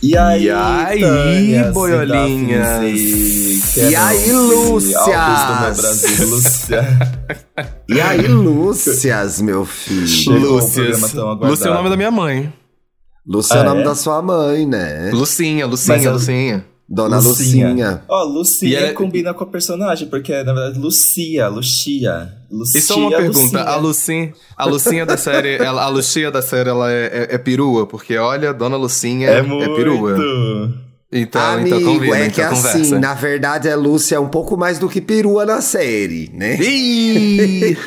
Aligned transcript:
E 0.00 0.16
aí, 0.16 0.44
E 0.44 0.50
aí, 0.50 1.00
Tânia, 1.00 1.72
boiolinhas? 1.72 3.00
E 3.76 3.96
aí, 3.96 4.32
Lúcia? 4.32 4.98
Brasil. 5.76 6.38
E 7.88 8.00
aí, 8.00 8.26
Lúcias, 8.28 9.40
meu 9.40 9.64
filho? 9.64 10.38
Lúcias. 10.38 11.12
Lúcia 11.40 11.68
é 11.68 11.70
o 11.70 11.74
nome 11.74 11.90
da 11.90 11.96
minha 11.96 12.10
mãe. 12.10 12.52
Lúcia 13.26 13.54
é 13.54 13.58
o 13.58 13.60
Ah, 13.60 13.64
nome 13.64 13.80
é? 13.80 13.84
da 13.84 13.94
sua 13.94 14.22
mãe, 14.22 14.66
né? 14.66 15.10
Lucinha, 15.12 15.66
Lucinha, 15.66 15.96
Mas 15.96 16.06
Lucinha. 16.06 16.64
Dona 16.88 17.18
Lucinha. 17.18 18.02
Ó, 18.08 18.24
Lucia 18.24 18.68
E 18.68 18.74
é- 18.84 18.92
combina 18.92 19.34
com 19.34 19.44
a 19.44 19.46
personagem, 19.46 20.08
porque 20.08 20.32
é, 20.32 20.42
na 20.42 20.54
verdade, 20.54 20.78
Lucia, 20.78 21.46
Lucia. 21.48 22.32
Lucia 22.50 22.78
E 22.78 22.82
só 22.82 22.96
uma 22.98 23.10
pergunta, 23.10 23.38
Lucinha. 23.40 23.62
a 23.62 23.76
Lucinha, 23.76 24.32
a 24.56 24.64
Lucinha 24.64 25.04
da 25.06 25.16
série, 25.18 25.56
ela, 25.62 25.82
a 25.82 25.88
Lucia 25.88 26.30
da 26.30 26.40
série, 26.40 26.70
ela 26.70 26.90
é, 26.90 27.04
é- 27.30 27.34
é 27.34 27.38
perua? 27.38 27.86
Porque 27.86 28.16
olha, 28.16 28.54
Dona 28.54 28.76
Lucinha 28.76 29.28
É 29.28 29.38
é, 29.38 29.42
muito. 29.42 29.74
perua. 29.74 30.16
Então, 31.12 31.40
Amigo, 31.42 31.76
então 31.76 31.94
combina, 31.94 32.16
é 32.18 32.28
que 32.30 32.40
então 32.40 32.52
assim, 32.52 32.72
conversa. 32.72 32.98
na 32.98 33.14
verdade, 33.14 33.68
a 33.68 33.76
Lúcia 33.76 34.16
é 34.16 34.20
um 34.20 34.28
pouco 34.28 34.56
mais 34.56 34.78
do 34.78 34.88
que 34.88 35.00
perua 35.00 35.44
na 35.46 35.60
série, 35.60 36.30
né? 36.34 36.58
Ih! 36.60 37.76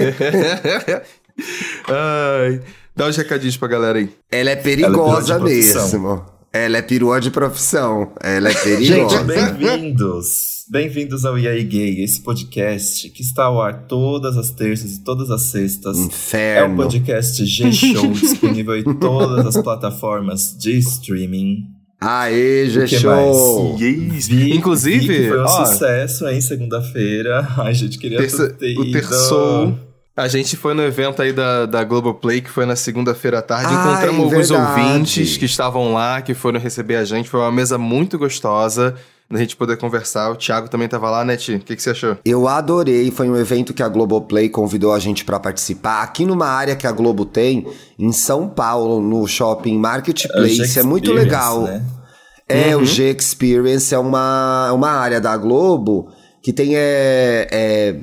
Ai, 1.87 2.61
dá 2.95 3.07
os 3.07 3.17
recadinhos 3.17 3.57
pra 3.57 3.67
galera 3.67 3.97
aí. 3.99 4.09
Ela 4.31 4.49
é 4.51 4.53
Ela 4.53 4.61
perigosa 4.61 5.33
é 5.33 5.37
de 5.37 5.41
profissão. 5.43 5.81
mesmo. 5.83 6.25
Ela 6.53 6.77
é 6.77 6.81
perua 6.81 7.19
de 7.21 7.31
profissão. 7.31 8.11
Ela 8.21 8.49
é 8.49 8.53
Gente, 8.77 8.87
perigosa. 8.89 9.23
bem-vindos. 9.23 10.51
Bem-vindos 10.69 11.25
ao 11.25 11.37
EA 11.37 11.61
Gay, 11.63 12.01
esse 12.03 12.21
podcast 12.21 13.09
que 13.09 13.21
está 13.21 13.43
ao 13.45 13.61
ar 13.61 13.87
todas 13.87 14.37
as 14.37 14.51
terças 14.51 14.93
e 14.95 14.99
todas 15.03 15.29
as 15.29 15.43
sextas. 15.43 15.97
É 15.97 16.01
o 16.01 16.05
Inferno. 16.05 16.75
podcast 16.77 17.45
G-Show, 17.45 18.07
disponível 18.11 18.77
em 18.77 18.83
todas 18.97 19.45
as 19.55 19.61
plataformas 19.61 20.55
de 20.57 20.77
streaming. 20.77 21.65
Aê, 21.99 22.67
G-Show! 22.69 23.77
Yes. 23.79 24.27
Vi- 24.27 24.55
Inclusive, 24.55 25.07
vi 25.07 25.07
que 25.23 25.29
foi 25.29 25.39
um 25.39 25.43
ó, 25.43 25.65
sucesso 25.65 26.27
hein, 26.27 26.41
segunda-feira. 26.41 27.47
Ai, 27.57 27.73
gente, 27.73 27.97
queria 27.97 28.17
terça- 28.17 28.49
ter 28.49 28.77
o 28.77 28.83
ido. 28.83 28.91
terçou. 28.91 29.77
A 30.15 30.27
gente 30.27 30.57
foi 30.57 30.73
no 30.73 30.83
evento 30.83 31.21
aí 31.21 31.31
da, 31.31 31.65
da 31.65 31.83
Globoplay, 31.83 32.41
que 32.41 32.49
foi 32.49 32.65
na 32.65 32.75
segunda-feira 32.75 33.39
à 33.39 33.41
tarde. 33.41 33.67
Ai, 33.73 33.73
Encontramos 33.93 34.25
alguns 34.33 34.49
verdade. 34.49 34.81
ouvintes 34.81 35.37
que 35.37 35.45
estavam 35.45 35.93
lá, 35.93 36.21
que 36.21 36.33
foram 36.33 36.59
receber 36.59 36.97
a 36.97 37.05
gente. 37.05 37.29
Foi 37.29 37.39
uma 37.39 37.51
mesa 37.51 37.77
muito 37.77 38.17
gostosa, 38.19 38.93
da 39.29 39.39
gente 39.39 39.55
poder 39.55 39.77
conversar. 39.77 40.29
O 40.29 40.35
Thiago 40.35 40.67
também 40.69 40.89
tava 40.89 41.09
lá, 41.09 41.23
né, 41.23 41.37
Ti? 41.37 41.55
O 41.55 41.59
que, 41.61 41.77
que 41.77 41.81
você 41.81 41.91
achou? 41.91 42.17
Eu 42.25 42.45
adorei, 42.49 43.09
foi 43.09 43.29
um 43.29 43.37
evento 43.37 43.73
que 43.73 43.81
a 43.81 43.87
Globoplay 43.87 44.49
convidou 44.49 44.91
a 44.91 44.99
gente 44.99 45.23
pra 45.23 45.39
participar. 45.39 46.01
Aqui 46.03 46.25
numa 46.25 46.47
área 46.47 46.75
que 46.75 46.85
a 46.85 46.91
Globo 46.91 47.23
tem, 47.23 47.65
em 47.97 48.11
São 48.11 48.49
Paulo, 48.49 48.99
no 49.01 49.25
shopping 49.25 49.77
Marketplace, 49.79 50.77
é 50.77 50.83
muito 50.83 51.05
G-Experience, 51.05 51.25
legal. 51.25 51.61
né? 51.63 51.81
É, 52.49 52.75
Uhum. 52.75 52.81
o 52.81 52.85
G-Experience 52.85 53.95
é 53.95 53.97
uma, 53.97 54.73
uma 54.73 54.89
área 54.91 55.21
da 55.21 55.37
Globo 55.37 56.09
que 56.43 56.51
tem 56.51 56.75
é, 56.75 57.47
é, 57.49 57.95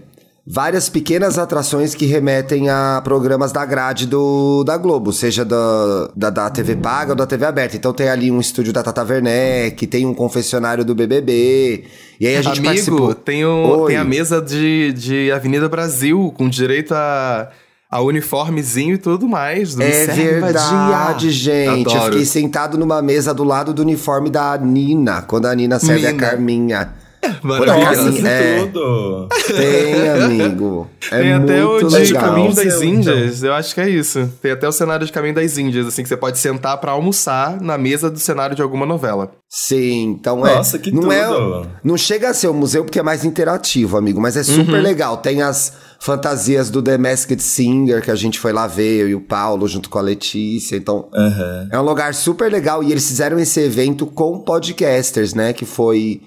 várias 0.51 0.89
pequenas 0.89 1.39
atrações 1.39 1.95
que 1.95 2.07
remetem 2.07 2.71
a 2.71 3.03
programas 3.05 3.53
da 3.53 3.67
grade 3.67 4.07
do, 4.07 4.65
da 4.65 4.79
Globo, 4.79 5.13
seja 5.13 5.45
da, 5.45 6.11
da, 6.17 6.31
da 6.31 6.51
TV 6.51 6.75
paga 6.77 7.13
ou 7.13 7.17
da 7.17 7.27
TV 7.27 7.45
aberta. 7.45 7.77
Então 7.77 7.93
tem 7.93 8.09
ali 8.09 8.31
um 8.31 8.41
estúdio 8.41 8.73
da 8.73 8.83
Tata 8.83 9.05
Werneck, 9.05 9.87
tem 9.87 10.07
um 10.07 10.15
confessionário 10.15 10.85
do 10.85 10.95
BBB. 10.95 11.85
E 12.19 12.27
aí 12.27 12.37
a 12.37 12.43
gente 12.43 12.61
Amigo, 12.61 12.65
participou. 12.65 13.15
tem, 13.15 13.45
o, 13.45 13.87
tem 13.87 13.97
a 13.97 14.05
mesa 14.05 14.41
de, 14.41 14.93
de 14.95 15.31
Avenida 15.31 15.69
Brasil, 15.69 16.33
com 16.35 16.49
direito 16.49 16.95
a, 16.95 17.51
a 17.91 18.01
uniformezinho 18.01 18.95
e 18.95 18.99
tudo 18.99 19.29
mais. 19.29 19.77
Me 19.77 19.85
É 19.85 20.07
verdade, 20.07 21.31
gente. 21.31 21.85
Eu 21.85 21.93
Adoro. 21.93 22.13
fiquei 22.13 22.25
sentado 22.25 22.79
numa 22.79 23.03
mesa 23.03 23.35
do 23.35 23.45
lado 23.45 23.75
do 23.75 23.83
uniforme 23.83 24.31
da 24.31 24.57
Nina, 24.57 25.21
quando 25.21 25.45
a 25.45 25.55
Nina 25.55 25.79
serve 25.79 26.07
a. 26.07 26.15
Carminha. 26.15 26.95
Maravilhoso. 27.43 28.05
Nossa, 28.05 28.13
que 28.23 28.27
É. 28.27 28.59
tudo! 28.61 29.29
Tem, 29.47 30.09
amigo. 30.09 30.89
É 31.11 31.21
Tem 31.21 31.33
até 31.33 31.65
o 31.65 31.79
de 31.83 31.95
legal. 31.97 32.23
Caminho 32.25 32.55
das 32.55 32.83
Índias, 32.83 33.43
eu 33.43 33.53
acho 33.55 33.75
que 33.75 33.81
é 33.81 33.89
isso. 33.89 34.31
Tem 34.41 34.53
até 34.53 34.69
o 34.69 34.73
cenário 34.73 35.05
de 35.07 35.13
Caminho 35.13 35.35
das 35.35 35.57
Índias, 35.59 35.87
assim, 35.87 36.03
que 36.03 36.09
você 36.09 36.17
pode 36.17 36.39
sentar 36.39 36.79
pra 36.79 36.93
almoçar 36.93 37.61
na 37.61 37.77
mesa 37.79 38.11
do 38.11 38.19
cenário 38.19 38.55
de 38.55 38.63
alguma 38.63 38.87
novela. 38.87 39.31
Sim, 39.49 40.17
então 40.19 40.47
é. 40.47 40.55
Nossa, 40.57 40.79
que 40.79 40.91
não 40.91 41.03
tudo! 41.03 41.13
É, 41.13 41.67
não 41.83 41.97
chega 41.97 42.29
a 42.31 42.35
ser 42.35 42.49
um 42.49 42.55
museu 42.55 42.85
porque 42.85 42.99
é 42.99 43.03
mais 43.03 43.25
interativo, 43.25 43.97
amigo, 43.97 44.21
mas 44.21 44.37
é 44.37 44.43
super 44.43 44.75
Uhum. 44.77 44.83
legal. 44.83 45.17
Tem 45.17 45.43
as 45.43 45.73
fantasias 46.01 46.71
do 46.71 46.83
The 46.83 46.97
Masked 46.99 47.43
Singer 47.43 48.03
que 48.03 48.11
a 48.11 48.15
gente 48.15 48.39
foi 48.39 48.53
lá 48.53 48.67
ver, 48.67 49.01
eu 49.03 49.09
e 49.09 49.15
o 49.15 49.21
Paulo, 49.21 49.67
junto 49.67 49.89
com 49.91 49.99
a 49.99 50.03
Letícia. 50.03 50.77
Então, 50.77 51.09
Aham. 51.15 51.69
é 51.73 51.79
um 51.79 51.83
lugar 51.83 52.15
super 52.15 52.51
legal. 52.53 52.83
E 52.83 52.93
eles 52.93 53.07
fizeram 53.09 53.39
esse 53.39 53.61
evento 53.61 54.07
com 54.07 54.39
podcasters, 54.39 55.35
né? 55.35 55.53
Que 55.53 55.65
foi. 55.65 56.21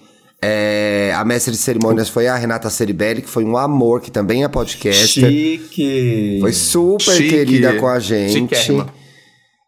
É, 0.43 1.13
a 1.15 1.23
mestre 1.23 1.51
de 1.51 1.57
cerimônias 1.57 2.09
foi 2.09 2.27
a 2.27 2.35
Renata 2.35 2.69
Ceribelli, 2.69 3.21
que 3.21 3.29
foi 3.29 3.43
um 3.43 3.55
amor, 3.57 4.01
que 4.01 4.09
também 4.09 4.43
é 4.43 4.47
podcaster. 4.47 5.29
Chique! 5.29 6.37
Foi 6.41 6.51
super 6.51 7.13
Chique. 7.13 7.29
querida 7.29 7.73
com 7.75 7.87
a 7.87 7.99
gente. 7.99 8.33
Chiquérrima. 8.33 9.00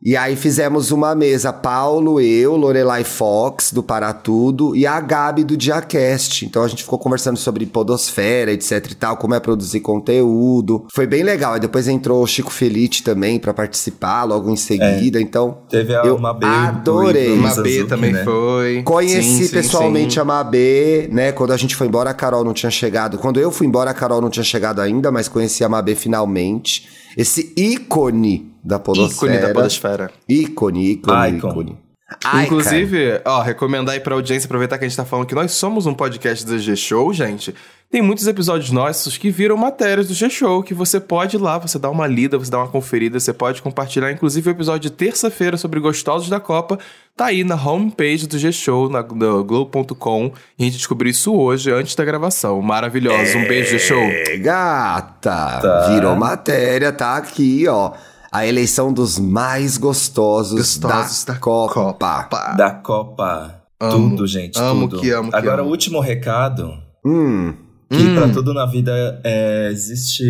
E 0.05 0.17
aí 0.17 0.35
fizemos 0.35 0.91
uma 0.91 1.15
mesa, 1.15 1.53
Paulo, 1.53 2.19
eu, 2.19 2.57
Lorelai 2.57 3.05
Fox, 3.05 3.71
do 3.71 3.81
Para 3.81 4.11
Tudo, 4.11 4.75
e 4.75 4.85
a 4.85 4.99
Gabi 4.99 5.45
do 5.45 5.55
Diacast. 5.55 6.45
Então 6.45 6.61
a 6.61 6.67
gente 6.67 6.83
ficou 6.83 6.99
conversando 6.99 7.37
sobre 7.37 7.65
podosfera, 7.65 8.51
etc 8.51 8.91
e 8.91 8.95
tal, 8.95 9.15
como 9.15 9.33
é 9.33 9.39
produzir 9.39 9.79
conteúdo. 9.79 10.85
Foi 10.93 11.07
bem 11.07 11.23
legal. 11.23 11.53
Aí 11.53 11.59
depois 11.61 11.87
entrou 11.87 12.21
o 12.21 12.27
Chico 12.27 12.51
Felite 12.51 13.01
também 13.01 13.39
pra 13.39 13.53
participar, 13.53 14.25
logo 14.25 14.51
em 14.51 14.57
seguida. 14.57 15.21
Então, 15.21 15.59
Teve 15.69 15.95
a 15.95 16.01
Eu 16.01 16.19
Mabê 16.19 16.47
adorei. 16.47 17.41
Azuki, 17.45 17.85
também 17.85 18.11
né? 18.11 18.25
foi. 18.25 18.83
Conheci 18.83 19.23
Sim, 19.23 19.43
sim, 19.45 19.53
pessoalmente 19.53 20.15
sim. 20.15 20.19
a 20.19 20.25
Mabê, 20.25 21.07
né? 21.13 21.31
Quando 21.31 21.53
a 21.53 21.57
gente 21.57 21.77
foi 21.77 21.87
embora, 21.87 22.09
a 22.09 22.13
Carol 22.13 22.43
não 22.43 22.53
tinha 22.53 22.69
chegado. 22.69 23.17
Quando 23.17 23.39
eu 23.39 23.49
fui 23.51 23.67
embora, 23.67 23.91
a 23.91 23.93
Carol 23.93 24.19
não 24.19 24.29
tinha 24.29 24.43
chegado 24.43 24.81
ainda, 24.81 25.13
mas 25.13 25.29
conheci 25.29 25.63
a 25.63 25.69
Mabê 25.69 25.95
finalmente. 25.95 26.89
Esse 27.15 27.53
ícone 27.55 28.52
da 28.63 28.79
podosfera. 28.79 29.33
ícone 29.33 29.47
da 29.47 29.53
podosfera. 29.53 30.11
Ícone, 30.27 30.91
ícone, 30.91 31.37
Icon. 31.37 31.49
ícone. 31.49 31.77
Ai, 32.23 32.45
Inclusive, 32.45 33.21
ó, 33.25 33.41
recomendar 33.41 33.95
aí 33.95 33.99
pra 33.99 34.13
audiência, 34.13 34.45
aproveitar 34.45 34.77
que 34.77 34.85
a 34.85 34.87
gente 34.87 34.95
tá 34.95 35.05
falando 35.05 35.25
que 35.25 35.33
nós 35.33 35.51
somos 35.51 35.87
um 35.87 35.93
podcast 35.95 36.45
do 36.45 36.59
G-Show, 36.59 37.11
gente. 37.11 37.55
Tem 37.89 38.01
muitos 38.01 38.27
episódios 38.27 38.71
nossos 38.71 39.17
que 39.17 39.29
viram 39.31 39.55
matérias 39.57 40.07
do 40.07 40.13
G-Show, 40.13 40.63
que 40.63 40.73
você 40.73 40.99
pode 40.99 41.37
ir 41.37 41.39
lá, 41.39 41.57
você 41.57 41.79
dá 41.79 41.89
uma 41.89 42.05
lida, 42.05 42.37
você 42.37 42.51
dá 42.51 42.59
uma 42.59 42.67
conferida, 42.67 43.19
você 43.19 43.33
pode 43.33 43.61
compartilhar. 43.61 44.11
Inclusive, 44.11 44.47
o 44.49 44.51
episódio 44.51 44.89
de 44.89 44.91
terça-feira 44.91 45.57
sobre 45.57 45.79
gostosos 45.79 46.29
da 46.29 46.39
Copa 46.39 46.77
tá 47.15 47.25
aí 47.25 47.43
na 47.43 47.55
homepage 47.55 48.27
do 48.27 48.37
G-Show, 48.37 48.89
na 48.89 49.01
no 49.01 49.43
Globo.com. 49.43 50.31
E 50.57 50.63
a 50.63 50.65
gente 50.65 50.77
descobriu 50.77 51.09
isso 51.11 51.33
hoje, 51.35 51.71
antes 51.71 51.95
da 51.95 52.03
gravação. 52.05 52.61
Maravilhoso. 52.61 53.37
Um 53.37 53.47
beijo, 53.47 53.71
G-Show. 53.71 54.01
É, 54.01 54.37
gata. 54.37 55.59
Tá. 55.61 55.89
Virou 55.89 56.15
matéria, 56.15 56.91
tá 56.91 57.17
aqui, 57.17 57.67
ó. 57.67 57.91
A 58.33 58.47
eleição 58.47 58.91
dos 58.91 59.19
mais 59.19 59.77
gostosos, 59.77 60.57
Gostosos 60.79 61.23
da, 61.23 61.33
da 61.33 61.39
Copa. 61.39 62.23
Pá. 62.23 62.53
Da 62.57 62.71
Copa. 62.71 63.61
Amo. 63.79 64.09
tudo, 64.09 64.25
gente. 64.27 64.57
Amo 64.59 64.87
tudo. 64.89 65.01
que 65.01 65.11
amo 65.11 65.29
que 65.29 65.35
Agora, 65.37 65.61
amo. 65.61 65.69
o 65.69 65.71
último 65.71 65.99
recado. 65.99 66.73
Hum, 67.05 67.53
Que 67.91 67.97
Hum. 68.01 68.15
pra 68.15 68.29
tudo 68.29 68.51
na 68.53 68.65
vida 68.65 69.21
é, 69.23 69.69
existe 69.71 70.23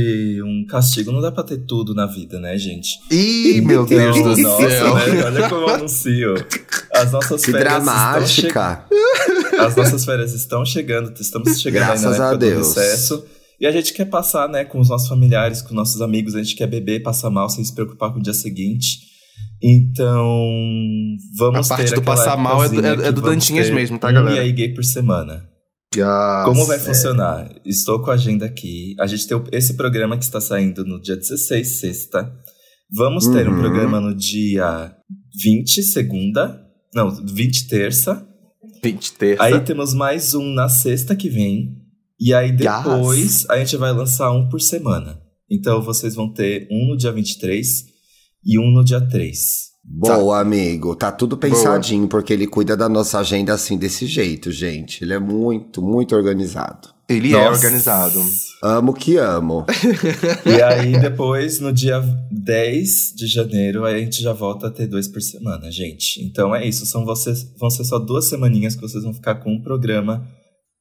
um 0.43 0.65
castigo. 0.67 1.13
Não 1.13 1.21
dá 1.21 1.31
pra 1.31 1.43
ter 1.43 1.59
tudo 1.59 1.93
na 1.95 2.05
vida, 2.05 2.37
né, 2.39 2.57
gente? 2.57 2.89
Ih, 3.09 3.61
meu 3.61 3.83
Então, 3.85 3.97
Deus 3.97 4.17
do 4.17 4.41
nossa, 4.41 4.69
céu. 4.69 4.95
né? 4.95 5.23
Olha 5.23 5.47
como 5.49 5.61
eu 5.61 5.69
anuncio. 5.69 6.33
As 6.93 7.11
nossas 7.13 7.41
que 7.45 7.51
férias 7.53 7.73
estão 7.73 7.85
dramática. 7.85 8.85
che- 8.89 9.55
As 9.61 9.75
nossas 9.77 10.03
férias 10.03 10.33
estão 10.33 10.65
chegando, 10.65 11.13
estamos 11.17 11.61
chegando 11.61 11.85
Graças 11.85 12.11
aí 12.11 12.17
na 12.19 12.25
a 12.25 12.27
época 12.31 12.37
Deus. 12.45 12.73
do 12.73 12.79
recesso. 12.81 13.25
E 13.63 13.65
a 13.65 13.71
gente 13.71 13.93
quer 13.93 14.03
passar, 14.03 14.49
né, 14.49 14.65
com 14.65 14.77
os 14.77 14.89
nossos 14.89 15.07
familiares, 15.07 15.61
com 15.61 15.73
nossos 15.73 16.01
amigos, 16.01 16.35
a 16.35 16.43
gente 16.43 16.53
quer 16.53 16.67
beber, 16.67 17.01
passar 17.01 17.29
mal 17.29 17.47
sem 17.49 17.63
se 17.63 17.73
preocupar 17.73 18.11
com 18.11 18.19
o 18.19 18.21
dia 18.21 18.33
seguinte. 18.33 18.97
Então, 19.61 20.37
vamos 21.37 21.71
A 21.71 21.75
parte 21.77 21.89
ter 21.91 21.95
do 21.95 22.01
passar 22.01 22.35
mal 22.37 22.63
é 22.63 22.67
do- 22.69 22.85
é- 22.85 23.07
é 23.07 23.11
do 23.11 23.21
Dantinhas 23.21 23.69
mesmo, 23.69 23.97
tá, 23.97 24.09
um 24.09 24.13
galera? 24.13 24.35
E 24.35 24.39
aí 24.39 24.51
gay 24.51 24.73
por 24.73 24.83
semana. 24.83 25.49
Yes. 25.95 26.03
Como 26.45 26.65
vai 26.65 26.77
funcionar? 26.79 27.49
Estou 27.65 28.01
com 28.01 28.11
a 28.11 28.15
agenda 28.15 28.45
aqui. 28.45 28.95
A 28.99 29.07
gente 29.07 29.27
tem 29.27 29.41
esse 29.53 29.75
programa 29.75 30.17
que 30.17 30.23
está 30.25 30.41
saindo 30.41 30.83
no 30.83 30.99
dia 31.01 31.15
16, 31.15 31.79
sexta. 31.79 32.29
Vamos 32.91 33.27
ter 33.27 33.47
um 33.47 33.53
Uhum. 33.53 33.59
programa 33.59 34.01
no 34.01 34.13
dia 34.13 34.93
20, 35.41 35.81
segunda. 35.83 36.59
Não, 36.93 37.09
20, 37.11 37.67
terça. 37.67 38.27
20 38.83 39.13
terça. 39.13 39.41
Aí 39.43 39.59
temos 39.61 39.93
mais 39.93 40.33
um 40.33 40.53
na 40.53 40.67
sexta 40.67 41.15
que 41.15 41.29
vem. 41.29 41.81
E 42.25 42.33
aí 42.33 42.53
depois 42.53 43.45
a 43.49 43.57
gente 43.57 43.75
vai 43.75 43.91
lançar 43.91 44.31
um 44.31 44.47
por 44.47 44.61
semana. 44.61 45.19
Então 45.51 45.81
vocês 45.81 46.15
vão 46.15 46.31
ter 46.31 46.69
um 46.71 46.87
no 46.91 46.97
dia 46.97 47.11
23 47.11 47.85
e 48.45 48.57
um 48.57 48.71
no 48.71 48.81
dia 48.81 49.01
3. 49.01 49.73
Boa, 49.83 50.39
amigo. 50.39 50.95
Tá 50.95 51.11
tudo 51.11 51.35
pensadinho, 51.35 52.07
porque 52.07 52.31
ele 52.31 52.47
cuida 52.47 52.77
da 52.77 52.87
nossa 52.87 53.19
agenda 53.19 53.53
assim, 53.53 53.77
desse 53.77 54.05
jeito, 54.05 54.53
gente. 54.53 55.03
Ele 55.03 55.13
é 55.13 55.19
muito, 55.19 55.81
muito 55.81 56.15
organizado. 56.15 56.87
Ele 57.09 57.35
é 57.35 57.43
Nossa. 57.43 57.57
organizado. 57.57 58.23
Amo 58.63 58.93
que 58.93 59.17
amo. 59.17 59.65
E 60.47 60.61
aí, 60.61 60.97
depois, 60.97 61.59
no 61.59 61.73
dia 61.73 62.01
10 62.31 63.13
de 63.17 63.27
janeiro, 63.27 63.83
aí 63.83 63.95
a 63.95 63.99
gente 63.99 64.21
já 64.21 64.31
volta 64.31 64.67
a 64.67 64.71
ter 64.71 64.87
dois 64.87 65.09
por 65.09 65.21
semana, 65.21 65.69
gente. 65.69 66.23
Então 66.23 66.55
é 66.55 66.65
isso. 66.65 66.85
São 66.85 67.03
vocês, 67.03 67.45
vão 67.59 67.69
ser 67.69 67.83
só 67.83 67.99
duas 67.99 68.29
semaninhas 68.29 68.75
que 68.75 68.81
vocês 68.81 69.03
vão 69.03 69.13
ficar 69.13 69.35
com 69.35 69.51
um 69.51 69.61
programa 69.61 70.25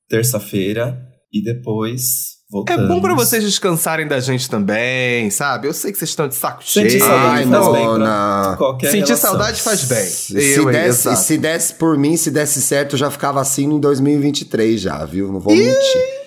terça-feira 0.09 1.12
e 1.33 1.43
depois 1.43 2.03
É 2.03 2.53
voltamos. 2.53 2.89
bom 2.89 3.01
pra 3.01 3.15
vocês 3.15 3.43
descansarem 3.43 4.07
da 4.07 4.21
gente 4.21 4.49
também, 4.51 5.31
sabe? 5.31 5.67
Eu 5.69 5.73
sei 5.73 5.91
que 5.91 5.99
vocês 5.99 6.11
estão 6.11 6.29
de 6.29 6.35
saco 6.35 6.63
cheio. 6.63 6.91
Sentir 6.91 7.01
saudade 7.03 7.27
Ai, 7.27 7.47
faz 7.47 7.73
bem 7.73 7.95
pra 7.95 8.55
qualquer 8.59 8.91
Sentir 8.91 9.07
relação. 9.07 9.31
saudade 9.31 9.63
faz 9.63 9.85
bem. 9.85 10.05
Se, 10.07 10.53
Eu, 10.55 10.67
desse, 10.67 11.17
se 11.17 11.39
desse 11.39 11.75
por 11.75 11.97
mim, 11.97 12.17
se 12.17 12.31
desse 12.31 12.61
certo, 12.61 12.93
eu 12.95 12.99
já 12.99 13.11
ficava 13.11 13.41
assim 13.41 13.65
em 13.65 13.81
2023 13.81 14.81
já, 14.81 15.05
viu? 15.07 15.33
Não 15.33 15.41
vou 15.41 15.55
mentir. 15.55 16.22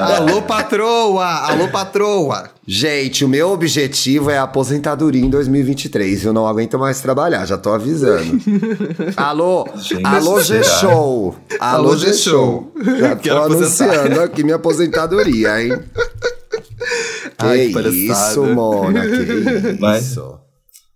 Alô, 0.00 0.42
patroa! 0.42 1.24
Alô, 1.26 1.68
patroa! 1.68 2.50
Gente, 2.66 3.24
o 3.24 3.28
meu 3.28 3.50
objetivo 3.50 4.30
é 4.30 4.38
a 4.38 4.44
aposentadoria 4.44 5.20
em 5.24 5.30
2023. 5.30 6.24
Eu 6.24 6.32
não 6.32 6.46
aguento 6.46 6.78
mais 6.78 7.00
trabalhar, 7.00 7.44
já 7.46 7.56
tô 7.58 7.70
avisando. 7.72 8.40
alô, 9.16 9.68
Gente, 9.76 10.04
alô 10.06 10.40
será? 10.42 10.62
G-Show. 10.62 11.36
Alô, 11.60 11.96
G-Show. 11.96 12.72
Já 12.98 13.16
tô 13.16 13.22
Quero 13.22 13.38
aposentar. 13.42 13.84
anunciando 13.92 14.20
aqui 14.22 14.42
minha 14.44 14.56
aposentadoria, 14.56 15.62
hein? 15.62 15.72
Ai, 17.38 17.68
que 17.68 17.88
isso, 17.88 18.42
Mona, 18.44 19.02
que 19.02 19.78
Mas- 19.80 20.06
isso. 20.06 20.38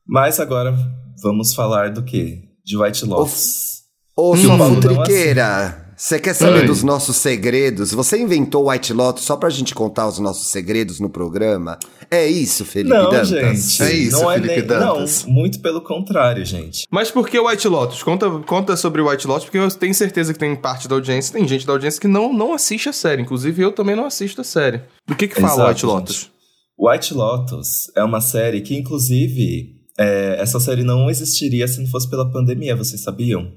Mas 0.07 0.41
agora 0.41 0.75
vamos 1.23 1.55
falar 1.55 1.91
do 1.91 2.03
quê? 2.03 2.39
De 2.65 2.77
White 2.77 3.05
Lotus. 3.05 3.81
Ô, 4.17 4.37
sua 4.37 4.59
futriqueira, 4.59 5.87
você 6.01 6.19
quer 6.19 6.33
saber 6.33 6.61
Oi. 6.61 6.67
dos 6.67 6.83
nossos 6.83 7.17
segredos? 7.19 7.93
Você 7.93 8.19
inventou 8.19 8.65
o 8.65 8.71
White 8.71 8.91
Lotus 8.91 9.23
só 9.23 9.37
pra 9.37 9.51
gente 9.51 9.75
contar 9.75 10.09
os 10.09 10.19
nossos 10.19 10.47
segredos 10.47 10.99
no 10.99 11.11
programa? 11.11 11.79
É 12.11 12.27
isso, 12.27 12.65
Felipe 12.65 12.97
Não, 12.97 13.11
Dantas? 13.11 13.29
gente. 13.29 13.83
É 13.83 13.93
isso, 13.93 14.13
não 14.13 14.31
é 14.31 14.37
Felipe 14.37 14.57
nem, 14.57 14.67
Dantas. 14.67 15.27
Não, 15.27 15.33
muito 15.35 15.61
pelo 15.61 15.83
contrário, 15.83 16.43
gente. 16.43 16.87
Mas 16.91 17.11
por 17.11 17.29
que 17.29 17.39
o 17.39 17.47
White 17.47 17.69
Lotus? 17.69 18.03
Conta, 18.03 18.31
conta 18.47 18.79
sobre 18.79 19.03
o 19.03 19.11
White 19.11 19.27
Lotus, 19.27 19.45
porque 19.45 19.59
eu 19.59 19.71
tenho 19.73 19.93
certeza 19.93 20.33
que 20.33 20.39
tem 20.39 20.57
parte 20.57 20.89
da 20.89 20.95
audiência, 20.95 21.35
tem 21.35 21.47
gente 21.47 21.67
da 21.67 21.75
audiência 21.75 22.01
que 22.01 22.09
não, 22.09 22.33
não 22.33 22.55
assiste 22.55 22.89
a 22.89 22.95
série. 22.95 23.21
Inclusive, 23.21 23.61
eu 23.61 23.71
também 23.71 23.95
não 23.95 24.07
assisto 24.07 24.41
a 24.41 24.45
série. 24.45 24.81
Do 25.07 25.15
que 25.15 25.29
que 25.29 25.39
fala 25.39 25.53
o 25.53 25.55
Exato, 25.57 25.71
White 25.71 25.87
Lotus? 25.87 26.17
gente. 26.17 26.33
White 26.79 27.13
Lotus 27.13 27.69
é 27.95 28.03
uma 28.03 28.23
série 28.23 28.63
que, 28.63 28.75
inclusive, 28.75 29.75
é, 29.99 30.37
essa 30.41 30.59
série 30.59 30.83
não 30.83 31.11
existiria 31.11 31.69
se 31.69 31.79
não 31.79 31.87
fosse 31.89 32.09
pela 32.09 32.33
pandemia, 32.33 32.75
vocês 32.75 33.03
sabiam? 33.03 33.53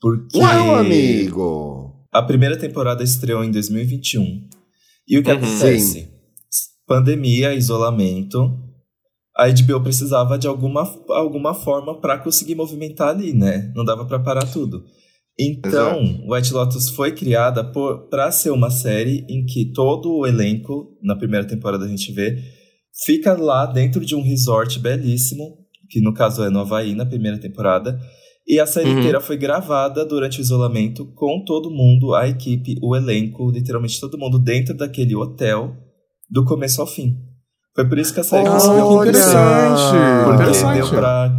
Porque 0.00 0.38
Uau, 0.38 0.74
amigo! 0.76 2.06
a 2.12 2.22
primeira 2.22 2.56
temporada 2.56 3.02
estreou 3.02 3.42
em 3.44 3.50
2021. 3.50 4.48
E 5.08 5.18
o 5.18 5.22
que 5.22 5.30
Uhum. 5.30 5.36
acontece? 5.38 6.08
Pandemia, 6.86 7.54
isolamento. 7.54 8.62
A 9.36 9.48
HBO 9.48 9.82
precisava 9.82 10.38
de 10.38 10.46
alguma, 10.46 10.82
alguma 11.10 11.52
forma 11.52 12.00
para 12.00 12.18
conseguir 12.18 12.54
movimentar 12.54 13.08
ali, 13.10 13.32
né? 13.32 13.70
Não 13.74 13.84
dava 13.84 14.04
para 14.06 14.18
parar 14.18 14.46
tudo. 14.50 14.82
Então, 15.38 16.22
White 16.26 16.54
Lotus 16.54 16.88
foi 16.88 17.12
criada 17.12 17.62
para 18.08 18.32
ser 18.32 18.50
uma 18.50 18.70
série 18.70 19.26
em 19.28 19.44
que 19.44 19.70
todo 19.72 20.10
o 20.10 20.26
elenco, 20.26 20.96
na 21.02 21.14
primeira 21.14 21.46
temporada 21.46 21.84
a 21.84 21.88
gente 21.88 22.10
vê, 22.12 22.38
fica 23.04 23.34
lá 23.34 23.66
dentro 23.66 24.04
de 24.06 24.14
um 24.14 24.22
resort 24.22 24.78
belíssimo, 24.78 25.58
que 25.90 26.00
no 26.00 26.14
caso 26.14 26.42
é 26.42 26.48
no 26.48 26.60
Havaí, 26.60 26.94
na 26.94 27.04
primeira 27.04 27.36
temporada. 27.38 28.00
E 28.48 28.60
a 28.60 28.66
série 28.66 28.90
Uhum. 28.90 28.98
inteira 29.00 29.20
foi 29.20 29.36
gravada 29.36 30.04
durante 30.04 30.38
o 30.38 30.42
isolamento 30.42 31.04
com 31.14 31.42
todo 31.44 31.70
mundo, 31.70 32.14
a 32.14 32.28
equipe, 32.28 32.76
o 32.82 32.94
elenco, 32.94 33.50
literalmente 33.50 34.00
todo 34.00 34.16
mundo 34.18 34.38
dentro 34.38 34.76
daquele 34.76 35.16
hotel, 35.16 35.74
do 36.30 36.44
começo 36.44 36.80
ao 36.80 36.86
fim. 36.86 37.16
Foi 37.74 37.86
por 37.88 37.98
isso 37.98 38.14
que 38.14 38.20
a 38.20 38.24
série 38.24 38.48
conseguiu 38.48 38.84
Olha! 38.86 39.10
acontecer. 39.10 40.24
Porque 40.24 40.42
Interessante. 40.42 40.76
deu 40.78 40.88
pra 40.90 41.32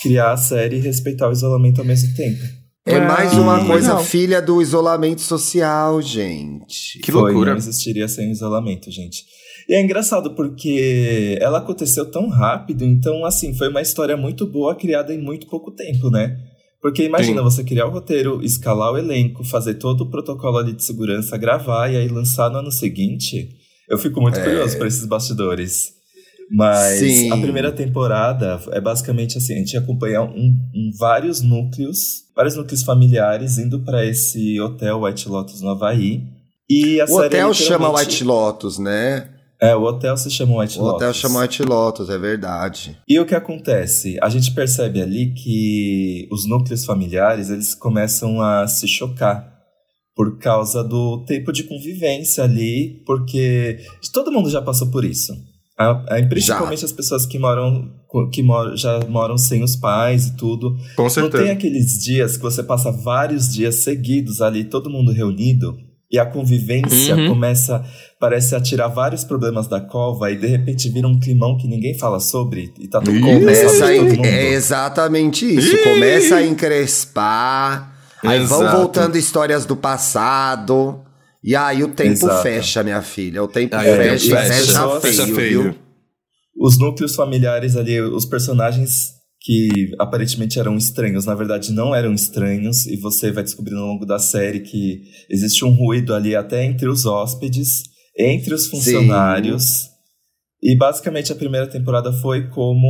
criar 0.00 0.32
a 0.32 0.36
série 0.36 0.76
e 0.76 0.80
respeitar 0.80 1.28
o 1.28 1.32
isolamento 1.32 1.80
ao 1.80 1.84
mesmo 1.86 2.14
tempo. 2.14 2.40
É 2.86 2.98
mais 3.00 3.32
uma 3.34 3.64
coisa 3.64 3.88
legal. 3.90 4.04
filha 4.04 4.42
do 4.42 4.60
isolamento 4.60 5.20
social, 5.20 6.00
gente. 6.02 6.98
Que 7.00 7.12
Foi, 7.12 7.22
loucura. 7.30 7.50
Não 7.52 7.58
existiria 7.58 8.08
sem 8.08 8.30
isolamento, 8.30 8.90
gente. 8.90 9.22
E 9.68 9.74
é 9.74 9.80
engraçado 9.80 10.34
porque 10.34 11.38
ela 11.40 11.58
aconteceu 11.58 12.10
tão 12.10 12.28
rápido, 12.28 12.84
então, 12.84 13.24
assim, 13.24 13.54
foi 13.54 13.68
uma 13.68 13.80
história 13.80 14.16
muito 14.16 14.44
boa 14.46 14.74
criada 14.74 15.14
em 15.14 15.22
muito 15.22 15.46
pouco 15.46 15.70
tempo, 15.70 16.10
né? 16.10 16.36
Porque 16.82 17.04
imagina 17.04 17.38
Sim. 17.38 17.44
você 17.44 17.62
criar 17.64 17.86
o 17.86 17.90
roteiro, 17.90 18.42
escalar 18.42 18.92
o 18.92 18.98
elenco, 18.98 19.44
fazer 19.44 19.74
todo 19.74 20.00
o 20.02 20.10
protocolo 20.10 20.58
ali 20.58 20.72
de 20.72 20.82
segurança, 20.84 21.36
gravar 21.38 21.88
e 21.92 21.96
aí 21.96 22.08
lançar 22.08 22.50
no 22.50 22.58
ano 22.58 22.72
seguinte. 22.72 23.48
Eu 23.88 23.96
fico 23.96 24.20
muito 24.20 24.38
É. 24.40 24.42
curioso 24.42 24.76
para 24.76 24.88
esses 24.88 25.06
bastidores. 25.06 25.92
Mas 26.50 26.98
Sim. 26.98 27.30
a 27.30 27.36
primeira 27.38 27.70
temporada 27.72 28.60
é 28.72 28.80
basicamente 28.80 29.38
assim, 29.38 29.54
a 29.54 29.58
gente 29.58 29.76
acompanha 29.76 30.22
um, 30.22 30.58
um- 30.74 30.90
vários 30.98 31.40
núcleos, 31.40 32.24
vários 32.36 32.56
núcleos 32.56 32.82
familiares 32.82 33.56
indo 33.58 33.80
para 33.80 34.04
esse 34.04 34.60
hotel 34.60 35.02
White 35.02 35.28
Lotus 35.28 35.62
no 35.62 35.70
Havaí. 35.70 36.24
E 36.68 37.00
a 37.00 37.04
O 37.04 37.08
série 37.08 37.26
hotel 37.26 37.54
chama 37.54 37.96
White 37.96 38.24
Lotus, 38.24 38.78
né? 38.78 39.28
É, 39.62 39.76
o 39.76 39.82
hotel 39.82 40.16
se 40.16 40.28
chama 40.28 40.60
White 40.60 40.78
O 40.78 40.82
Lotus. 40.82 40.96
hotel 40.96 41.14
chama 41.14 41.40
White 41.40 41.62
Lotus, 41.62 42.10
é 42.10 42.18
verdade. 42.18 42.98
E 43.08 43.20
o 43.20 43.24
que 43.24 43.34
acontece? 43.34 44.18
A 44.20 44.28
gente 44.28 44.52
percebe 44.52 45.00
ali 45.00 45.32
que 45.34 46.26
os 46.32 46.48
núcleos 46.48 46.84
familiares, 46.84 47.48
eles 47.48 47.72
começam 47.74 48.42
a 48.42 48.66
se 48.66 48.88
chocar 48.88 49.52
por 50.16 50.36
causa 50.38 50.82
do 50.82 51.24
tempo 51.24 51.52
de 51.52 51.62
convivência 51.62 52.42
ali, 52.42 53.02
porque 53.06 53.78
todo 54.12 54.32
mundo 54.32 54.50
já 54.50 54.60
passou 54.60 54.90
por 54.90 55.04
isso. 55.04 55.32
A- 55.78 55.90
a- 56.18 56.26
principalmente 56.28 56.84
as 56.84 56.92
pessoas 56.92 57.24
que 57.24 57.38
moram 57.38 57.88
que 58.30 58.42
moram, 58.42 58.76
já 58.76 59.00
moram 59.08 59.38
sem 59.38 59.62
os 59.62 59.74
pais 59.74 60.26
e 60.26 60.36
tudo. 60.36 60.76
Com 60.96 61.04
Não 61.04 61.08
certeza. 61.08 61.44
tem 61.44 61.50
aqueles 61.52 61.98
dias 62.02 62.36
que 62.36 62.42
você 62.42 62.62
passa 62.62 62.92
vários 62.92 63.50
dias 63.50 63.76
seguidos 63.76 64.42
ali, 64.42 64.64
todo 64.64 64.90
mundo 64.90 65.12
reunido, 65.12 65.74
e 66.12 66.18
a 66.18 66.26
convivência 66.26 67.16
Uhum. 67.16 67.28
começa, 67.28 67.82
parece 68.20 68.54
a 68.54 68.60
tirar 68.60 68.88
vários 68.88 69.24
problemas 69.24 69.66
da 69.66 69.80
cova, 69.80 70.30
e 70.30 70.36
de 70.36 70.46
repente 70.46 70.90
vira 70.90 71.08
um 71.08 71.18
climão 71.18 71.56
que 71.56 71.66
ninguém 71.66 71.96
fala 71.98 72.20
sobre, 72.20 72.72
e 72.78 72.86
tá 72.86 73.00
mundo 73.00 73.20
Começa 73.20 73.86
a 73.86 73.94
é 74.26 74.52
exatamente 74.52 75.46
isso. 75.56 75.74
Ih! 75.74 75.82
Começa 75.84 76.36
a 76.36 76.42
encrespar. 76.46 77.92
Aí 78.24 78.38
vão 78.44 78.70
voltando 78.70 79.16
histórias 79.16 79.64
do 79.66 79.74
passado. 79.74 81.00
E 81.42 81.56
aí 81.56 81.82
o 81.82 81.88
tempo 81.88 82.12
Exato. 82.12 82.42
fecha, 82.42 82.82
minha 82.84 83.02
filha. 83.02 83.42
O 83.42 83.48
tempo 83.48 83.74
Aí 83.74 83.96
fecha, 83.96 84.26
e 84.26 84.28
fecha. 84.30 84.46
fecha, 84.54 85.00
Fecha 85.00 85.22
feio, 85.24 85.34
feio. 85.34 85.62
viu? 85.62 85.74
Os 86.60 86.78
núcleos 86.78 87.16
familiares 87.16 87.74
ali, 87.76 88.00
os 88.00 88.24
personagens 88.24 89.14
que 89.44 89.90
aparentemente 89.98 90.58
eram 90.58 90.76
estranhos, 90.76 91.24
na 91.24 91.34
verdade 91.34 91.72
não 91.72 91.94
eram 91.94 92.14
estranhos, 92.14 92.86
e 92.86 92.96
você 92.96 93.32
vai 93.32 93.42
descobrindo 93.42 93.80
ao 93.80 93.88
longo 93.88 94.06
da 94.06 94.18
série 94.18 94.60
que 94.60 95.02
existe 95.28 95.64
um 95.64 95.74
ruído 95.74 96.14
ali 96.14 96.36
até 96.36 96.64
entre 96.64 96.88
os 96.88 97.04
hóspedes, 97.04 97.82
entre 98.16 98.54
os 98.54 98.68
funcionários. 98.68 99.90
E 100.62 100.76
basicamente 100.76 101.32
a 101.32 101.36
primeira 101.36 101.66
temporada 101.66 102.12
foi 102.12 102.48
como 102.50 102.86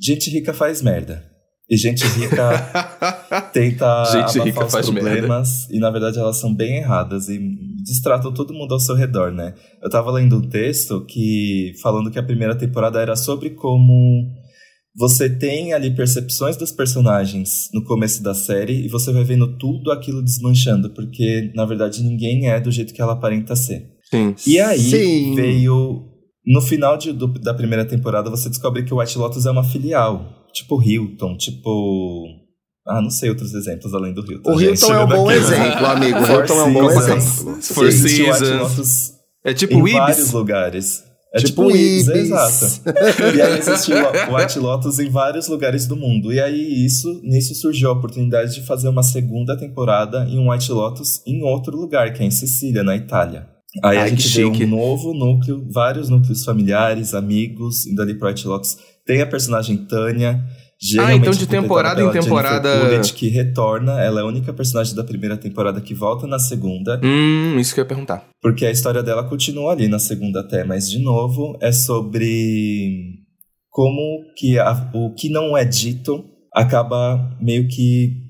gente 0.00 0.30
rica 0.30 0.52
faz 0.52 0.82
merda. 0.82 1.24
E 1.70 1.76
gente 1.76 2.04
rica 2.04 2.50
tenta 3.54 4.04
Gente 4.04 4.38
abafar 4.38 4.46
rica 4.46 4.66
os 4.66 4.72
faz 4.72 4.90
problemas 4.90 5.70
e 5.70 5.78
na 5.78 5.90
verdade 5.90 6.18
elas 6.18 6.38
são 6.38 6.54
bem 6.54 6.76
erradas 6.76 7.28
e 7.28 7.38
distratam 7.82 8.34
todo 8.34 8.52
mundo 8.52 8.74
ao 8.74 8.80
seu 8.80 8.94
redor, 8.94 9.32
né? 9.32 9.54
Eu 9.82 9.88
tava 9.88 10.10
lendo 10.10 10.36
um 10.36 10.48
texto 10.48 11.06
que 11.06 11.72
falando 11.80 12.10
que 12.10 12.18
a 12.18 12.22
primeira 12.22 12.54
temporada 12.54 13.00
era 13.00 13.16
sobre 13.16 13.50
como 13.50 14.43
você 14.96 15.28
tem 15.28 15.72
ali 15.72 15.94
percepções 15.94 16.56
dos 16.56 16.70
personagens 16.72 17.68
no 17.72 17.84
começo 17.84 18.22
da 18.22 18.34
série 18.34 18.84
e 18.84 18.88
você 18.88 19.12
vai 19.12 19.24
vendo 19.24 19.56
tudo 19.58 19.90
aquilo 19.90 20.22
desmanchando, 20.22 20.90
porque 20.94 21.50
na 21.54 21.64
verdade 21.64 22.02
ninguém 22.02 22.48
é 22.48 22.60
do 22.60 22.70
jeito 22.70 22.94
que 22.94 23.02
ela 23.02 23.14
aparenta 23.14 23.56
ser. 23.56 23.82
Sim. 24.10 24.34
E 24.46 24.60
aí 24.60 24.78
Sim. 24.78 25.34
veio. 25.34 26.10
No 26.46 26.60
final 26.60 26.96
de- 26.98 27.12
do- 27.12 27.26
da 27.40 27.54
primeira 27.54 27.86
temporada, 27.86 28.28
você 28.30 28.48
descobre 28.50 28.84
que 28.84 28.92
o 28.92 29.00
White 29.00 29.16
Lotus 29.18 29.46
é 29.46 29.50
uma 29.50 29.64
filial. 29.64 30.44
Tipo 30.52 30.80
Hilton, 30.80 31.36
tipo. 31.38 32.26
Ah, 32.86 33.00
não 33.00 33.08
sei 33.10 33.30
outros 33.30 33.54
exemplos 33.54 33.94
além 33.94 34.12
do 34.12 34.20
Hilton. 34.30 34.52
O 34.54 34.58
gente, 34.60 34.82
Hilton 34.82 34.92
é 34.94 35.04
um 35.04 35.08
bom 35.08 35.30
exemplo, 35.30 35.86
amigo. 35.86 36.18
O 36.18 36.26
Hilton 36.26 36.54
é 36.54 36.64
um 36.64 36.72
bom 36.74 36.90
exemplo. 36.90 37.54
White 37.54 37.92
Seasons. 37.92 38.50
Lotus 38.60 39.10
É 39.42 39.54
tipo 39.54 39.72
em 39.72 39.82
o 39.82 39.88
Ibis. 39.88 39.98
vários 39.98 40.30
lugares. 40.32 41.02
É 41.34 41.38
Tipo 41.38 41.66
tipo, 41.66 41.70
Ibis, 41.72 42.06
Ibis. 42.06 42.22
exato. 42.22 42.66
e 43.36 43.42
aí 43.42 43.58
existiu 43.58 43.96
o 43.96 44.36
White 44.36 44.58
Lotus 44.60 45.00
em 45.00 45.10
vários 45.10 45.48
lugares 45.48 45.84
do 45.84 45.96
mundo. 45.96 46.32
E 46.32 46.40
aí 46.40 46.86
isso, 46.86 47.20
nisso 47.24 47.54
surgiu 47.56 47.90
a 47.90 47.92
oportunidade 47.92 48.54
de 48.54 48.64
fazer 48.64 48.88
uma 48.88 49.02
segunda 49.02 49.56
temporada 49.58 50.24
em 50.28 50.38
um 50.38 50.50
White 50.50 50.70
Lotus 50.70 51.20
em 51.26 51.42
outro 51.42 51.76
lugar, 51.76 52.12
que 52.12 52.22
é 52.22 52.26
em 52.26 52.30
Sicília, 52.30 52.84
na 52.84 52.94
Itália. 52.94 53.48
Aí 53.82 53.98
Ai, 53.98 54.04
a 54.04 54.08
gente 54.08 54.28
vê 54.28 54.44
chique. 54.44 54.64
um 54.64 54.68
novo 54.68 55.12
núcleo, 55.12 55.66
vários 55.68 56.08
núcleos 56.08 56.44
familiares, 56.44 57.12
amigos, 57.14 57.84
indo 57.84 58.00
ali 58.00 58.14
pro 58.14 58.28
White 58.28 58.46
Lotus. 58.46 58.78
Tem 59.04 59.20
a 59.20 59.26
personagem 59.26 59.76
Tânia. 59.76 60.40
Ah, 60.98 61.14
então 61.14 61.32
de 61.32 61.46
temporada 61.46 62.02
em 62.02 62.10
temporada. 62.10 62.80
Coolidge, 62.80 63.12
que 63.12 63.28
retorna, 63.28 64.00
ela 64.02 64.20
é 64.20 64.22
a 64.22 64.26
única 64.26 64.52
personagem 64.52 64.94
da 64.94 65.04
primeira 65.04 65.36
temporada 65.36 65.80
que 65.80 65.94
volta 65.94 66.26
na 66.26 66.38
segunda. 66.38 67.00
Hum, 67.02 67.58
isso 67.58 67.74
que 67.74 67.80
eu 67.80 67.84
ia 67.84 67.88
perguntar. 67.88 68.28
Porque 68.42 68.66
a 68.66 68.70
história 68.70 69.02
dela 69.02 69.24
continua 69.24 69.72
ali 69.72 69.88
na 69.88 69.98
segunda 69.98 70.40
até, 70.40 70.64
mas 70.64 70.90
de 70.90 70.98
novo 70.98 71.56
é 71.60 71.72
sobre 71.72 73.14
como 73.70 74.00
que 74.36 74.58
a, 74.58 74.90
o 74.94 75.14
que 75.14 75.28
não 75.30 75.56
é 75.56 75.64
dito 75.64 76.24
acaba 76.54 77.36
meio 77.40 77.66
que 77.66 78.22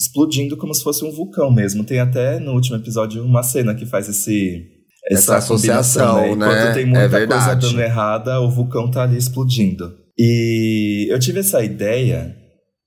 explodindo 0.00 0.56
como 0.56 0.74
se 0.74 0.82
fosse 0.82 1.04
um 1.04 1.12
vulcão 1.12 1.50
mesmo. 1.52 1.84
Tem 1.84 2.00
até 2.00 2.40
no 2.40 2.52
último 2.52 2.76
episódio 2.76 3.24
uma 3.24 3.42
cena 3.42 3.74
que 3.74 3.86
faz 3.86 4.08
esse 4.08 4.74
essa, 5.06 5.34
essa 5.34 5.36
associação, 5.36 6.16
né? 6.16 6.32
Enquanto 6.32 6.64
né? 6.64 6.72
tem 6.72 6.86
muita 6.86 7.18
é 7.18 7.26
coisa 7.26 7.54
dando 7.54 7.80
errada, 7.80 8.40
o 8.40 8.50
vulcão 8.50 8.90
tá 8.90 9.02
ali 9.02 9.18
explodindo. 9.18 9.92
E 10.18 10.83
eu 11.08 11.18
tive 11.18 11.40
essa 11.40 11.62
ideia 11.64 12.36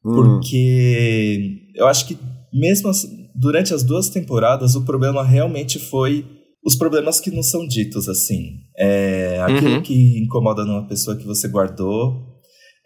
hum. 0.05 0.15
porque 0.15 1.71
eu 1.75 1.87
acho 1.87 2.07
que 2.07 2.17
mesmo 2.53 2.91
durante 3.35 3.73
as 3.73 3.83
duas 3.83 4.09
temporadas 4.09 4.75
o 4.75 4.83
problema 4.83 5.23
realmente 5.23 5.79
foi 5.79 6.25
os 6.63 6.75
problemas 6.75 7.21
que 7.21 7.31
não 7.31 7.43
são 7.43 7.65
ditos 7.65 8.09
assim. 8.09 8.57
É, 8.77 9.39
aquilo 9.41 9.75
uhum. 9.75 9.81
que 9.81 10.21
incomoda 10.21 10.65
numa 10.65 10.85
pessoa 10.87 11.15
que 11.15 11.25
você 11.25 11.47
guardou, 11.47 12.25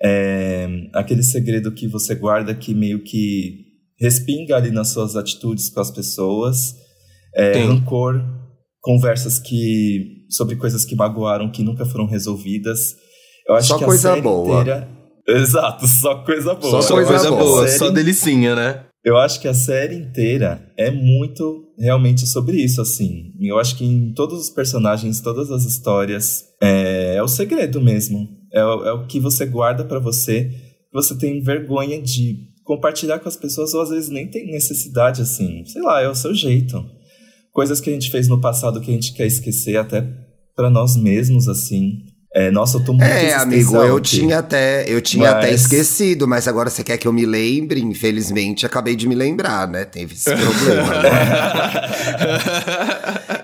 é, 0.03 0.67
aquele 0.93 1.23
segredo 1.23 1.73
que 1.73 1.87
você 1.87 2.13
guarda 2.13 2.53
que 2.53 2.75
meio 2.75 3.03
que 3.03 3.71
respinga 3.99 4.55
ali 4.55 4.71
nas 4.71 4.89
suas 4.89 5.15
atitudes 5.15 5.69
com 5.69 5.79
as 5.79 5.89
pessoas, 5.89 6.75
é, 7.35 7.63
rancor, 7.63 8.21
conversas 8.79 9.39
que 9.39 10.25
sobre 10.29 10.55
coisas 10.55 10.85
que 10.85 10.95
magoaram 10.95 11.51
que 11.51 11.63
nunca 11.63 11.85
foram 11.85 12.05
resolvidas. 12.05 12.95
Eu 13.47 13.55
acho 13.55 13.67
só 13.67 13.77
que 13.77 13.85
coisa 13.85 14.09
a 14.09 14.11
série 14.13 14.21
boa. 14.21 14.61
Inteira... 14.61 15.00
Exato, 15.27 15.87
só 15.87 16.23
coisa 16.23 16.53
boa. 16.55 16.81
Só 16.81 16.95
coisa, 16.95 17.09
coisa 17.09 17.29
boa, 17.31 17.67
série... 17.67 17.79
só 17.79 17.89
delicinha, 17.89 18.55
né? 18.55 18.85
Eu 19.03 19.17
acho 19.17 19.41
que 19.41 19.47
a 19.47 19.53
série 19.53 19.95
inteira 19.95 20.71
é 20.77 20.91
muito 20.91 21.73
realmente 21.77 22.27
sobre 22.27 22.57
isso, 22.57 22.81
assim. 22.81 23.33
Eu 23.39 23.57
acho 23.57 23.75
que 23.75 23.83
em 23.83 24.13
todos 24.13 24.39
os 24.39 24.49
personagens, 24.49 25.21
todas 25.21 25.49
as 25.49 25.63
histórias, 25.65 26.45
é, 26.61 27.15
é 27.15 27.23
o 27.23 27.27
segredo 27.27 27.81
mesmo. 27.81 28.29
É, 28.53 28.59
é, 28.59 28.91
o 28.91 29.07
que 29.07 29.19
você 29.19 29.45
guarda 29.45 29.83
para 29.83 29.99
você, 29.99 30.51
você 30.93 31.17
tem 31.17 31.41
vergonha 31.41 31.99
de 31.99 32.51
compartilhar 32.63 33.17
com 33.19 33.27
as 33.27 33.35
pessoas, 33.35 33.73
ou 33.73 33.81
às 33.81 33.89
vezes 33.89 34.09
nem 34.09 34.29
tem 34.29 34.51
necessidade, 34.51 35.21
assim. 35.21 35.65
Sei 35.65 35.81
lá, 35.81 36.01
é 36.01 36.07
o 36.07 36.15
seu 36.15 36.33
jeito. 36.33 36.85
Coisas 37.51 37.81
que 37.81 37.89
a 37.89 37.93
gente 37.93 38.11
fez 38.11 38.27
no 38.27 38.39
passado 38.39 38.79
que 38.79 38.91
a 38.91 38.93
gente 38.93 39.13
quer 39.13 39.25
esquecer 39.25 39.77
até 39.77 40.07
para 40.55 40.69
nós 40.69 40.95
mesmos, 40.95 41.47
assim. 41.49 42.03
É, 42.33 42.49
nossa, 42.49 42.77
eu 42.77 42.83
tô 42.83 42.93
muito 42.93 43.03
É, 43.03 43.33
amigo, 43.33 43.75
eu 43.75 43.97
aqui. 43.97 44.19
tinha 44.19 44.39
até, 44.39 44.85
eu 44.87 45.01
tinha 45.01 45.31
mas... 45.31 45.43
até 45.43 45.53
esquecido, 45.53 46.25
mas 46.25 46.47
agora 46.47 46.69
você 46.69 46.81
quer 46.81 46.95
que 46.97 47.05
eu 47.05 47.11
me 47.11 47.25
lembre? 47.25 47.81
Infelizmente, 47.81 48.65
acabei 48.65 48.95
de 48.95 49.05
me 49.05 49.15
lembrar, 49.15 49.67
né? 49.67 49.83
Teve 49.83 50.13
esse 50.13 50.33
problema. 50.33 51.01
né? 51.03 51.11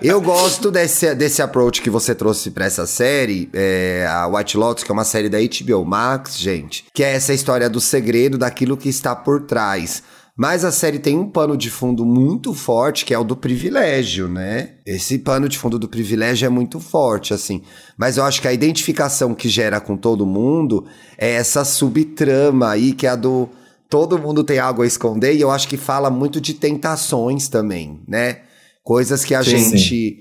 eu 0.00 0.18
gosto 0.22 0.70
desse, 0.70 1.14
desse 1.14 1.42
approach 1.42 1.82
que 1.82 1.90
você 1.90 2.14
trouxe 2.14 2.50
para 2.50 2.64
essa 2.64 2.86
série, 2.86 3.50
é, 3.52 4.06
a 4.08 4.26
White 4.26 4.56
Lotus, 4.56 4.84
que 4.84 4.90
é 4.90 4.94
uma 4.94 5.04
série 5.04 5.28
da 5.28 5.38
HBO 5.38 5.84
Max, 5.84 6.38
gente, 6.38 6.86
que 6.94 7.04
é 7.04 7.12
essa 7.12 7.34
história 7.34 7.68
do 7.68 7.82
segredo 7.82 8.38
daquilo 8.38 8.74
que 8.74 8.88
está 8.88 9.14
por 9.14 9.42
trás. 9.42 10.02
Mas 10.38 10.64
a 10.64 10.70
série 10.70 11.00
tem 11.00 11.18
um 11.18 11.28
pano 11.28 11.56
de 11.56 11.68
fundo 11.68 12.06
muito 12.06 12.54
forte, 12.54 13.04
que 13.04 13.12
é 13.12 13.18
o 13.18 13.24
do 13.24 13.34
privilégio, 13.34 14.28
né? 14.28 14.74
Esse 14.86 15.18
pano 15.18 15.48
de 15.48 15.58
fundo 15.58 15.80
do 15.80 15.88
privilégio 15.88 16.46
é 16.46 16.48
muito 16.48 16.78
forte, 16.78 17.34
assim. 17.34 17.60
Mas 17.96 18.16
eu 18.16 18.24
acho 18.24 18.40
que 18.40 18.46
a 18.46 18.52
identificação 18.52 19.34
que 19.34 19.48
gera 19.48 19.80
com 19.80 19.96
todo 19.96 20.24
mundo 20.24 20.86
é 21.18 21.32
essa 21.32 21.64
subtrama 21.64 22.70
aí, 22.70 22.92
que 22.92 23.04
é 23.04 23.10
a 23.10 23.16
do 23.16 23.48
todo 23.90 24.16
mundo 24.16 24.44
tem 24.44 24.60
algo 24.60 24.82
a 24.82 24.86
esconder, 24.86 25.34
e 25.34 25.40
eu 25.40 25.50
acho 25.50 25.66
que 25.66 25.76
fala 25.76 26.08
muito 26.08 26.40
de 26.40 26.54
tentações 26.54 27.48
também, 27.48 28.00
né? 28.06 28.42
Coisas 28.84 29.24
que 29.24 29.34
a 29.34 29.42
sim, 29.42 29.58
gente. 29.58 29.78
Sim. 29.78 30.16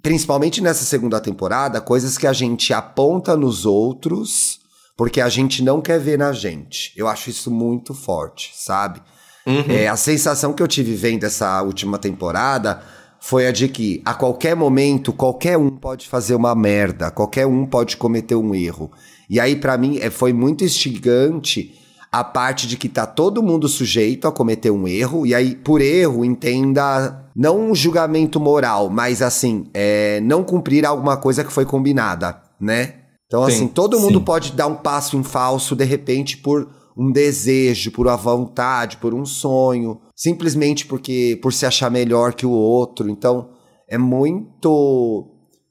Principalmente 0.00 0.62
nessa 0.62 0.84
segunda 0.84 1.20
temporada, 1.20 1.82
coisas 1.82 2.16
que 2.16 2.26
a 2.26 2.32
gente 2.32 2.72
aponta 2.72 3.36
nos 3.36 3.66
outros 3.66 4.58
porque 4.96 5.20
a 5.20 5.28
gente 5.28 5.62
não 5.62 5.82
quer 5.82 5.98
ver 5.98 6.18
na 6.18 6.32
gente. 6.32 6.92
Eu 6.96 7.08
acho 7.08 7.28
isso 7.28 7.50
muito 7.50 7.92
forte, 7.92 8.52
sabe? 8.54 9.02
Uhum. 9.46 9.64
É, 9.68 9.88
a 9.88 9.96
sensação 9.96 10.52
que 10.52 10.62
eu 10.62 10.68
tive 10.68 10.94
vendo 10.94 11.24
essa 11.24 11.62
última 11.62 11.98
temporada 11.98 12.82
foi 13.20 13.46
a 13.46 13.52
de 13.52 13.68
que 13.68 14.00
a 14.04 14.14
qualquer 14.14 14.56
momento 14.56 15.12
qualquer 15.12 15.58
um 15.58 15.70
pode 15.70 16.08
fazer 16.08 16.34
uma 16.34 16.54
merda, 16.54 17.10
qualquer 17.10 17.46
um 17.46 17.66
pode 17.66 17.96
cometer 17.96 18.34
um 18.34 18.54
erro. 18.54 18.90
E 19.28 19.38
aí 19.38 19.56
para 19.56 19.76
mim 19.76 19.98
é, 20.00 20.10
foi 20.10 20.32
muito 20.32 20.64
instigante 20.64 21.74
a 22.10 22.24
parte 22.24 22.66
de 22.66 22.76
que 22.76 22.88
tá 22.88 23.06
todo 23.06 23.42
mundo 23.42 23.68
sujeito 23.68 24.26
a 24.26 24.32
cometer 24.32 24.70
um 24.70 24.88
erro 24.88 25.26
e 25.26 25.34
aí 25.34 25.54
por 25.54 25.80
erro 25.80 26.24
entenda 26.24 27.24
não 27.36 27.70
um 27.70 27.74
julgamento 27.74 28.40
moral, 28.40 28.90
mas 28.90 29.22
assim 29.22 29.66
é, 29.72 30.20
não 30.22 30.42
cumprir 30.42 30.84
alguma 30.84 31.16
coisa 31.16 31.44
que 31.44 31.52
foi 31.52 31.64
combinada, 31.64 32.40
né? 32.58 32.94
Então 33.26 33.44
sim, 33.46 33.52
assim 33.52 33.68
todo 33.68 34.00
mundo 34.00 34.18
sim. 34.18 34.24
pode 34.24 34.52
dar 34.52 34.66
um 34.66 34.74
passo 34.74 35.16
em 35.16 35.22
falso 35.22 35.76
de 35.76 35.84
repente 35.84 36.38
por 36.38 36.79
um 37.00 37.10
desejo, 37.10 37.90
por 37.92 38.06
uma 38.06 38.16
vontade, 38.16 38.98
por 38.98 39.14
um 39.14 39.24
sonho, 39.24 39.98
simplesmente 40.14 40.84
porque 40.84 41.38
por 41.40 41.50
se 41.50 41.64
achar 41.64 41.90
melhor 41.90 42.34
que 42.34 42.44
o 42.44 42.50
outro. 42.50 43.08
Então, 43.08 43.48
é 43.88 43.96
muito 43.96 45.26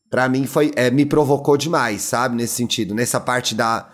para 0.09 0.27
mim 0.27 0.47
foi 0.47 0.71
é, 0.75 0.89
me 0.89 1.05
provocou 1.05 1.55
demais, 1.55 2.01
sabe, 2.01 2.35
nesse 2.35 2.55
sentido, 2.55 2.95
nessa 2.95 3.19
parte 3.19 3.53
da 3.53 3.87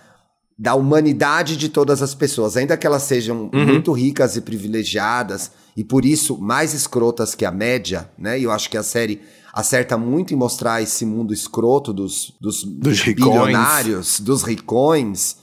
da 0.58 0.74
humanidade 0.74 1.58
de 1.58 1.68
todas 1.68 2.02
as 2.02 2.16
pessoas, 2.16 2.56
ainda 2.56 2.78
que 2.78 2.88
elas 2.88 3.04
sejam 3.04 3.50
uhum. 3.54 3.66
muito 3.66 3.92
ricas 3.92 4.38
e 4.38 4.42
privilegiadas 4.42 5.52
e 5.76 5.84
por 5.84 6.06
isso 6.06 6.38
mais 6.38 6.74
escrotas 6.74 7.36
que 7.36 7.44
a 7.44 7.52
média, 7.52 8.10
né? 8.18 8.40
E 8.40 8.44
eu 8.44 8.52
acho 8.52 8.70
que 8.70 8.78
a 8.78 8.84
série 8.84 9.22
acerta 9.52 9.98
muito 9.98 10.34
em 10.34 10.38
mostrar 10.38 10.82
esse 10.82 11.06
mundo 11.06 11.34
escroto 11.34 11.92
dos, 11.92 12.34
dos, 12.40 12.64
dos 12.64 13.04
bilionários, 13.04 14.22
dos 14.22 14.44
ricões, 14.44 15.36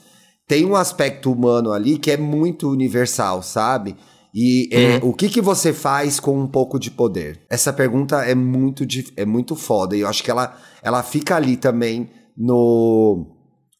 tem 0.53 0.65
um 0.65 0.75
aspecto 0.75 1.31
humano 1.31 1.71
ali 1.71 1.97
que 1.97 2.11
é 2.11 2.17
muito 2.17 2.69
universal, 2.69 3.41
sabe? 3.41 3.95
E 4.31 4.69
é, 4.71 4.97
uhum. 4.97 5.09
o 5.09 5.13
que, 5.13 5.27
que 5.27 5.41
você 5.41 5.73
faz 5.73 6.19
com 6.19 6.39
um 6.39 6.45
pouco 6.45 6.77
de 6.77 6.91
poder? 6.91 7.41
Essa 7.49 7.73
pergunta 7.73 8.17
é 8.17 8.35
muito, 8.35 8.85
é 9.17 9.25
muito 9.25 9.55
foda. 9.55 9.95
E 9.95 10.01
eu 10.01 10.07
acho 10.07 10.23
que 10.23 10.29
ela, 10.29 10.55
ela 10.83 11.01
fica 11.01 11.35
ali 11.35 11.57
também 11.57 12.07
no, 12.37 13.25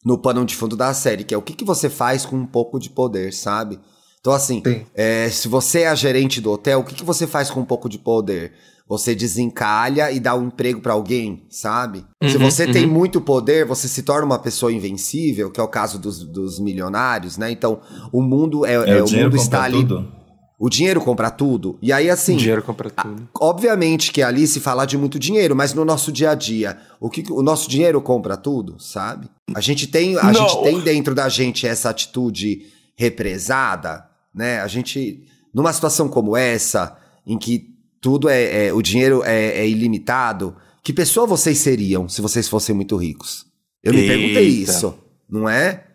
no 0.04 0.18
pano 0.18 0.44
de 0.44 0.56
fundo 0.56 0.76
da 0.76 0.92
série, 0.92 1.22
que 1.22 1.32
é 1.32 1.38
o 1.38 1.42
que, 1.42 1.52
que 1.52 1.64
você 1.64 1.88
faz 1.88 2.26
com 2.26 2.34
um 2.34 2.46
pouco 2.46 2.80
de 2.80 2.90
poder, 2.90 3.32
sabe? 3.32 3.78
Então, 4.18 4.32
assim, 4.32 4.60
é, 4.96 5.30
se 5.30 5.46
você 5.46 5.82
é 5.82 5.88
a 5.88 5.94
gerente 5.94 6.40
do 6.40 6.50
hotel, 6.50 6.80
o 6.80 6.84
que, 6.84 6.96
que 6.96 7.04
você 7.04 7.24
faz 7.24 7.52
com 7.52 7.60
um 7.60 7.64
pouco 7.64 7.88
de 7.88 7.98
poder? 7.98 8.52
Você 8.86 9.14
desencalha 9.14 10.12
e 10.12 10.20
dá 10.20 10.34
um 10.34 10.48
emprego 10.48 10.80
para 10.80 10.92
alguém, 10.92 11.46
sabe? 11.48 12.04
Uhum, 12.22 12.28
Se 12.28 12.36
você 12.36 12.66
uhum. 12.66 12.72
tem 12.72 12.86
muito 12.86 13.18
poder, 13.20 13.64
você 13.64 13.88
se 13.88 14.02
torna 14.02 14.26
uma 14.26 14.38
pessoa 14.38 14.70
invencível, 14.70 15.50
que 15.50 15.58
é 15.58 15.62
o 15.62 15.68
caso 15.68 15.98
dos, 15.98 16.22
dos 16.22 16.60
milionários, 16.60 17.38
né? 17.38 17.50
Então, 17.50 17.80
o 18.12 18.20
mundo 18.20 18.66
é, 18.66 18.74
é, 18.74 18.98
é 18.98 19.02
o, 19.02 19.10
mundo 19.10 19.36
está 19.36 19.62
ali. 19.62 19.78
Tudo. 19.78 20.12
O 20.58 20.68
dinheiro 20.68 21.00
compra 21.00 21.30
tudo. 21.30 21.78
E 21.82 21.92
aí, 21.92 22.08
assim. 22.08 22.34
O 22.34 22.38
dinheiro 22.38 22.62
compra 22.62 22.88
tudo. 22.90 23.28
Obviamente 23.40 24.12
que 24.12 24.22
ali 24.22 24.46
se 24.46 24.60
fala 24.60 24.84
de 24.84 24.96
muito 24.96 25.18
dinheiro, 25.18 25.56
mas 25.56 25.74
no 25.74 25.84
nosso 25.84 26.12
dia 26.12 26.30
a 26.30 26.34
dia, 26.34 26.78
o 27.00 27.10
que 27.10 27.24
o 27.30 27.42
nosso 27.42 27.68
dinheiro 27.68 28.00
compra 28.00 28.36
tudo, 28.36 28.76
sabe? 28.78 29.28
A 29.54 29.60
gente 29.60 29.86
tem, 29.86 30.16
a 30.18 30.32
gente 30.32 30.62
tem 30.62 30.80
dentro 30.80 31.14
da 31.14 31.28
gente 31.28 31.66
essa 31.66 31.90
atitude 31.90 32.66
represada, 32.96 34.06
né? 34.34 34.60
A 34.60 34.68
gente, 34.68 35.24
numa 35.52 35.72
situação 35.72 36.08
como 36.08 36.36
essa, 36.36 36.96
em 37.26 37.36
que 37.36 37.73
tudo 38.04 38.28
é, 38.28 38.66
é 38.66 38.72
o 38.74 38.82
dinheiro 38.82 39.22
é, 39.24 39.60
é, 39.60 39.66
ilimitado. 39.66 40.54
Que 40.82 40.92
pessoa 40.92 41.26
vocês 41.26 41.56
seriam 41.56 42.06
se 42.06 42.20
vocês 42.20 42.46
fossem 42.46 42.74
muito 42.74 42.94
ricos? 42.98 43.46
Eu 43.82 43.94
me 43.94 44.00
Eita. 44.00 44.12
perguntei 44.12 44.46
isso, 44.46 44.94
não 45.26 45.48
é? 45.48 45.86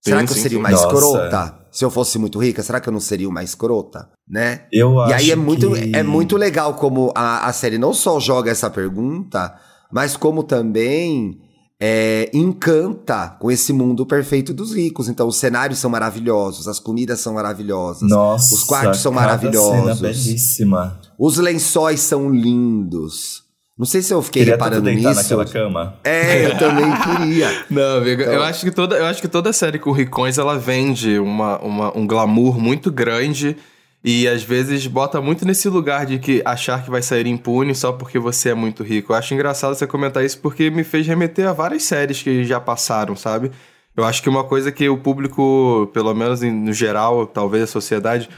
Será 0.00 0.20
sim, 0.20 0.26
que 0.26 0.32
eu 0.32 0.36
seria 0.36 0.58
sim, 0.58 0.66
sim. 0.66 0.72
escrota? 0.72 1.58
Se 1.72 1.84
eu 1.84 1.90
fosse 1.90 2.16
muito 2.16 2.38
rica, 2.38 2.62
será 2.62 2.80
que 2.80 2.88
eu 2.88 2.92
não 2.92 3.00
seria 3.00 3.28
uma 3.28 3.42
escrota? 3.42 4.08
Né? 4.28 4.66
Eu 4.72 4.94
e 5.08 5.12
aí 5.12 5.30
é 5.32 5.36
muito, 5.36 5.72
que... 5.72 5.96
é 5.96 6.04
muito 6.04 6.36
legal 6.36 6.74
como 6.74 7.12
a, 7.12 7.48
a 7.48 7.52
série 7.52 7.76
não 7.76 7.92
só 7.92 8.20
joga 8.20 8.48
essa 8.48 8.70
pergunta, 8.70 9.58
mas 9.90 10.16
como 10.16 10.44
também 10.44 11.40
é, 11.84 12.30
encanta 12.32 13.36
com 13.40 13.50
esse 13.50 13.72
mundo 13.72 14.06
perfeito 14.06 14.54
dos 14.54 14.72
ricos. 14.72 15.08
Então, 15.08 15.26
os 15.26 15.36
cenários 15.36 15.80
são 15.80 15.90
maravilhosos, 15.90 16.68
as 16.68 16.78
comidas 16.78 17.18
são 17.18 17.34
maravilhosas, 17.34 18.08
Nossa, 18.08 18.54
os 18.54 18.62
quartos 18.62 19.00
são 19.00 19.10
maravilhosos. 19.10 19.98
Cena 19.98 20.12
belíssima. 20.12 21.00
Os 21.18 21.38
lençóis 21.38 21.98
são 21.98 22.30
lindos. 22.30 23.42
Não 23.76 23.84
sei 23.84 24.00
se 24.00 24.14
eu 24.14 24.22
fiquei 24.22 24.42
queria 24.42 24.54
reparando 24.54 24.88
nisso. 24.88 25.12
naquela 25.12 25.44
cama. 25.44 25.94
É, 26.04 26.46
eu 26.46 26.56
também 26.56 26.84
queria. 27.02 27.50
Não, 27.68 27.96
amigo, 27.96 28.22
então... 28.22 28.34
eu 28.34 28.44
acho 28.44 28.60
que 28.60 28.70
toda, 28.70 28.96
eu 28.96 29.06
acho 29.06 29.20
que 29.20 29.26
toda 29.26 29.52
série 29.52 29.80
com 29.80 29.90
ricões 29.90 30.38
ela 30.38 30.56
vende 30.56 31.18
uma, 31.18 31.58
uma, 31.58 31.98
um 31.98 32.06
glamour 32.06 32.60
muito 32.60 32.92
grande 32.92 33.56
e 34.04 34.26
às 34.26 34.42
vezes 34.42 34.86
bota 34.86 35.20
muito 35.20 35.44
nesse 35.44 35.68
lugar 35.68 36.06
de 36.06 36.18
que 36.18 36.42
achar 36.44 36.82
que 36.82 36.90
vai 36.90 37.02
sair 37.02 37.26
impune 37.26 37.74
só 37.74 37.92
porque 37.92 38.18
você 38.18 38.50
é 38.50 38.54
muito 38.54 38.82
rico. 38.82 39.12
Eu 39.12 39.16
acho 39.16 39.32
engraçado 39.32 39.74
você 39.74 39.86
comentar 39.86 40.24
isso 40.24 40.38
porque 40.40 40.70
me 40.70 40.82
fez 40.82 41.06
remeter 41.06 41.46
a 41.46 41.52
várias 41.52 41.84
séries 41.84 42.20
que 42.20 42.44
já 42.44 42.58
passaram, 42.58 43.14
sabe? 43.14 43.52
Eu 43.96 44.04
acho 44.04 44.22
que 44.22 44.28
uma 44.28 44.42
coisa 44.42 44.72
que 44.72 44.88
o 44.88 44.96
público, 44.96 45.88
pelo 45.92 46.12
menos 46.14 46.40
no 46.40 46.72
geral, 46.72 47.26
talvez 47.26 47.64
a 47.64 47.66
sociedade, 47.66 48.28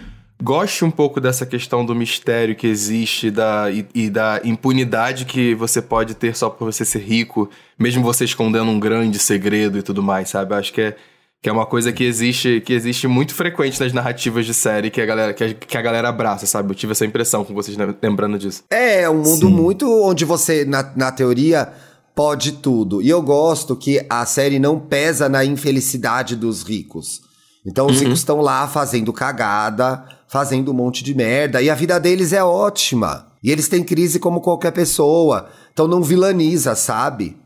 goste 0.42 0.84
um 0.84 0.90
pouco 0.90 1.20
dessa 1.20 1.46
questão 1.46 1.86
do 1.86 1.94
mistério 1.94 2.54
que 2.54 2.66
existe 2.66 3.30
da, 3.30 3.70
e, 3.70 3.86
e, 3.94 4.10
da 4.10 4.40
impunidade 4.44 5.24
que 5.24 5.54
você 5.54 5.80
pode 5.80 6.14
ter 6.14 6.36
só 6.36 6.50
por 6.50 6.70
você 6.70 6.84
ser 6.84 6.98
rico, 6.98 7.48
mesmo 7.78 8.02
você 8.02 8.24
escondendo 8.24 8.70
um 8.70 8.80
grande 8.80 9.18
segredo 9.18 9.78
e 9.78 9.82
tudo 9.82 10.02
mais, 10.02 10.28
sabe? 10.28 10.52
Eu 10.52 10.58
acho 10.58 10.72
que 10.72 10.80
é, 10.82 10.96
que 11.44 11.50
é 11.50 11.52
uma 11.52 11.66
coisa 11.66 11.92
que 11.92 12.02
existe, 12.02 12.62
que 12.62 12.72
existe 12.72 13.06
muito 13.06 13.34
frequente 13.34 13.78
nas 13.78 13.92
narrativas 13.92 14.46
de 14.46 14.54
série 14.54 14.90
que 14.90 14.98
a 14.98 15.04
galera, 15.04 15.34
que 15.34 15.44
a, 15.44 15.52
que 15.52 15.76
a 15.76 15.82
galera 15.82 16.08
abraça, 16.08 16.46
sabe? 16.46 16.70
Eu 16.70 16.74
tive 16.74 16.92
essa 16.92 17.04
impressão 17.04 17.44
com 17.44 17.52
vocês 17.52 17.76
lembrando 18.02 18.38
disso. 18.38 18.64
É, 18.70 19.02
é 19.02 19.10
um 19.10 19.18
mundo 19.18 19.48
Sim. 19.48 19.52
muito 19.52 19.86
onde 20.02 20.24
você, 20.24 20.64
na, 20.64 20.90
na 20.96 21.12
teoria 21.12 21.70
pode 22.14 22.52
tudo. 22.52 23.02
E 23.02 23.10
eu 23.10 23.20
gosto 23.20 23.76
que 23.76 24.02
a 24.08 24.24
série 24.24 24.58
não 24.58 24.80
pesa 24.80 25.28
na 25.28 25.44
infelicidade 25.44 26.34
dos 26.34 26.62
ricos. 26.62 27.20
Então 27.66 27.88
os 27.88 27.98
uhum. 27.98 28.04
ricos 28.04 28.20
estão 28.20 28.40
lá 28.40 28.66
fazendo 28.66 29.12
cagada, 29.12 30.02
fazendo 30.26 30.70
um 30.70 30.74
monte 30.74 31.04
de 31.04 31.14
merda, 31.14 31.60
e 31.60 31.68
a 31.68 31.74
vida 31.74 32.00
deles 32.00 32.32
é 32.32 32.42
ótima. 32.42 33.26
E 33.42 33.50
eles 33.50 33.68
têm 33.68 33.84
crise 33.84 34.18
como 34.18 34.40
qualquer 34.40 34.72
pessoa. 34.72 35.50
Então 35.74 35.86
não 35.86 36.02
vilaniza, 36.02 36.74
sabe? 36.74 37.36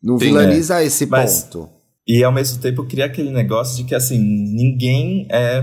Não 0.00 0.20
Sim, 0.20 0.26
vilaniza 0.26 0.80
é. 0.80 0.86
esse 0.86 1.04
Mas, 1.04 1.42
ponto. 1.42 1.79
E 2.06 2.24
ao 2.24 2.32
mesmo 2.32 2.60
tempo 2.60 2.84
cria 2.84 3.04
aquele 3.04 3.30
negócio 3.30 3.76
de 3.76 3.84
que 3.84 3.94
assim, 3.94 4.18
ninguém 4.18 5.26
é 5.30 5.62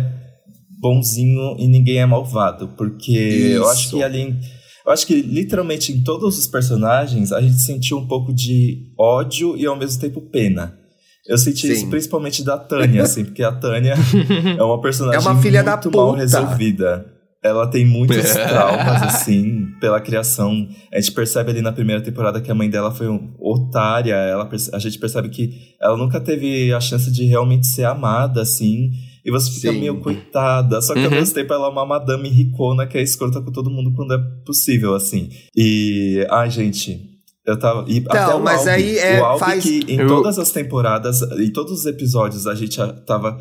bonzinho 0.79 1.55
e 1.57 1.67
ninguém 1.67 1.97
é 1.97 2.05
malvado. 2.05 2.69
Porque 2.77 3.11
Isso. 3.11 3.55
eu 3.55 3.69
acho 3.69 3.89
que 3.89 4.03
ali 4.03 4.35
eu 4.85 4.93
acho 4.93 5.05
que 5.05 5.21
literalmente 5.21 5.91
em 5.91 6.01
todos 6.01 6.37
os 6.37 6.47
personagens 6.47 7.33
a 7.33 7.41
gente 7.41 7.59
sentiu 7.59 7.97
um 7.97 8.07
pouco 8.07 8.33
de 8.33 8.93
ódio 8.97 9.57
e 9.57 9.65
ao 9.65 9.75
mesmo 9.75 9.99
tempo 9.99 10.21
pena. 10.21 10.77
Eu 11.27 11.37
senti 11.37 11.67
Sim. 11.67 11.73
isso 11.73 11.89
principalmente 11.89 12.41
da 12.41 12.57
Tânia, 12.57 13.03
assim, 13.03 13.25
porque 13.25 13.43
a 13.43 13.51
Tânia 13.51 13.95
é 14.57 14.63
uma 14.63 14.79
personagem 14.79 15.17
é 15.17 15.19
uma 15.19 15.41
filha 15.41 15.61
muito 15.61 15.91
da 15.91 15.97
mal 15.97 16.13
resolvida. 16.13 17.16
Ela 17.43 17.67
tem 17.67 17.85
muitos 17.85 18.33
traumas, 18.33 19.03
assim, 19.03 19.67
pela 19.79 20.01
criação. 20.01 20.67
A 20.91 20.99
gente 20.99 21.13
percebe 21.13 21.51
ali 21.51 21.61
na 21.61 21.71
primeira 21.71 22.01
temporada 22.01 22.41
que 22.41 22.51
a 22.51 22.55
mãe 22.55 22.69
dela 22.69 22.91
foi 22.91 23.07
um 23.07 23.33
otária. 23.39 24.15
Ela, 24.15 24.49
a 24.73 24.79
gente 24.79 24.97
percebe 24.97 25.29
que 25.29 25.75
ela 25.81 25.95
nunca 25.97 26.19
teve 26.19 26.73
a 26.73 26.79
chance 26.79 27.11
de 27.11 27.25
realmente 27.25 27.67
ser 27.67 27.85
amada, 27.85 28.41
assim. 28.41 28.89
E 29.23 29.31
você 29.31 29.51
fica 29.51 29.71
Sim. 29.71 29.79
meio 29.79 29.99
coitada. 29.99 30.81
Só 30.81 30.93
que 30.93 30.99
uhum. 30.99 31.05
ao 31.05 31.11
mesmo 31.11 31.35
tempo 31.35 31.53
ela 31.53 31.67
é 31.67 31.69
uma 31.69 31.85
madame 31.85 32.29
ricona 32.29 32.87
que 32.87 32.97
é 32.97 33.01
escrota 33.01 33.41
com 33.41 33.51
todo 33.51 33.69
mundo 33.69 33.93
quando 33.93 34.13
é 34.13 34.19
possível, 34.45 34.95
assim. 34.95 35.29
E. 35.55 36.25
Ai, 36.31 36.49
gente. 36.49 37.17
Eu 37.45 37.57
tava. 37.57 37.85
E 37.87 37.99
então, 37.99 38.21
até 38.21 38.35
o 38.35 38.43
mas 38.43 38.67
Albi, 38.67 38.71
aí 38.71 38.97
é. 38.97 39.21
O 39.21 39.25
Albi 39.25 39.39
faz... 39.39 39.63
que 39.63 39.85
em 39.87 39.99
eu... 39.99 40.07
todas 40.07 40.39
as 40.39 40.51
temporadas, 40.51 41.21
em 41.21 41.51
todos 41.51 41.79
os 41.79 41.85
episódios, 41.85 42.47
a 42.47 42.55
gente 42.55 42.77
tava 43.05 43.37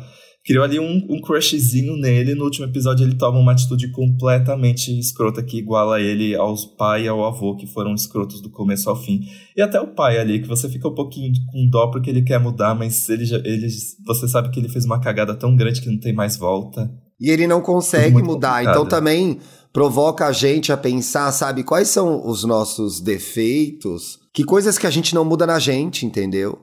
criou 0.47 0.63
ali 0.63 0.79
um, 0.79 1.05
um 1.09 1.19
crushzinho 1.19 1.97
nele. 1.97 2.33
No 2.33 2.45
último 2.45 2.65
episódio, 2.65 3.05
ele 3.05 3.15
toma 3.15 3.37
uma 3.37 3.51
atitude 3.51 3.91
completamente 3.91 4.97
escrota 4.97 5.43
que 5.43 5.57
iguala 5.57 5.99
ele 5.99 6.33
aos 6.35 6.63
pai 6.63 7.03
e 7.03 7.07
ao 7.09 7.25
avô, 7.25 7.57
que 7.57 7.67
foram 7.67 7.93
escrotos 7.93 8.39
do 8.39 8.49
começo 8.49 8.89
ao 8.89 8.95
fim. 8.95 9.27
E 9.57 9.61
até 9.61 9.79
o 9.81 9.87
pai 9.87 10.17
ali, 10.17 10.41
que 10.41 10.47
você 10.47 10.69
fica 10.69 10.87
um 10.87 10.95
pouquinho 10.95 11.33
com 11.51 11.69
dó 11.69 11.87
porque 11.87 12.09
ele 12.09 12.21
quer 12.21 12.39
mudar, 12.39 12.73
mas 12.73 13.09
ele, 13.09 13.25
já, 13.25 13.37
ele 13.39 13.67
você 14.05 14.25
sabe 14.25 14.49
que 14.49 14.57
ele 14.57 14.69
fez 14.69 14.85
uma 14.85 15.01
cagada 15.01 15.35
tão 15.35 15.53
grande 15.53 15.81
que 15.81 15.91
não 15.91 15.99
tem 15.99 16.13
mais 16.13 16.37
volta. 16.37 16.89
E 17.19 17.29
ele 17.29 17.45
não 17.45 17.59
consegue 17.59 18.23
mudar. 18.23 18.59
Complicado. 18.59 18.73
Então 18.73 18.85
também 18.85 19.39
provoca 19.73 20.27
a 20.27 20.31
gente 20.31 20.71
a 20.71 20.77
pensar, 20.77 21.29
sabe, 21.33 21.63
quais 21.63 21.89
são 21.89 22.25
os 22.25 22.45
nossos 22.45 23.01
defeitos, 23.01 24.17
que 24.33 24.45
coisas 24.45 24.77
que 24.77 24.87
a 24.87 24.89
gente 24.89 25.13
não 25.13 25.25
muda 25.25 25.45
na 25.45 25.59
gente, 25.59 26.05
entendeu? 26.05 26.57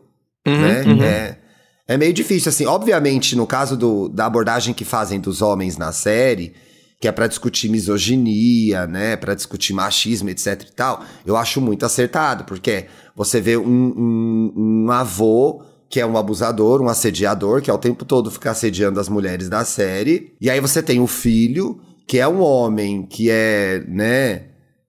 Uhum, 0.46 0.60
né? 0.60 0.82
Uhum. 0.84 1.02
É, 1.02 1.38
é 1.86 1.96
meio 1.96 2.12
difícil, 2.12 2.48
assim. 2.48 2.66
Obviamente, 2.66 3.36
no 3.36 3.46
caso 3.46 3.76
do, 3.76 4.08
da 4.08 4.26
abordagem 4.26 4.72
que 4.72 4.84
fazem 4.84 5.20
dos 5.20 5.42
homens 5.42 5.76
na 5.76 5.92
série, 5.92 6.54
que 7.00 7.08
é 7.08 7.12
para 7.12 7.26
discutir 7.26 7.68
misoginia, 7.68 8.86
né, 8.86 9.16
para 9.16 9.34
discutir 9.34 9.74
machismo, 9.74 10.30
etc 10.30 10.62
e 10.62 10.72
tal, 10.72 11.02
eu 11.26 11.36
acho 11.36 11.60
muito 11.60 11.84
acertado, 11.84 12.44
porque 12.44 12.86
você 13.14 13.40
vê 13.42 13.58
um, 13.58 13.62
um, 13.66 14.84
um 14.86 14.90
avô 14.90 15.62
que 15.90 16.00
é 16.00 16.06
um 16.06 16.16
abusador, 16.16 16.80
um 16.80 16.88
assediador, 16.88 17.60
que 17.60 17.70
é 17.70 17.74
o 17.74 17.78
tempo 17.78 18.04
todo 18.04 18.30
fica 18.30 18.50
assediando 18.50 18.98
as 18.98 19.08
mulheres 19.08 19.50
da 19.50 19.64
série, 19.64 20.34
e 20.40 20.48
aí 20.48 20.58
você 20.60 20.82
tem 20.82 20.98
o 20.98 21.06
filho, 21.06 21.78
que 22.06 22.18
é 22.18 22.26
um 22.26 22.40
homem 22.40 23.04
que 23.04 23.28
é, 23.30 23.84
né, 23.86 24.46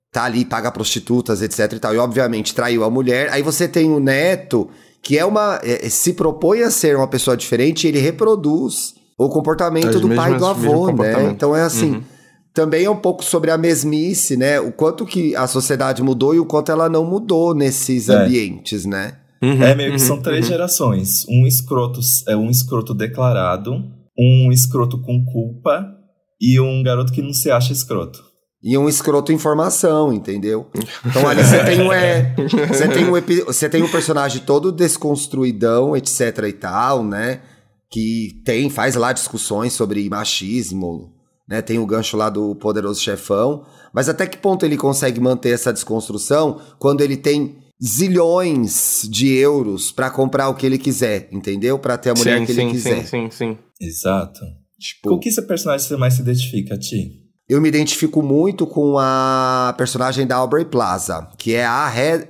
tá 0.09 0.23
ali, 0.23 0.45
paga 0.45 0.71
prostitutas, 0.71 1.41
etc 1.41 1.73
e 1.73 1.79
tal, 1.79 1.93
e 1.93 1.97
obviamente 1.97 2.55
traiu 2.55 2.85
a 2.85 2.89
mulher, 2.89 3.29
aí 3.31 3.41
você 3.41 3.67
tem 3.67 3.91
o 3.91 3.99
neto 3.99 4.69
que 5.05 5.19
é 5.19 5.23
uma. 5.23 5.59
É, 5.63 5.87
se 5.87 6.13
propõe 6.13 6.63
a 6.63 6.71
ser 6.71 6.97
uma 6.97 7.07
pessoa 7.07 7.37
diferente, 7.37 7.87
ele 7.87 7.99
reproduz 7.99 8.95
o 9.15 9.29
comportamento 9.29 9.99
do 9.99 10.09
pai 10.15 10.33
e 10.33 10.37
do 10.37 10.45
avô, 10.47 10.91
né? 10.91 11.29
Então 11.29 11.55
é 11.55 11.61
assim. 11.61 11.91
Uhum. 11.91 12.03
Também 12.51 12.85
é 12.85 12.89
um 12.89 12.95
pouco 12.95 13.23
sobre 13.23 13.51
a 13.51 13.57
mesmice, 13.57 14.35
né? 14.35 14.59
O 14.59 14.71
quanto 14.71 15.05
que 15.05 15.35
a 15.35 15.45
sociedade 15.45 16.01
mudou 16.01 16.33
e 16.33 16.39
o 16.39 16.45
quanto 16.45 16.71
ela 16.71 16.89
não 16.89 17.05
mudou 17.05 17.53
nesses 17.53 18.09
é. 18.09 18.15
ambientes, 18.15 18.85
né? 18.85 19.17
Uhum, 19.43 19.61
é 19.61 19.75
meio 19.75 19.89
que 19.89 20.01
uhum, 20.01 20.07
são 20.07 20.21
três 20.21 20.45
uhum. 20.45 20.51
gerações. 20.51 21.25
Um 21.29 21.45
escroto 21.45 21.99
é 22.27 22.35
um 22.35 22.49
escroto 22.49 22.93
declarado, 22.95 23.73
um 24.17 24.49
escroto 24.51 24.99
com 25.01 25.23
culpa 25.25 25.85
e 26.41 26.59
um 26.59 26.81
garoto 26.81 27.11
que 27.11 27.21
não 27.21 27.33
se 27.33 27.51
acha 27.51 27.71
escroto 27.71 28.23
e 28.65 28.75
um 28.75 28.89
escroto 28.89 29.31
informação, 29.31 30.11
entendeu? 30.11 30.65
Então 31.05 31.27
ali 31.27 31.43
você 31.43 31.63
tem 31.63 31.81
um 31.81 31.93
é, 31.93 32.33
você 32.67 32.87
tem 32.87 33.05
um 33.05 33.45
você 33.45 33.69
tem 33.69 33.83
um 33.83 33.91
personagem 33.91 34.41
todo 34.41 34.71
desconstruidão, 34.71 35.95
etc 35.95 36.39
e 36.47 36.53
tal, 36.53 37.03
né? 37.03 37.41
Que 37.91 38.41
tem 38.43 38.67
faz 38.71 38.95
lá 38.95 39.13
discussões 39.13 39.73
sobre 39.73 40.09
machismo, 40.09 41.13
né? 41.47 41.61
Tem 41.61 41.77
o 41.77 41.85
gancho 41.85 42.17
lá 42.17 42.27
do 42.27 42.55
poderoso 42.55 42.99
chefão, 42.99 43.63
mas 43.93 44.09
até 44.09 44.25
que 44.25 44.39
ponto 44.39 44.65
ele 44.65 44.77
consegue 44.77 45.19
manter 45.19 45.51
essa 45.51 45.71
desconstrução 45.71 46.59
quando 46.79 47.01
ele 47.01 47.17
tem 47.17 47.57
zilhões 47.79 49.07
de 49.11 49.31
euros 49.31 49.91
para 49.91 50.09
comprar 50.09 50.49
o 50.49 50.55
que 50.55 50.65
ele 50.65 50.79
quiser, 50.79 51.29
entendeu? 51.31 51.77
Para 51.77 51.99
ter 51.99 52.09
a 52.09 52.13
mulher 52.15 52.39
sim, 52.39 52.45
que 52.47 52.53
sim, 52.55 52.61
ele 52.61 52.71
quiser. 52.71 53.05
Sim, 53.05 53.29
sim, 53.29 53.29
sim. 53.29 53.57
Exato. 53.79 54.39
Tipo, 54.79 55.09
com 55.09 55.19
que 55.19 55.29
seu 55.29 55.45
personagem 55.45 55.87
você 55.87 55.95
mais 55.95 56.15
se 56.15 56.21
identifica, 56.21 56.75
Ti? 56.79 57.24
Eu 57.47 57.61
me 57.61 57.69
identifico 57.69 58.21
muito 58.23 58.65
com 58.65 58.97
a 58.97 59.73
personagem 59.77 60.25
da 60.25 60.35
Aubrey 60.37 60.65
Plaza, 60.65 61.29
que 61.37 61.53
é 61.53 61.65
a 61.65 61.87
Red... 61.87 62.27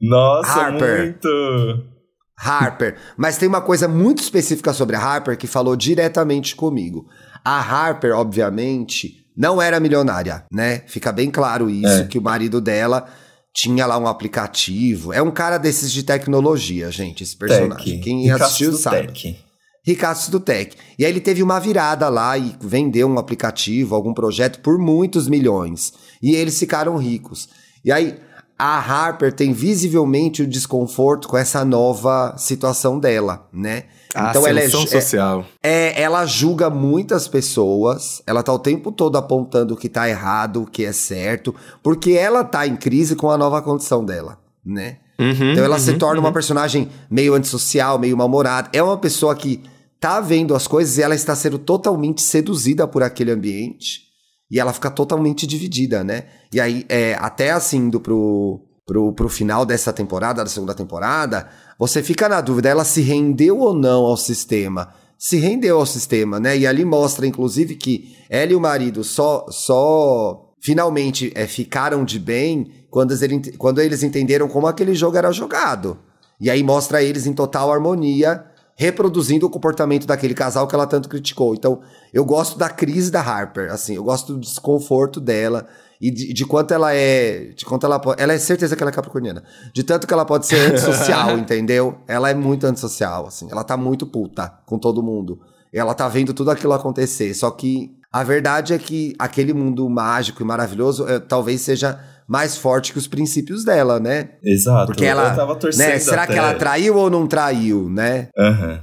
Nossa, 0.00 0.60
Harper. 0.60 1.02
muito! 1.02 1.96
Harper. 2.38 2.96
Mas 3.16 3.38
tem 3.38 3.48
uma 3.48 3.60
coisa 3.60 3.88
muito 3.88 4.22
específica 4.22 4.72
sobre 4.72 4.96
a 4.96 5.00
Harper 5.00 5.36
que 5.36 5.46
falou 5.46 5.74
diretamente 5.74 6.54
comigo. 6.54 7.08
A 7.44 7.58
Harper, 7.58 8.14
obviamente, 8.14 9.26
não 9.36 9.60
era 9.60 9.80
milionária, 9.80 10.44
né? 10.50 10.82
Fica 10.86 11.12
bem 11.12 11.30
claro 11.30 11.70
isso, 11.70 12.02
é. 12.02 12.04
que 12.04 12.18
o 12.18 12.22
marido 12.22 12.60
dela 12.60 13.06
tinha 13.54 13.86
lá 13.86 13.98
um 13.98 14.06
aplicativo. 14.06 15.12
É 15.12 15.22
um 15.22 15.30
cara 15.30 15.58
desses 15.58 15.90
de 15.90 16.02
tecnologia, 16.02 16.90
gente, 16.90 17.22
esse 17.22 17.36
personagem. 17.36 17.84
Tech. 17.84 18.00
Quem 18.00 18.30
assistiu 18.30 18.72
sabe. 18.72 19.08
Tech. 19.08 19.45
Ricardo 19.86 20.30
do 20.30 20.40
Tech. 20.40 20.76
E 20.98 21.04
aí 21.04 21.10
ele 21.10 21.20
teve 21.20 21.42
uma 21.42 21.60
virada 21.60 22.08
lá 22.08 22.36
e 22.36 22.56
vendeu 22.60 23.08
um 23.08 23.18
aplicativo, 23.18 23.94
algum 23.94 24.12
projeto 24.12 24.60
por 24.60 24.78
muitos 24.78 25.28
milhões. 25.28 25.92
E 26.20 26.34
eles 26.34 26.58
ficaram 26.58 26.96
ricos. 26.96 27.48
E 27.84 27.92
aí 27.92 28.18
a 28.58 28.78
Harper 28.78 29.32
tem 29.32 29.52
visivelmente 29.52 30.42
o 30.42 30.46
desconforto 30.46 31.28
com 31.28 31.36
essa 31.36 31.64
nova 31.64 32.34
situação 32.38 32.98
dela, 32.98 33.46
né? 33.52 33.84
A 34.14 34.30
então 34.30 34.46
ela 34.46 34.60
é, 34.60 34.68
social. 34.68 35.44
É, 35.62 36.00
é, 36.00 36.02
ela 36.02 36.24
julga 36.24 36.70
muitas 36.70 37.28
pessoas, 37.28 38.22
ela 38.26 38.42
tá 38.42 38.52
o 38.52 38.58
tempo 38.58 38.90
todo 38.90 39.16
apontando 39.16 39.74
o 39.74 39.76
que 39.76 39.90
tá 39.90 40.08
errado, 40.08 40.62
o 40.62 40.66
que 40.66 40.84
é 40.86 40.92
certo, 40.92 41.54
porque 41.82 42.12
ela 42.12 42.42
tá 42.42 42.66
em 42.66 42.76
crise 42.76 43.14
com 43.14 43.30
a 43.30 43.36
nova 43.36 43.60
condição 43.60 44.04
dela, 44.04 44.38
né? 44.64 44.96
Uhum, 45.18 45.52
então 45.52 45.64
ela 45.64 45.76
uhum, 45.76 45.82
se 45.82 45.94
torna 45.94 46.20
uhum. 46.20 46.26
uma 46.26 46.32
personagem 46.32 46.88
meio 47.10 47.34
antissocial, 47.34 47.98
meio 47.98 48.16
mal-humorada. 48.16 48.70
É 48.72 48.82
uma 48.82 48.96
pessoa 48.96 49.34
que 49.34 49.62
tá 50.00 50.20
vendo 50.20 50.54
as 50.54 50.66
coisas 50.66 50.98
e 50.98 51.02
ela 51.02 51.14
está 51.14 51.34
sendo 51.34 51.58
totalmente 51.58 52.22
seduzida 52.22 52.86
por 52.86 53.02
aquele 53.02 53.30
ambiente. 53.30 54.06
E 54.50 54.60
ela 54.60 54.72
fica 54.72 54.90
totalmente 54.90 55.46
dividida, 55.46 56.04
né? 56.04 56.24
E 56.52 56.60
aí, 56.60 56.84
é, 56.88 57.14
até 57.18 57.50
assim, 57.50 57.78
indo 57.78 58.00
pro, 58.00 58.60
pro, 58.86 59.12
pro 59.12 59.28
final 59.28 59.66
dessa 59.66 59.92
temporada, 59.92 60.44
da 60.44 60.50
segunda 60.50 60.74
temporada, 60.74 61.48
você 61.78 62.02
fica 62.02 62.28
na 62.28 62.40
dúvida, 62.40 62.68
ela 62.68 62.84
se 62.84 63.00
rendeu 63.00 63.58
ou 63.58 63.74
não 63.74 64.04
ao 64.04 64.16
sistema? 64.16 64.94
Se 65.18 65.38
rendeu 65.38 65.78
ao 65.78 65.86
sistema, 65.86 66.38
né? 66.38 66.56
E 66.56 66.66
ali 66.66 66.84
mostra, 66.84 67.26
inclusive, 67.26 67.74
que 67.74 68.16
ela 68.30 68.52
e 68.52 68.54
o 68.54 68.60
marido 68.60 69.02
só, 69.02 69.46
só 69.50 70.54
finalmente 70.62 71.32
é, 71.34 71.46
ficaram 71.46 72.04
de 72.04 72.18
bem 72.18 72.86
quando, 72.88 73.14
quando 73.58 73.80
eles 73.80 74.02
entenderam 74.02 74.48
como 74.48 74.66
aquele 74.66 74.94
jogo 74.94 75.16
era 75.16 75.32
jogado. 75.32 75.98
E 76.40 76.50
aí 76.50 76.62
mostra 76.62 77.02
eles 77.02 77.26
em 77.26 77.32
total 77.32 77.72
harmonia 77.72 78.44
reproduzindo 78.76 79.46
o 79.46 79.50
comportamento 79.50 80.06
daquele 80.06 80.34
casal 80.34 80.68
que 80.68 80.74
ela 80.74 80.86
tanto 80.86 81.08
criticou. 81.08 81.54
Então, 81.54 81.80
eu 82.12 82.24
gosto 82.24 82.58
da 82.58 82.68
crise 82.68 83.10
da 83.10 83.22
Harper, 83.22 83.72
assim, 83.72 83.96
eu 83.96 84.04
gosto 84.04 84.34
do 84.34 84.40
desconforto 84.40 85.18
dela. 85.18 85.66
E 85.98 86.10
de, 86.10 86.34
de 86.34 86.44
quanto 86.44 86.74
ela 86.74 86.94
é. 86.94 87.52
De 87.56 87.64
quanto 87.64 87.86
ela 87.86 87.98
pode. 87.98 88.22
Ela 88.22 88.34
é 88.34 88.38
certeza 88.38 88.76
que 88.76 88.82
ela 88.82 88.90
é 88.90 88.94
capricorniana. 88.94 89.42
De 89.72 89.82
tanto 89.82 90.06
que 90.06 90.12
ela 90.12 90.26
pode 90.26 90.44
ser 90.46 90.70
antissocial, 90.70 91.30
entendeu? 91.38 91.96
Ela 92.06 92.28
é 92.28 92.34
muito 92.34 92.66
antissocial, 92.66 93.26
assim. 93.26 93.48
Ela 93.50 93.64
tá 93.64 93.78
muito 93.78 94.06
puta 94.06 94.52
com 94.66 94.78
todo 94.78 95.02
mundo. 95.02 95.40
Ela 95.72 95.94
tá 95.94 96.06
vendo 96.06 96.34
tudo 96.34 96.50
aquilo 96.50 96.74
acontecer. 96.74 97.32
Só 97.32 97.50
que 97.50 97.96
a 98.12 98.22
verdade 98.22 98.74
é 98.74 98.78
que 98.78 99.14
aquele 99.18 99.54
mundo 99.54 99.88
mágico 99.88 100.42
e 100.42 100.44
maravilhoso 100.44 101.08
é, 101.08 101.18
talvez 101.18 101.62
seja 101.62 101.98
mais 102.28 102.56
forte 102.56 102.92
que 102.92 102.98
os 102.98 103.06
princípios 103.06 103.64
dela, 103.64 104.00
né? 104.00 104.30
Exato. 104.44 104.86
Porque 104.86 105.04
ela. 105.04 105.30
eu 105.30 105.36
tava 105.36 105.56
torcendo 105.56 105.88
né? 105.88 105.98
Será 105.98 106.22
até... 106.24 106.32
que 106.32 106.38
ela 106.38 106.54
traiu 106.54 106.96
ou 106.96 107.08
não 107.08 107.26
traiu, 107.26 107.88
né? 107.88 108.28
Aham. 108.38 108.80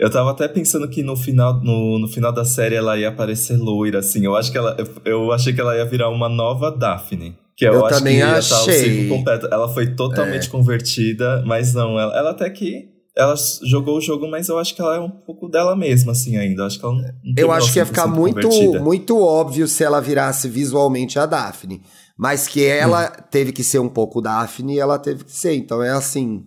Eu 0.00 0.08
tava 0.08 0.30
até 0.30 0.48
pensando 0.48 0.88
que 0.88 1.02
no 1.02 1.14
final, 1.14 1.62
no, 1.62 1.98
no 1.98 2.08
final 2.08 2.32
da 2.32 2.42
série 2.42 2.74
ela 2.74 2.98
ia 2.98 3.10
aparecer 3.10 3.58
loira, 3.58 3.98
assim. 3.98 4.24
Eu 4.24 4.34
acho 4.34 4.50
que 4.50 4.56
ela. 4.56 4.74
Eu 5.04 5.30
achei 5.30 5.52
que 5.52 5.60
ela 5.60 5.76
ia 5.76 5.84
virar 5.84 6.08
uma 6.08 6.26
nova 6.26 6.70
Daphne. 6.70 7.36
Que 7.54 7.68
eu, 7.68 7.74
Eu 7.74 7.84
acho 7.84 7.98
também 7.98 8.14
que 8.14 8.20
ia 8.20 8.36
achei. 8.36 9.08
completo. 9.08 9.46
Ela 9.52 9.68
foi 9.68 9.94
totalmente 9.94 10.48
convertida, 10.48 11.42
mas 11.44 11.74
não, 11.74 12.00
ela, 12.00 12.16
ela 12.16 12.30
até 12.30 12.48
que. 12.48 12.88
Ela 13.14 13.34
jogou 13.62 13.98
o 13.98 14.00
jogo, 14.00 14.26
mas 14.30 14.48
eu 14.48 14.58
acho 14.58 14.74
que 14.74 14.80
ela 14.80 14.96
é 14.96 15.00
um 15.00 15.10
pouco 15.10 15.48
dela 15.48 15.76
mesma, 15.76 16.12
assim, 16.12 16.38
ainda. 16.38 16.62
Eu 16.62 16.66
acho 16.66 16.78
que 16.78 16.84
ela 16.86 16.94
não, 16.94 17.02
não 17.02 17.34
Eu 17.36 17.52
acho 17.52 17.70
que 17.70 17.78
ia 17.78 17.84
ficar 17.84 18.06
100% 18.06 18.14
muito, 18.14 18.48
muito 18.80 19.20
óbvio 19.20 19.68
se 19.68 19.84
ela 19.84 20.00
virasse 20.00 20.48
visualmente 20.48 21.18
a 21.18 21.26
Daphne. 21.26 21.82
Mas 22.22 22.46
que 22.46 22.62
ela 22.66 23.06
Hum. 23.18 23.22
teve 23.30 23.50
que 23.50 23.64
ser 23.64 23.78
um 23.78 23.88
pouco 23.88 24.20
Daphne, 24.20 24.78
ela 24.78 24.98
teve 24.98 25.24
que 25.24 25.32
ser. 25.32 25.54
Então 25.54 25.82
é 25.82 25.88
assim. 25.88 26.44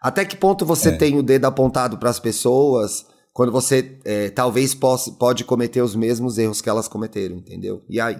Até 0.00 0.24
que 0.24 0.36
ponto 0.36 0.64
você 0.64 0.88
É. 0.88 0.92
tem 0.96 1.18
o 1.18 1.22
dedo 1.22 1.44
apontado 1.44 1.98
para 1.98 2.08
as 2.08 2.18
pessoas 2.18 3.04
quando 3.32 3.52
você 3.52 3.98
é, 4.06 4.30
talvez 4.30 4.74
possa, 4.74 5.10
pode 5.12 5.44
cometer 5.44 5.82
os 5.82 5.94
mesmos 5.94 6.38
erros 6.38 6.62
que 6.62 6.68
elas 6.70 6.88
cometeram, 6.88 7.36
entendeu? 7.36 7.82
E 7.90 8.00
aí? 8.00 8.16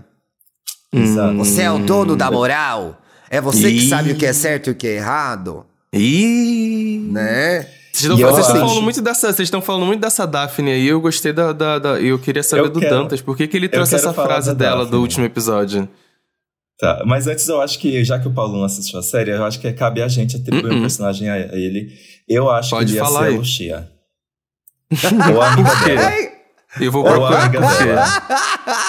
Exato. 0.93 1.39
Você 1.39 1.63
é 1.63 1.71
o 1.71 1.79
dono 1.79 2.15
da 2.15 2.31
moral? 2.31 3.01
É 3.31 3.41
você 3.41 3.71
que 3.73 3.89
sabe 3.89 4.13
o 4.13 4.17
que 4.17 4.27
é 4.27 4.33
certo 4.35 4.67
e 4.69 4.71
o 4.73 4.75
que 4.75 4.87
é 4.87 4.97
errado? 4.97 5.65
Ih. 5.93 7.09
Né? 7.11 7.67
Vocês 7.93 8.11
estão 8.19 8.59
falando 8.59 8.83
muito 8.83 9.01
dessa, 9.01 9.33
vocês 9.33 9.47
estão 9.47 9.63
falando 9.63 9.87
muito 9.87 10.01
dessa 10.01 10.27
Daphne 10.27 10.73
aí. 10.73 10.87
Eu 10.89 11.01
gostei 11.01 11.33
da, 11.33 11.53
da, 11.53 11.79
da- 11.79 12.01
eu 12.01 12.19
queria 12.19 12.43
saber 12.43 12.65
Eu 12.65 12.71
do 12.71 12.81
quero- 12.81 12.95
Dantas. 13.03 13.23
Por 13.23 13.35
que, 13.37 13.47
que 13.47 13.57
ele 13.57 13.69
trouxe 13.69 13.95
essa 13.95 14.13
frase 14.13 14.49
da 14.49 14.55
dela 14.55 14.79
do 14.81 14.85
Daphne. 14.85 15.01
último 15.01 15.25
episódio? 15.25 15.89
Tá, 16.79 17.05
mas 17.07 17.27
antes 17.29 17.47
eu 17.49 17.61
acho 17.61 17.79
que, 17.79 18.05
já 18.05 18.19
que 18.19 18.27
o 18.27 18.33
Paulo 18.33 18.57
não 18.57 18.65
assistiu 18.65 18.99
a 18.99 19.03
série, 19.03 19.31
eu 19.31 19.45
acho 19.45 19.61
que 19.61 19.73
cabe 19.73 20.03
a 20.03 20.09
gente 20.09 20.37
atribuir 20.37 20.71
Uh-uh. 20.73 20.79
um 20.79 20.81
personagem 20.83 21.29
a 21.31 21.39
ele. 21.57 21.89
Eu 22.29 22.51
acho 22.51 22.71
Pode 22.71 22.93
que 22.93 22.99
ele 22.99 23.05
ia 23.05 23.11
ser 23.11 23.19
aí. 23.19 23.35
a 23.35 23.39
Lucia. 23.39 23.91
Ou 25.35 25.41
a 25.43 25.53
amiga 25.53 25.71
quê? 25.85 25.97
dela. 25.97 26.11
Eu 26.81 26.91
vou 26.93 27.05
procurar 27.05 27.45
amiga 27.45 27.61
por 27.61 27.79
quê? 27.79 27.85
dela. 27.85 28.07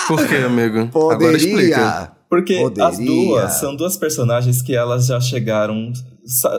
Por 0.08 0.28
quê, 0.28 0.36
amigo? 0.38 0.80
Agora 1.12 1.38
explica. 1.38 1.78
Poderia. 1.78 2.12
Porque 2.28 2.56
Poderia. 2.60 2.88
as 2.88 2.98
duas 2.98 3.54
são 3.60 3.76
duas 3.76 3.98
personagens 3.98 4.62
que 4.62 4.76
elas 4.76 5.06
já 5.06 5.20
chegaram. 5.22 5.92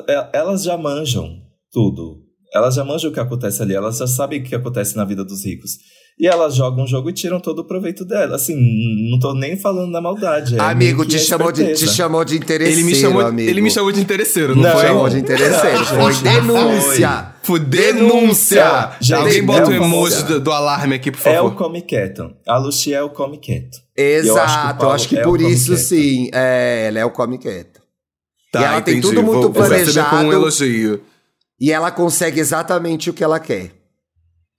é- 0.09 0.29
Elas 0.33 0.63
já 0.63 0.77
manjam 0.79 1.29
tudo. 1.73 2.23
Elas 2.55 2.77
já 2.77 2.85
manjam 2.85 3.11
o 3.11 3.13
que 3.13 3.19
acontece 3.21 3.61
ali, 3.61 3.75
elas 3.75 3.99
já 3.99 4.07
sabem 4.07 4.41
o 4.41 4.45
que 4.45 4.55
acontece 4.55 4.97
na 4.97 5.05
vida 5.05 5.25
dos 5.25 5.45
ricos. 5.45 5.73
E 6.19 6.27
elas 6.27 6.55
jogam 6.55 6.85
o 6.85 6.87
jogo 6.87 7.11
e 7.11 7.13
tiram 7.13 7.39
todo 7.39 7.59
o 7.59 7.65
proveito 7.65 8.03
dela. 8.03 8.37
Assim, 8.37 8.57
não 9.11 9.19
tô 9.19 9.35
nem 9.35 9.55
falando 9.55 9.91
na 9.91 10.01
maldade. 10.01 10.57
é 10.57 10.61
Amigo, 10.61 11.05
te 11.05 11.19
chamou, 11.19 11.53
de, 11.53 11.75
te 11.75 11.87
chamou 11.87 12.25
de 12.25 12.37
interesseiro, 12.39 12.81
Ele 12.81 12.87
me, 12.87 12.95
chamou, 12.95 13.21
amigo. 13.21 13.51
ele 13.51 13.61
me 13.61 13.71
chamou 13.71 13.93
de 13.93 14.01
interesseiro, 14.01 14.57
não, 14.57 14.63
Não, 14.63 14.73
foi? 14.73 14.81
chamou 14.87 15.09
de 15.11 15.19
interesseiro. 15.19 15.79
Não, 15.79 15.85
Foi 15.85 16.15
denúncia. 16.23 17.33
Foi 17.43 17.61
denúncia! 17.61 18.93
Gente, 18.99 19.15
Alguém 19.19 19.45
bota 19.45 19.71
o 19.71 19.75
emoji 19.75 20.23
do, 20.25 20.41
do 20.41 20.51
alarme 20.51 20.95
aqui, 20.97 21.11
por 21.13 21.19
É 21.27 21.33
o 21.41 21.45
favor. 21.45 21.55
come 21.55 21.83
quieto. 21.83 22.33
A 22.47 22.57
Lucia 22.59 22.97
é 22.97 23.03
o 23.03 23.11
come 23.11 23.37
quieto. 23.39 23.77
Exato, 23.95 24.37
Eu 24.39 24.41
acho 24.43 24.79
que 24.79 24.85
acho 24.95 25.09
que 25.11 25.19
é 25.19 25.23
por 25.23 25.41
isso 25.41 25.73
quieto. 25.75 25.79
sim. 25.85 26.31
É, 26.33 26.87
ela 26.89 26.99
é 26.99 27.05
o 27.05 27.11
come 27.11 27.37
quieto. 27.39 27.81
Tá, 28.51 28.61
e 28.61 28.65
ela 28.65 28.81
tem 28.81 28.97
entendi. 28.99 29.15
tudo 29.15 29.23
muito 29.23 29.43
vou, 29.43 29.51
planejado. 29.53 30.11
como 30.17 30.29
um 30.31 30.33
elogio. 30.33 31.03
E 31.61 31.71
ela 31.71 31.91
consegue 31.91 32.41
exatamente 32.41 33.11
o 33.11 33.13
que 33.13 33.23
ela 33.23 33.39
quer. 33.39 33.71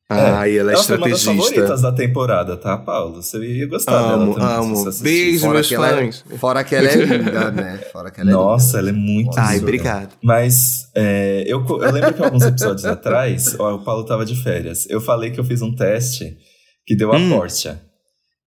Ai, 0.10 0.58
ela 0.58 0.72
é 0.72 0.76
Ela 0.76 0.84
foi 0.84 0.96
uma 0.98 1.10
das 1.10 1.20
estrategista. 1.20 1.32
favoritas 1.56 1.82
da 1.82 1.92
temporada, 1.92 2.56
tá, 2.56 2.78
Paulo? 2.78 3.22
Você 3.22 3.38
ia 3.40 3.68
gostar 3.68 3.92
Amo, 3.98 4.34
dela 4.36 4.40
também. 4.40 4.56
amo. 4.72 4.88
assistir. 4.88 5.04
Beijo, 5.04 5.40
Fora 5.42 5.54
meus 5.54 5.72
é, 5.72 5.76
fãs. 5.76 6.24
fora 6.40 6.64
que 6.64 6.76
ela 6.76 6.88
é 6.88 6.96
linda, 7.06 7.52
né? 7.52 7.78
Fora 7.92 8.10
que 8.10 8.22
ela 8.22 8.30
é 8.30 8.34
Nossa, 8.34 8.80
ela 8.80 8.90
é 8.90 8.94
muito 8.94 9.38
Ai, 9.38 9.44
Ai, 9.46 9.54
linda. 9.56 9.64
obrigado. 9.64 10.10
Mas 10.24 10.90
é, 10.96 11.44
eu, 11.46 11.66
eu 11.68 11.92
lembro 11.92 12.14
que 12.14 12.24
alguns 12.24 12.44
episódios 12.46 12.86
atrás, 12.86 13.60
ó, 13.60 13.76
o 13.76 13.84
Paulo 13.84 14.06
tava 14.06 14.26
de 14.26 14.42
férias. 14.42 14.90
Eu 14.90 15.02
falei 15.02 15.30
que 15.32 15.40
eu 15.42 15.44
fiz 15.44 15.62
um 15.62 15.76
teste 15.76 16.38
que 16.86 16.96
deu 16.96 17.12
a 17.12 17.18
Hum. 17.18 17.30
Portia. 17.32 17.82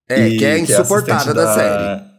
É, 0.09 0.29
E 0.29 0.39
que 0.39 0.45
é 0.47 0.53
a 0.53 0.59
insuportável 0.59 1.15
assistente 1.15 1.35
da 1.35 1.55
série. 1.55 2.11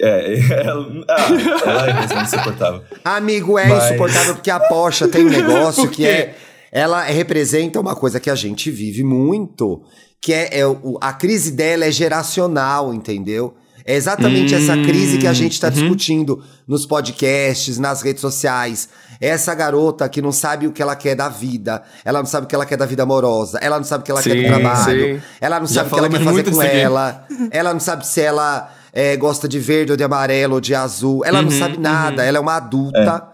É, 0.00 0.38
ela, 0.66 0.86
ah, 1.10 1.68
ela 1.68 1.90
é 1.90 2.00
mesmo 2.00 2.20
insuportável. 2.22 2.82
Amigo, 3.04 3.58
é 3.58 3.68
Mas- 3.68 3.84
insuportável 3.84 4.34
porque 4.34 4.50
a 4.50 4.58
Porsche 4.60 5.06
tem 5.08 5.26
um 5.26 5.28
negócio 5.28 5.90
que 5.90 6.06
é. 6.06 6.34
Ela 6.72 7.02
representa 7.02 7.78
uma 7.78 7.94
coisa 7.94 8.18
que 8.18 8.30
a 8.30 8.34
gente 8.34 8.70
vive 8.70 9.04
muito, 9.04 9.82
que 10.20 10.32
é, 10.32 10.60
é 10.60 10.62
a 11.00 11.12
crise 11.12 11.50
dela 11.52 11.84
é 11.84 11.90
geracional, 11.92 12.94
entendeu? 12.94 13.54
É 13.84 13.96
exatamente 13.96 14.54
Hum, 14.54 14.58
essa 14.58 14.76
crise 14.76 15.18
que 15.18 15.26
a 15.26 15.32
gente 15.32 15.52
está 15.54 15.66
uhum. 15.66 15.72
discutindo 15.74 16.42
nos 16.68 16.86
podcasts, 16.86 17.78
nas 17.78 18.00
redes 18.00 18.20
sociais. 18.20 18.88
É 19.20 19.26
Essa 19.28 19.52
garota 19.56 20.08
que 20.08 20.22
não 20.22 20.30
sabe 20.32 20.68
o 20.68 20.72
que 20.72 20.80
ela 20.80 20.94
quer 20.96 21.16
da 21.16 21.28
vida, 21.28 21.82
ela 22.04 22.20
não 22.20 22.26
sabe 22.26 22.46
o 22.46 22.48
que 22.48 22.54
ela 22.54 22.64
quer 22.64 22.76
da 22.76 22.86
vida 22.86 23.02
amorosa, 23.02 23.58
ela 23.60 23.76
não 23.78 23.84
sabe 23.84 24.02
o 24.02 24.04
que 24.04 24.10
ela 24.12 24.22
quer 24.22 24.36
do 24.36 24.42
Sim, 24.42 24.46
trabalho, 24.46 25.16
sim. 25.16 25.22
ela 25.40 25.58
não 25.60 25.66
Já 25.66 25.74
sabe 25.74 25.88
o 25.88 25.92
que 25.92 25.98
ela 25.98 26.08
quer 26.08 26.20
fazer 26.24 26.50
com 26.50 26.62
ela, 26.62 27.26
ela 27.50 27.72
não 27.72 27.80
sabe 27.80 28.06
se 28.06 28.20
ela 28.20 28.72
é, 28.92 29.16
gosta 29.16 29.48
de 29.48 29.58
verde 29.58 29.90
ou 29.90 29.96
de 29.96 30.04
amarelo 30.04 30.54
ou 30.54 30.60
de 30.60 30.74
azul, 30.76 31.24
ela 31.24 31.42
não 31.42 31.50
Uhum, 31.50 31.58
sabe 31.58 31.76
nada, 31.76 32.24
ela 32.24 32.38
é 32.38 32.40
uma 32.40 32.54
adulta. 32.56 33.28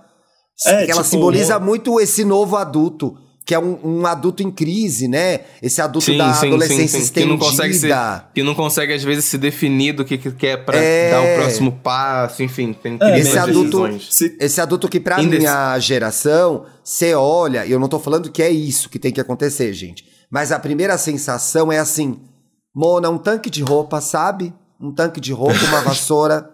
É, 0.66 0.84
ela 0.84 1.02
tipo, 1.02 1.04
simboliza 1.04 1.58
um- 1.58 1.60
muito 1.64 2.00
esse 2.00 2.24
novo 2.24 2.56
adulto, 2.56 3.14
que 3.48 3.54
é 3.54 3.58
um, 3.58 3.78
um 3.82 4.06
adulto 4.06 4.42
em 4.42 4.50
crise, 4.50 5.08
né? 5.08 5.40
Esse 5.62 5.80
adulto 5.80 6.14
da 6.18 6.32
adolescência 6.38 6.98
Que 6.98 7.04
estendida. 7.06 7.32
não, 7.32 7.38
consegue 7.38 7.72
se, 7.72 7.88
que 8.34 8.42
não 8.42 8.54
consegue, 8.54 8.92
às 8.92 9.02
vezes, 9.02 9.24
se 9.24 9.38
definir 9.38 9.94
do 9.94 10.04
que, 10.04 10.18
que 10.18 10.30
quer 10.32 10.66
pra 10.66 10.76
É. 10.76 11.10
dar 11.10 11.22
o 11.22 11.34
próximo 11.42 11.72
passo, 11.72 12.42
enfim. 12.42 12.74
Tem 12.74 12.98
É, 13.00 13.18
esse 13.18 13.38
adulto- 13.38 13.88
decisões. 13.88 14.06
Se- 14.14 14.36
Esse 14.38 14.60
adulto 14.60 14.86
que, 14.86 15.00
pra 15.00 15.22
Indec- 15.22 15.38
minha 15.40 15.78
geração, 15.78 16.66
você 16.84 17.14
olha, 17.14 17.64
e 17.64 17.72
eu 17.72 17.80
não 17.80 17.88
tô 17.88 17.98
falando 17.98 18.30
que 18.30 18.42
é 18.42 18.50
isso 18.50 18.90
que 18.90 18.98
tem 18.98 19.10
que 19.10 19.20
acontecer, 19.20 19.72
gente. 19.72 20.04
Mas 20.30 20.52
a 20.52 20.58
primeira 20.58 20.98
sensação 20.98 21.72
é 21.72 21.78
assim: 21.78 22.20
Mona, 22.76 23.08
um 23.08 23.16
tanque 23.16 23.48
de 23.48 23.62
roupa, 23.62 23.98
sabe? 24.02 24.52
Um 24.78 24.92
tanque 24.92 25.20
de 25.22 25.32
roupa, 25.32 25.58
uma 25.68 25.80
vassoura. 25.80 26.50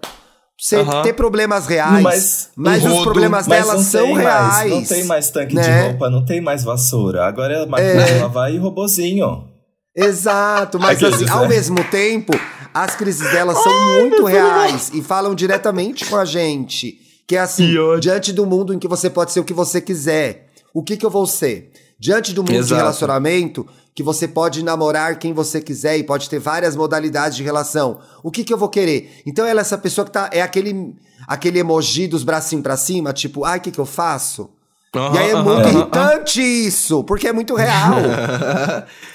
Você 0.59 0.77
ter 1.03 1.13
problemas 1.15 1.67
reais. 1.67 2.03
Mas- 2.03 2.51
Mas, 2.57 2.83
um 2.85 2.87
os 2.89 2.93
rodo, 2.93 3.05
problemas 3.05 3.47
Mas 3.49 3.67
dela 3.67 3.83
são 3.83 4.13
reais. 4.15 4.49
mais, 4.49 4.71
não 4.71 4.85
tem 4.85 5.05
mais 5.05 5.31
tanque 5.31 5.55
né? 5.55 5.63
de 5.63 5.89
roupa, 5.89 6.09
não 6.11 6.25
tem 6.25 6.41
mais 6.41 6.63
vassoura. 6.63 7.25
Agora 7.27 7.55
é 7.55 7.67
máquina 7.67 8.05
de 8.05 8.19
lavar 8.21 8.53
e 8.53 8.57
robozinho. 8.59 9.49
Exato, 9.97 10.79
mas 10.79 10.97
Aqueles, 10.97 11.15
assim, 11.17 11.25
né? 11.25 11.31
ao 11.33 11.49
mesmo 11.49 11.85
tempo, 11.85 12.33
as 12.73 12.95
crises 12.97 13.31
delas 13.31 13.57
são 13.63 14.01
muito 14.01 14.25
reais 14.25 14.91
e 14.93 15.03
falam 15.03 15.35
diretamente 15.35 16.05
com 16.05 16.17
a 16.17 16.25
gente. 16.25 16.99
Que 17.27 17.37
é 17.37 17.41
assim, 17.41 17.75
diante 18.01 18.33
do 18.33 18.45
mundo 18.45 18.75
em 18.75 18.79
que 18.79 18.89
você 18.89 19.09
pode 19.09 19.33
ser 19.33 19.41
o 19.41 19.45
que 19.45 19.55
você 19.55 19.81
quiser, 19.81 20.49
o 20.75 20.83
que, 20.83 20.97
que 20.97 21.07
eu 21.07 21.11
vou 21.11 21.27
ser? 21.27 21.71
Diante 21.99 22.33
do 22.35 22.43
mundo 22.43 22.51
de 22.53 22.59
Exato. 22.59 22.75
relacionamento, 22.81 23.67
que 23.95 24.03
você 24.03 24.27
pode 24.27 24.65
namorar 24.65 25.19
quem 25.19 25.33
você 25.33 25.61
quiser 25.61 25.97
e 25.97 26.03
pode 26.03 26.29
ter 26.29 26.39
várias 26.41 26.75
modalidades 26.75 27.37
de 27.37 27.43
relação, 27.45 28.01
o 28.23 28.31
que, 28.31 28.43
que 28.43 28.53
eu 28.53 28.59
vou 28.59 28.69
querer? 28.69 29.23
Então 29.25 29.47
ela 29.47 29.61
é 29.61 29.63
essa 29.63 29.79
pessoa 29.79 30.05
que 30.05 30.11
tá. 30.11 30.29
É 30.33 30.43
aquele, 30.43 30.95
aquele 31.29 31.61
emoji 31.61 32.07
dos 32.09 32.25
bracinhos 32.25 32.63
pra 32.63 32.77
cima, 32.77 33.13
tipo, 33.13 33.45
ai, 33.45 33.59
o 33.59 33.61
que, 33.61 33.71
que 33.71 33.79
eu 33.79 33.87
faço? 33.87 34.51
Aham, 34.97 35.15
e 35.15 35.19
aí 35.19 35.31
é 35.31 35.35
muito 35.35 35.61
aham, 35.67 35.69
irritante 35.71 36.41
isso, 36.41 37.03
porque 37.03 37.27
é 37.27 37.33
muito 37.33 37.55
real. 37.57 37.95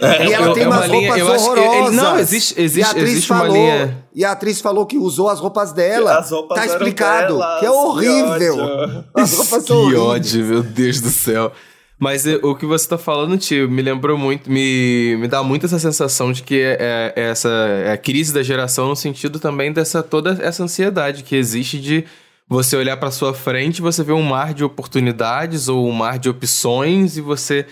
É, 0.01 0.27
E 0.27 0.33
ela 0.33 0.47
eu- 0.47 0.53
tem 0.53 0.63
é 0.63 0.67
umas 0.67 0.77
uma 0.79 0.87
linha- 0.87 1.13
roupas 1.13 1.19
eu 1.19 1.33
acho 1.33 1.43
que 1.53 1.59
ele- 1.59 1.67
horrorosas. 1.69 1.95
não, 1.95 2.19
existe, 2.19 2.53
e 2.57 2.61
a 2.61 2.63
existe, 2.65 2.89
atriz 2.89 3.09
existe 3.11 3.27
falou, 3.27 3.45
uma 3.45 3.53
linha. 3.57 4.05
E 4.13 4.25
a 4.25 4.31
atriz 4.33 4.59
falou 4.61 4.85
que 4.85 4.97
usou 4.97 5.29
as 5.29 5.39
roupas 5.39 5.71
dela. 5.71 6.17
As 6.19 6.31
roupas 6.31 6.57
tá 6.57 6.65
explicado. 6.65 7.37
delas, 7.37 7.59
que 7.59 7.65
é 7.65 7.69
que 7.69 7.75
horrível. 7.75 8.57
ódio. 8.57 9.05
As 9.13 9.33
roupas 9.33 9.61
Que 9.61 9.67
são 9.67 9.77
horríveis. 9.77 10.01
ódio, 10.03 10.45
meu 10.45 10.63
Deus 10.63 10.99
do 10.99 11.09
céu. 11.09 11.51
Mas 11.99 12.25
é, 12.25 12.35
o 12.37 12.55
que 12.55 12.65
você 12.65 12.87
tá 12.87 12.97
falando, 12.97 13.37
tio, 13.37 13.69
me 13.69 13.81
lembrou 13.81 14.17
muito, 14.17 14.49
me, 14.49 15.17
me 15.17 15.27
dá 15.27 15.43
muito 15.43 15.65
essa 15.65 15.77
sensação 15.77 16.31
de 16.31 16.41
que 16.41 16.55
é, 16.61 17.13
é 17.15 17.29
essa 17.29 17.49
é 17.49 17.91
a 17.91 17.97
crise 17.97 18.33
da 18.33 18.41
geração 18.41 18.87
no 18.87 18.95
sentido 18.95 19.37
também 19.37 19.73
dessa 19.73 20.01
toda 20.01 20.37
essa 20.41 20.63
ansiedade 20.63 21.23
que 21.23 21.35
existe 21.35 21.79
de 21.79 22.05
você 22.47 22.77
olhar 22.77 22.95
pra 22.97 23.11
sua 23.11 23.33
frente, 23.33 23.81
você 23.81 24.01
ver 24.01 24.13
um 24.13 24.23
mar 24.23 24.53
de 24.53 24.63
oportunidades 24.63 25.67
ou 25.67 25.87
um 25.87 25.91
mar 25.91 26.17
de 26.17 26.29
opções 26.29 27.17
e 27.17 27.21
você 27.21 27.65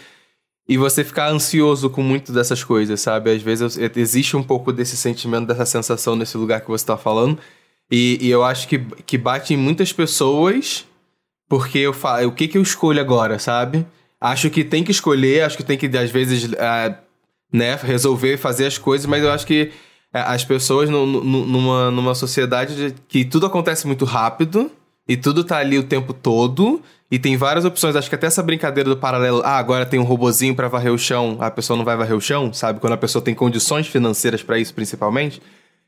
e 0.67 0.77
você 0.77 1.03
ficar 1.03 1.29
ansioso 1.29 1.89
com 1.89 2.03
muito 2.03 2.33
dessas 2.33 2.61
coisas, 2.61 2.99
sabe? 2.99 3.31
Às 3.31 3.41
vezes 3.41 3.77
existe 3.95 4.35
um 4.35 4.43
pouco 4.43 4.73
desse 4.73 4.97
sentimento, 4.97 5.47
dessa 5.47 5.65
sensação 5.65 6.17
nesse 6.17 6.35
lugar 6.35 6.59
que 6.59 6.67
você 6.67 6.85
tá 6.85 6.97
falando. 6.97 7.39
E, 7.89 8.17
e 8.21 8.29
eu 8.29 8.43
acho 8.43 8.67
que, 8.67 8.79
que 9.05 9.17
bate 9.17 9.53
em 9.53 9.57
muitas 9.57 9.93
pessoas 9.93 10.85
porque 11.47 11.79
eu 11.79 11.93
falo, 11.93 12.27
o 12.27 12.31
que 12.33 12.49
que 12.49 12.57
eu 12.57 12.61
escolho 12.61 12.99
agora, 12.99 13.39
sabe? 13.39 13.85
Acho 14.19 14.49
que 14.49 14.63
tem 14.63 14.83
que 14.83 14.91
escolher, 14.91 15.43
acho 15.43 15.57
que 15.57 15.63
tem 15.63 15.77
que, 15.77 15.85
às 15.97 16.09
vezes, 16.09 16.51
ah, 16.59 16.97
né, 17.51 17.75
resolver 17.75 18.37
fazer 18.37 18.65
as 18.65 18.77
coisas, 18.77 19.05
mas 19.05 19.23
eu 19.23 19.31
acho 19.31 19.45
que 19.45 19.71
é, 20.13 20.19
as 20.19 20.43
pessoas 20.43 20.89
no, 20.89 21.05
no, 21.05 21.45
numa, 21.45 21.91
numa 21.91 22.15
sociedade 22.15 22.95
que 23.07 23.25
tudo 23.25 23.45
acontece 23.45 23.85
muito 23.85 24.05
rápido 24.05 24.71
e 25.07 25.15
tudo 25.15 25.43
tá 25.43 25.57
ali 25.57 25.77
o 25.77 25.83
tempo 25.83 26.13
todo. 26.13 26.81
E 27.09 27.17
tem 27.17 27.37
várias 27.37 27.63
opções. 27.63 27.95
Acho 27.95 28.09
que 28.09 28.15
até 28.15 28.27
essa 28.27 28.43
brincadeira 28.43 28.89
do 28.89 28.97
paralelo. 28.97 29.41
Ah, 29.43 29.57
agora 29.57 29.85
tem 29.85 29.99
um 29.99 30.03
robozinho 30.03 30.53
para 30.53 30.67
varrer 30.67 30.91
o 30.91 30.97
chão, 30.97 31.37
a 31.39 31.49
pessoa 31.49 31.77
não 31.77 31.85
vai 31.85 31.95
varrer 31.95 32.15
o 32.15 32.21
chão, 32.21 32.51
sabe? 32.51 32.79
Quando 32.81 32.93
a 32.93 32.97
pessoa 32.97 33.21
tem 33.23 33.33
condições 33.33 33.87
financeiras 33.87 34.43
para 34.43 34.59
isso, 34.59 34.73
principalmente. 34.73 35.41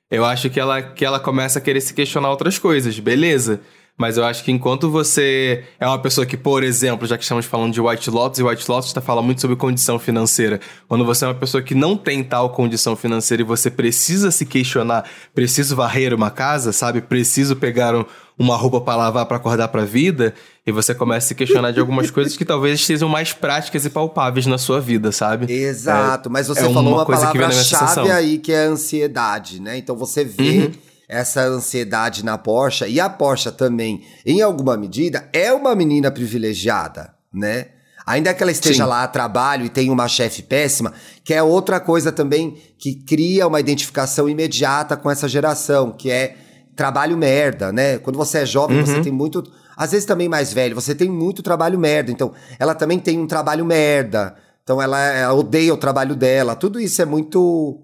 Eu 0.10 0.26
acho 0.26 0.50
que 0.50 0.60
ela, 0.60 0.82
que 0.82 1.06
ela 1.06 1.20
começa 1.20 1.60
a 1.60 1.62
querer 1.62 1.82
se 1.82 1.94
questionar 1.94 2.30
outras 2.30 2.58
coisas. 2.58 2.98
Beleza. 3.00 3.62
Mas 4.00 4.16
eu 4.16 4.24
acho 4.24 4.46
que 4.46 4.52
enquanto 4.52 4.90
você 4.90 5.66
é 5.78 5.86
uma 5.86 6.00
pessoa 6.00 6.26
que, 6.26 6.38
por 6.38 6.64
exemplo, 6.64 7.06
já 7.06 7.18
que 7.18 7.24
estamos 7.24 7.46
falando 7.46 7.74
de 7.74 7.82
White 7.82 8.10
Lotus, 8.10 8.40
e 8.40 8.44
White 8.44 8.72
Lotus 8.72 8.88
está 8.88 9.02
falando 9.02 9.26
muito 9.26 9.42
sobre 9.42 9.58
condição 9.58 10.00
financeira. 10.00 10.62
Quando 10.88 11.04
você 11.04 11.26
é 11.26 11.28
uma 11.28 11.36
pessoa 11.36 11.62
que 11.62 11.76
não 11.76 11.98
tem 11.98 12.24
tal 12.24 12.50
condição 12.52 12.96
financeira 12.96 13.44
e 13.44 13.46
você 13.46 13.70
precisa 13.70 14.32
se 14.32 14.46
questionar, 14.46 15.04
preciso 15.36 15.76
varrer 15.76 16.14
uma 16.14 16.32
casa, 16.32 16.72
sabe? 16.72 17.02
Preciso 17.02 17.58
pegar 17.58 17.94
um, 17.94 18.06
uma 18.38 18.56
roupa 18.56 18.80
para 18.80 18.96
lavar 18.96 19.26
para 19.26 19.36
acordar 19.36 19.68
para 19.68 19.82
a 19.82 19.86
vida, 19.86 20.34
e 20.66 20.72
você 20.72 20.96
começa 20.96 21.26
a 21.26 21.28
se 21.28 21.36
questionar 21.36 21.72
de 21.72 21.82
algumas 21.82 22.10
coisas 22.10 22.38
que 22.38 22.46
talvez 22.46 22.86
sejam 22.86 23.10
mais 23.10 23.34
práticas 23.34 23.84
e 23.84 23.90
palpáveis 23.90 24.46
na 24.46 24.58
sua 24.58 24.80
vida, 24.80 25.12
sabe? 25.12 25.52
Exato, 25.52 26.30
é, 26.30 26.32
mas 26.32 26.48
você 26.48 26.62
é 26.62 26.72
falou 26.74 26.94
uma, 26.94 26.98
uma 27.00 27.06
palavra-chave 27.06 28.10
aí 28.12 28.38
que 28.38 28.54
é 28.54 28.66
a 28.66 28.70
ansiedade, 28.70 29.62
né? 29.62 29.78
Então 29.78 29.98
você 29.98 30.24
vê. 30.24 30.60
Uhum 30.60 30.90
essa 31.10 31.42
ansiedade 31.42 32.24
na 32.24 32.38
Porsche, 32.38 32.86
e 32.88 33.00
a 33.00 33.10
Porsche 33.10 33.52
também, 33.52 34.06
em 34.24 34.44
alguma 34.44 34.78
medida, 34.78 35.28
é 35.34 35.52
uma 35.52 35.74
menina 35.74 36.12
privilegiada, 36.12 37.16
né? 37.34 37.70
Ainda 38.06 38.34
que 38.34 38.44
ela 38.44 38.52
esteja 38.52 38.84
Sim. 38.84 38.90
lá 38.90 39.04
a 39.04 39.08
trabalho 39.08 39.66
e 39.66 39.70
tenha 39.70 39.92
uma 39.92 40.08
chefe 40.08 40.44
péssima, 40.44 40.94
que 41.24 41.34
é 41.34 41.42
outra 41.42 41.80
coisa 41.80 42.12
também 42.12 42.58
que 42.78 42.94
cria 42.94 43.48
uma 43.48 43.60
identificação 43.60 44.30
imediata 44.30 44.96
com 44.96 45.10
essa 45.10 45.28
geração, 45.28 45.92
que 45.92 46.12
é 46.12 46.36
trabalho 46.76 47.18
merda, 47.18 47.72
né? 47.72 47.98
Quando 47.98 48.18
você 48.18 48.40
é 48.40 48.46
jovem, 48.46 48.78
uhum. 48.78 48.86
você 48.86 49.02
tem 49.02 49.12
muito. 49.12 49.44
Às 49.76 49.92
vezes 49.92 50.06
também 50.06 50.30
mais 50.30 50.54
velho, 50.54 50.76
você 50.76 50.94
tem 50.94 51.10
muito 51.10 51.42
trabalho 51.42 51.80
merda. 51.80 52.12
Então, 52.12 52.34
ela 52.58 52.76
também 52.76 53.00
tem 53.00 53.20
um 53.20 53.28
trabalho 53.28 53.66
merda. 53.66 54.36
Então, 54.64 54.82
ela, 54.82 55.00
ela 55.00 55.34
odeia 55.34 55.74
o 55.74 55.78
trabalho 55.78 56.16
dela. 56.16 56.56
Tudo 56.56 56.80
isso 56.80 57.02
é 57.02 57.06
muito. 57.06 57.80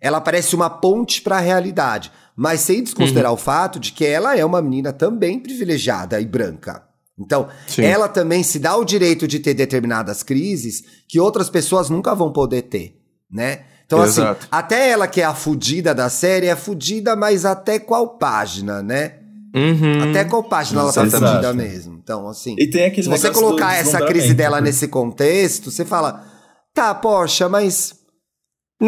Ela 0.00 0.20
parece 0.20 0.54
uma 0.54 0.70
ponte 0.70 1.22
para 1.22 1.38
a 1.38 1.40
realidade 1.40 2.10
mas 2.38 2.60
sem 2.60 2.84
desconsiderar 2.84 3.32
uhum. 3.32 3.36
o 3.36 3.40
fato 3.40 3.80
de 3.80 3.90
que 3.90 4.06
ela 4.06 4.38
é 4.38 4.44
uma 4.44 4.62
menina 4.62 4.92
também 4.92 5.40
privilegiada 5.40 6.20
e 6.20 6.24
branca. 6.24 6.84
Então, 7.18 7.48
Sim. 7.66 7.82
ela 7.82 8.08
também 8.08 8.44
se 8.44 8.60
dá 8.60 8.76
o 8.76 8.84
direito 8.84 9.26
de 9.26 9.40
ter 9.40 9.54
determinadas 9.54 10.22
crises 10.22 10.84
que 11.08 11.18
outras 11.18 11.50
pessoas 11.50 11.90
nunca 11.90 12.14
vão 12.14 12.32
poder 12.32 12.62
ter, 12.62 12.96
né? 13.28 13.62
Então, 13.84 14.00
assim, 14.00 14.20
Exato. 14.20 14.38
assim, 14.42 14.48
até 14.52 14.88
ela 14.88 15.08
que 15.08 15.20
é 15.20 15.24
a 15.24 15.34
fudida 15.34 15.92
da 15.92 16.08
série, 16.08 16.46
é 16.46 16.54
fudida, 16.54 17.16
mas 17.16 17.44
até 17.44 17.80
qual 17.80 18.16
página, 18.18 18.84
né? 18.84 19.14
Uhum. 19.52 20.08
Até 20.08 20.22
qual 20.24 20.44
página 20.44 20.82
ela 20.82 20.92
tá 20.92 21.04
fudida 21.06 21.52
mesmo. 21.52 21.98
Então, 22.00 22.28
assim, 22.28 22.54
se 22.94 23.08
você 23.08 23.32
colocar 23.32 23.74
essa 23.74 24.00
crise 24.06 24.32
dela 24.32 24.60
nesse 24.60 24.86
contexto, 24.86 25.72
você 25.72 25.84
fala, 25.84 26.24
tá, 26.72 26.94
poxa, 26.94 27.48
mas 27.48 27.97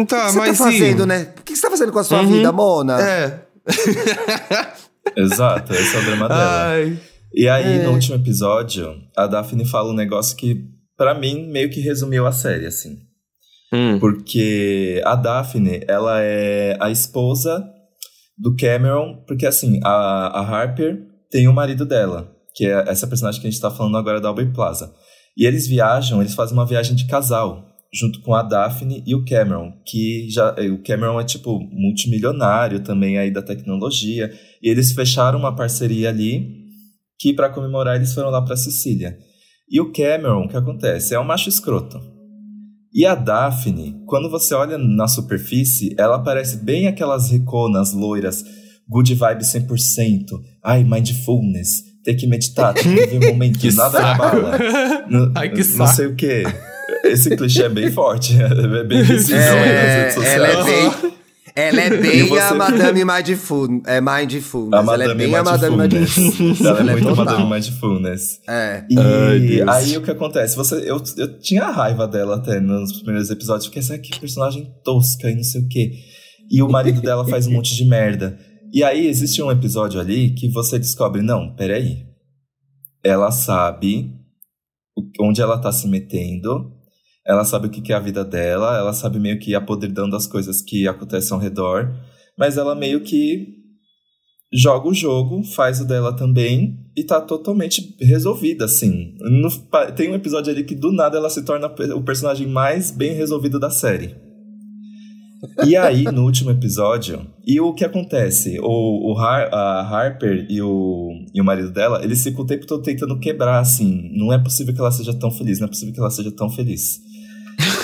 Tá, 0.07 0.29
o 0.29 0.31
que, 0.31 0.37
mas 0.37 0.57
você 0.57 0.63
tá 0.63 0.71
fazendo, 0.71 1.05
né? 1.05 1.33
O 1.37 1.43
que 1.43 1.55
você 1.55 1.61
tá 1.61 1.69
fazendo 1.69 1.91
com 1.91 1.99
a 1.99 2.03
sua 2.03 2.21
uhum. 2.21 2.31
vida, 2.31 2.51
Mona? 2.51 3.01
É. 3.01 3.45
Exato, 5.17 5.73
esse 5.73 5.95
é 5.95 5.99
o 5.99 6.05
drama 6.05 6.29
dela. 6.29 6.65
Ai. 6.67 6.97
E 7.33 7.47
aí, 7.47 7.79
é. 7.79 7.83
no 7.83 7.91
último 7.91 8.15
episódio, 8.15 8.95
a 9.15 9.27
Daphne 9.27 9.65
fala 9.65 9.91
um 9.91 9.95
negócio 9.95 10.35
que, 10.37 10.65
para 10.97 11.13
mim, 11.13 11.47
meio 11.49 11.69
que 11.69 11.81
resumiu 11.81 12.25
a 12.25 12.31
série, 12.31 12.65
assim. 12.65 12.99
Hum. 13.73 13.99
Porque 13.99 15.01
a 15.05 15.15
Daphne, 15.15 15.81
ela 15.87 16.21
é 16.21 16.77
a 16.79 16.89
esposa 16.89 17.63
do 18.37 18.55
Cameron, 18.55 19.23
porque 19.27 19.45
assim, 19.45 19.79
a, 19.83 20.39
a 20.39 20.41
Harper 20.41 20.99
tem 21.29 21.47
o 21.47 21.53
marido 21.53 21.85
dela, 21.85 22.35
que 22.55 22.65
é 22.65 22.83
essa 22.87 23.07
personagem 23.07 23.39
que 23.39 23.47
a 23.47 23.51
gente 23.51 23.61
tá 23.61 23.71
falando 23.71 23.97
agora 23.97 24.19
da 24.19 24.27
Aubrey 24.27 24.51
Plaza. 24.51 24.93
E 25.37 25.45
eles 25.45 25.67
viajam, 25.67 26.19
eles 26.19 26.33
fazem 26.33 26.57
uma 26.57 26.65
viagem 26.65 26.95
de 26.95 27.07
casal 27.07 27.65
junto 27.93 28.21
com 28.21 28.33
a 28.33 28.41
Daphne 28.41 29.03
e 29.05 29.13
o 29.13 29.25
Cameron, 29.25 29.73
que 29.85 30.29
já 30.29 30.55
o 30.71 30.81
Cameron 30.81 31.19
é 31.19 31.25
tipo 31.25 31.59
multimilionário 31.59 32.79
também 32.79 33.17
aí 33.17 33.31
da 33.31 33.41
tecnologia, 33.41 34.31
e 34.61 34.69
eles 34.69 34.93
fecharam 34.93 35.37
uma 35.37 35.55
parceria 35.55 36.09
ali 36.09 36.61
que 37.19 37.33
para 37.33 37.49
comemorar 37.49 37.97
eles 37.97 38.13
foram 38.13 38.29
lá 38.29 38.41
para 38.41 38.55
Sicília. 38.55 39.17
E 39.69 39.79
o 39.79 39.91
Cameron, 39.91 40.45
o 40.45 40.47
que 40.47 40.57
acontece? 40.57 41.13
É 41.13 41.19
um 41.19 41.23
macho 41.23 41.49
escroto. 41.49 41.99
E 42.93 43.05
a 43.05 43.15
Daphne, 43.15 44.01
quando 44.05 44.29
você 44.29 44.53
olha 44.53 44.77
na 44.77 45.07
superfície, 45.07 45.95
ela 45.97 46.19
parece 46.19 46.57
bem 46.57 46.87
aquelas 46.87 47.31
riconas 47.31 47.93
loiras, 47.93 48.43
good 48.89 49.13
vibe 49.13 49.43
100%, 49.43 50.25
ai, 50.63 50.83
mindfulness, 50.83 51.83
ter 52.03 52.15
que 52.15 52.27
meditar, 52.27 52.73
ter 52.73 52.83
que 52.83 52.89
viver 52.89 53.17
o 53.17 53.31
momento, 53.31 53.75
nada 53.75 54.01
na 54.01 54.13
bala. 54.15 54.59
Ai, 55.35 55.49
que 55.49 55.63
Não 55.77 55.87
sei 55.87 56.07
o 56.07 56.15
quê. 56.15 56.43
Esse 57.03 57.35
clichê 57.35 57.63
é 57.63 57.69
bem 57.69 57.91
forte, 57.91 58.35
é 58.41 58.83
bem 58.83 59.03
visível 59.03 59.41
é, 59.41 59.83
nas 59.83 59.95
redes 59.95 60.13
sociais. 60.15 60.35
Ela 60.35 60.47
é 60.47 60.63
bem, 60.63 61.11
ela 61.55 61.81
é 61.81 61.89
bem 61.97 62.27
você... 62.27 62.39
a 62.41 62.53
Madame 62.53 63.05
Mindful, 63.05 63.81
é 63.85 64.01
Mindfulness. 64.01 64.87
A 64.87 64.93
ela 64.93 65.03
é 65.03 65.15
bem 65.15 65.35
a 65.35 65.43
Madame 65.43 65.77
Mindfulness. 65.77 66.61
ela 66.61 66.79
é 66.79 66.93
muito 66.93 67.09
a 67.09 67.15
Madame 67.15 67.49
Mindfulness. 67.49 68.39
É. 68.47 68.85
E 68.89 68.97
Ai, 68.97 69.61
aí 69.67 69.97
o 69.97 70.01
que 70.01 70.11
acontece? 70.11 70.55
Você, 70.55 70.75
eu, 70.89 71.01
eu 71.17 71.39
tinha 71.39 71.65
raiva 71.65 72.07
dela 72.07 72.37
até 72.37 72.59
nos 72.59 73.01
primeiros 73.01 73.29
episódios, 73.29 73.67
porque 73.67 73.79
essa 73.79 73.95
aqui 73.95 74.17
personagem 74.19 74.71
tosca 74.83 75.29
e 75.29 75.35
não 75.35 75.43
sei 75.43 75.61
o 75.61 75.67
quê. 75.67 75.91
E 76.49 76.61
o 76.61 76.69
marido 76.69 77.01
dela 77.01 77.27
faz 77.27 77.47
um 77.47 77.51
monte 77.51 77.75
de 77.75 77.85
merda. 77.85 78.37
E 78.73 78.83
aí 78.83 79.07
existe 79.07 79.41
um 79.41 79.51
episódio 79.51 79.99
ali 79.99 80.33
que 80.33 80.49
você 80.49 80.79
descobre, 80.79 81.21
não, 81.21 81.53
peraí. 81.55 82.05
Ela 83.03 83.31
sabe 83.31 84.13
onde 85.19 85.41
ela 85.41 85.57
tá 85.57 85.71
se 85.71 85.87
metendo 85.87 86.80
ela 87.31 87.45
sabe 87.45 87.67
o 87.67 87.69
que 87.69 87.93
é 87.93 87.95
a 87.95 87.99
vida 87.99 88.25
dela, 88.25 88.77
ela 88.77 88.91
sabe 88.91 89.17
meio 89.17 89.39
que 89.39 89.55
a 89.55 89.61
podridão 89.61 90.09
das 90.09 90.27
coisas 90.27 90.61
que 90.61 90.85
acontecem 90.85 91.33
ao 91.33 91.41
redor, 91.41 91.89
mas 92.37 92.57
ela 92.57 92.75
meio 92.75 92.99
que 93.01 93.61
joga 94.53 94.89
o 94.89 94.93
jogo, 94.93 95.41
faz 95.43 95.79
o 95.79 95.85
dela 95.85 96.13
também 96.13 96.77
e 96.95 97.05
tá 97.05 97.21
totalmente 97.21 97.95
resolvida, 98.01 98.65
assim. 98.65 99.15
No, 99.21 99.49
tem 99.95 100.11
um 100.11 100.15
episódio 100.15 100.51
ali 100.51 100.65
que 100.65 100.75
do 100.75 100.91
nada 100.91 101.17
ela 101.17 101.29
se 101.29 101.43
torna 101.43 101.67
o 101.95 102.03
personagem 102.03 102.47
mais 102.47 102.91
bem 102.91 103.13
resolvido 103.13 103.57
da 103.57 103.69
série. 103.69 104.13
E 105.65 105.75
aí, 105.75 106.03
no 106.03 106.23
último 106.23 106.51
episódio, 106.51 107.25
e 107.47 107.59
o 107.59 107.73
que 107.73 107.85
acontece? 107.85 108.59
O, 108.61 109.11
o 109.11 109.17
Har, 109.17 109.49
a 109.53 109.81
Harper 109.81 110.45
e 110.49 110.61
o, 110.61 111.09
e 111.33 111.41
o 111.41 111.45
marido 111.45 111.71
dela, 111.71 112.03
eles 112.03 112.21
ficam 112.21 112.43
o 112.43 112.45
tempo 112.45 112.67
todo 112.67 112.83
tentando 112.83 113.17
quebrar, 113.17 113.59
assim. 113.59 114.11
Não 114.13 114.31
é 114.31 114.37
possível 114.37 114.73
que 114.73 114.79
ela 114.79 114.91
seja 114.91 115.13
tão 115.13 115.31
feliz, 115.31 115.59
não 115.59 115.65
é 115.65 115.69
possível 115.69 115.93
que 115.93 115.99
ela 115.99 116.11
seja 116.11 116.31
tão 116.31 116.49
feliz. 116.49 116.99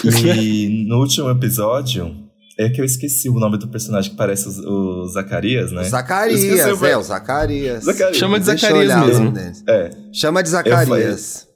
E 0.04 0.86
no 0.88 1.00
último 1.00 1.30
episódio, 1.30 2.16
é 2.58 2.70
que 2.70 2.82
eu 2.82 2.86
esqueci 2.86 3.30
o 3.30 3.40
nome 3.40 3.58
do 3.58 3.68
personagem 3.68 4.12
que 4.12 4.18
parece 4.18 4.50
o, 4.66 5.04
o 5.04 5.08
Zacarias, 5.08 5.72
né? 5.72 5.82
O 5.82 5.86
Zacarias, 5.86 6.82
o... 6.82 6.86
é, 6.86 6.98
o 6.98 7.04
Zacarias. 7.04 7.84
Zacarias. 7.84 8.18
Chama 8.18 8.40
de 8.40 8.46
Zacarias 8.46 9.06
mesmo. 9.06 9.34
É. 9.68 9.92
Chama 10.12 10.42
de 10.42 10.50
Zacarias. 10.50 11.48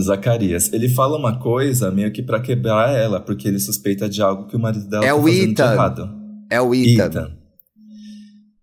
Zacarias. 0.00 0.72
Ele 0.72 0.88
fala 0.88 1.18
uma 1.18 1.38
coisa 1.38 1.90
meio 1.90 2.12
que 2.12 2.22
para 2.22 2.40
quebrar 2.40 2.94
ela, 2.94 3.20
porque 3.20 3.48
ele 3.48 3.58
suspeita 3.58 4.08
de 4.08 4.22
algo 4.22 4.46
que 4.46 4.56
o 4.56 4.58
marido 4.58 4.88
dela 4.88 5.04
é 5.04 5.08
tá 5.08 5.14
o 5.14 5.22
fazendo 5.22 5.50
Ethan. 5.52 5.66
de 5.66 5.72
errado. 5.72 6.10
É 6.50 6.60
o 6.60 6.74
Ethan. 6.74 7.04
Ethan. 7.06 7.32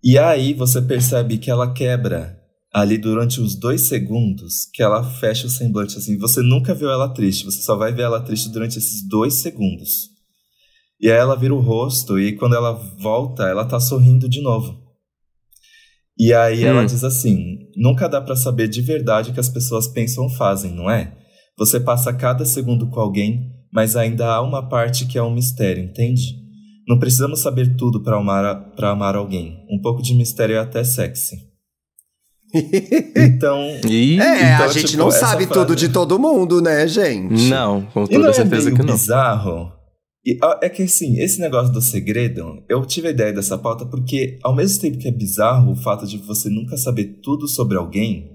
E 0.04 0.18
aí 0.18 0.54
você 0.54 0.82
percebe 0.82 1.38
que 1.38 1.50
ela 1.50 1.74
quebra 1.74 2.35
ali 2.76 2.98
durante 2.98 3.40
uns 3.40 3.56
dois 3.56 3.88
segundos 3.88 4.66
que 4.74 4.84
ela 4.84 5.02
fecha 5.02 5.48
o 5.48 5.50
semblante 5.50 5.98
assim. 5.98 6.18
Você 6.18 6.42
nunca 6.42 6.74
viu 6.74 6.90
ela 6.90 7.08
triste, 7.08 7.46
você 7.46 7.62
só 7.62 7.78
vai 7.78 7.94
ver 7.94 8.02
ela 8.02 8.20
triste 8.20 8.50
durante 8.50 8.78
esses 8.78 9.08
dois 9.08 9.36
segundos. 9.36 10.10
E 11.00 11.10
aí 11.10 11.18
ela 11.18 11.38
vira 11.38 11.56
o 11.56 11.62
rosto 11.62 12.20
e 12.20 12.36
quando 12.36 12.54
ela 12.54 12.74
volta, 12.74 13.44
ela 13.44 13.64
tá 13.64 13.80
sorrindo 13.80 14.28
de 14.28 14.42
novo. 14.42 14.78
E 16.20 16.34
aí 16.34 16.66
hum. 16.66 16.68
ela 16.68 16.86
diz 16.86 17.02
assim: 17.06 17.60
nunca 17.78 18.10
dá 18.10 18.20
para 18.20 18.36
saber 18.36 18.68
de 18.68 18.82
verdade 18.82 19.32
o 19.32 19.34
que 19.34 19.40
as 19.40 19.50
pessoas 19.50 19.88
pensam 19.88 20.26
ou 20.26 20.30
fazem, 20.30 20.74
não 20.74 20.92
é? 20.92 21.16
Você 21.58 21.80
passa 21.80 22.12
cada 22.12 22.44
segundo 22.44 22.90
com 22.90 23.00
alguém, 23.00 23.54
mas 23.72 23.96
ainda 23.96 24.28
há 24.28 24.42
uma 24.42 24.68
parte 24.68 25.06
que 25.06 25.18
é 25.18 25.24
um 25.24 25.34
mistério, 25.34 25.82
entende? 25.82 26.36
Não 26.86 27.00
precisamos 27.00 27.40
saber 27.40 27.78
tudo 27.78 28.04
para 28.04 28.18
amar, 28.18 28.74
amar 28.78 29.16
alguém. 29.16 29.66
Um 29.72 29.80
pouco 29.80 30.02
de 30.02 30.14
mistério 30.14 30.58
é 30.58 30.60
até 30.60 30.84
sexy. 30.84 31.55
Então. 33.16 33.60
E... 33.90 34.20
É, 34.20 34.54
então, 34.54 34.66
a 34.66 34.68
gente 34.68 34.88
tipo, 34.88 35.04
não 35.04 35.12
sabe 35.12 35.46
frase... 35.46 35.60
tudo 35.60 35.76
de 35.76 35.90
todo 35.90 36.20
mundo, 36.20 36.62
né, 36.62 36.88
gente? 36.88 37.50
Não, 37.50 37.84
com 37.94 38.06
toda 38.06 38.34
certeza 38.34 38.70
é 38.70 38.74
que 38.74 38.84
não. 38.84 38.94
bizarro. 38.94 39.72
E, 40.26 40.40
é 40.62 40.70
que 40.70 40.84
assim, 40.84 41.20
esse 41.20 41.40
negócio 41.40 41.72
do 41.72 41.82
segredo, 41.82 42.64
eu 42.68 42.84
tive 42.86 43.10
a 43.10 43.12
ideia 43.12 43.32
dessa 43.32 43.58
pauta 43.58 43.86
porque, 43.86 44.40
ao 44.44 44.56
mesmo 44.56 44.82
tempo 44.82 44.98
que 44.98 45.08
é 45.08 45.12
bizarro 45.12 45.72
o 45.72 45.76
fato 45.76 46.08
de 46.08 46.18
você 46.18 46.50
nunca 46.50 46.78
saber 46.78 47.20
tudo 47.22 47.48
sobre 47.48 47.78
alguém, 47.78 48.32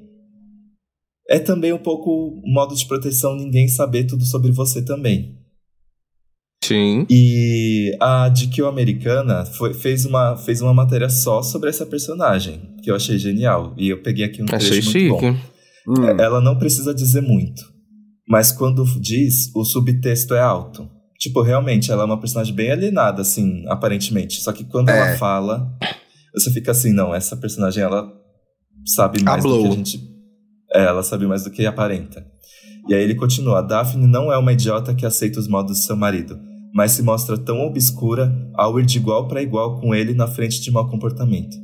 é 1.29 1.39
também 1.39 1.73
um 1.73 1.79
pouco 1.79 2.41
modo 2.45 2.75
de 2.75 2.87
proteção 2.87 3.35
ninguém 3.35 3.69
saber 3.69 4.05
tudo 4.05 4.25
sobre 4.25 4.53
você 4.53 4.83
também. 4.83 5.41
Sim. 6.63 7.07
E 7.11 7.97
a 8.01 8.29
GQ 8.29 8.63
americana 8.65 9.45
foi, 9.45 9.75
fez, 9.75 10.05
uma, 10.05 10.37
fez 10.37 10.61
uma 10.61 10.75
matéria 10.75 11.09
só 11.09 11.43
sobre 11.43 11.71
essa 11.71 11.87
personagem, 11.87 12.61
que 12.83 12.91
eu 12.91 12.95
achei 12.97 13.19
genial. 13.19 13.75
E 13.77 13.89
eu 13.89 14.03
peguei 14.03 14.25
aqui 14.25 14.43
um 14.43 14.47
trecho 14.47 14.67
Achei 14.79 15.09
muito 15.09 15.21
chique. 15.21 15.31
bom. 15.31 15.37
Hum. 15.89 16.05
Ela 16.21 16.41
não 16.41 16.59
precisa 16.59 16.95
dizer 16.95 17.21
muito, 17.23 17.63
mas 18.29 18.53
quando 18.53 18.85
diz, 19.01 19.51
o 19.55 19.65
subtexto 19.65 20.35
é 20.35 20.41
alto. 20.41 20.89
Tipo, 21.19 21.43
realmente, 21.43 21.91
ela 21.91 22.03
é 22.03 22.07
uma 22.07 22.19
personagem 22.21 22.55
bem 22.55 22.71
alienada, 22.71 23.23
assim, 23.23 23.65
aparentemente. 23.69 24.41
Só 24.41 24.53
que 24.53 24.65
quando 24.65 24.89
É. 24.89 24.97
ela 24.99 25.17
fala, 25.19 25.71
você 26.35 26.51
fica 26.51 26.71
assim, 26.71 26.93
não, 26.93 27.15
essa 27.15 27.37
personagem, 27.37 27.83
ela 27.83 28.11
sabe 28.87 29.23
mais 29.23 29.43
do 29.43 29.49
Hablou. 29.51 29.63
que 29.65 29.69
a 29.69 29.77
gente... 29.77 30.01
É, 30.73 30.85
ela 30.85 31.03
sabe 31.03 31.27
mais 31.27 31.45
do 31.45 31.51
que 31.51 31.67
aparenta. 31.67 32.25
E 32.89 32.95
aí 32.95 33.03
ele 33.03 33.15
continua, 33.15 33.59
a 33.59 33.63
Daphne 33.63 34.07
não 34.07 34.33
é 34.33 34.39
uma 34.39 34.53
idiota 34.53 34.95
que 34.95 35.05
aceita 35.05 35.39
os 35.41 35.49
modos 35.49 35.79
de 35.79 35.85
seu 35.85 35.97
marido, 35.97 36.39
mas 36.73 36.93
se 36.93 37.03
mostra 37.03 37.37
tão 37.37 37.61
obscura 37.67 38.33
ao 38.55 38.79
ir 38.81 38.87
de 38.87 38.97
igual 38.99 39.27
para 39.29 39.43
igual 39.43 39.81
com 39.81 39.95
ele 39.95 40.15
na 40.15 40.27
frente 40.27 40.61
de 40.63 40.71
mau 40.71 40.89
comportamento. 40.89 41.55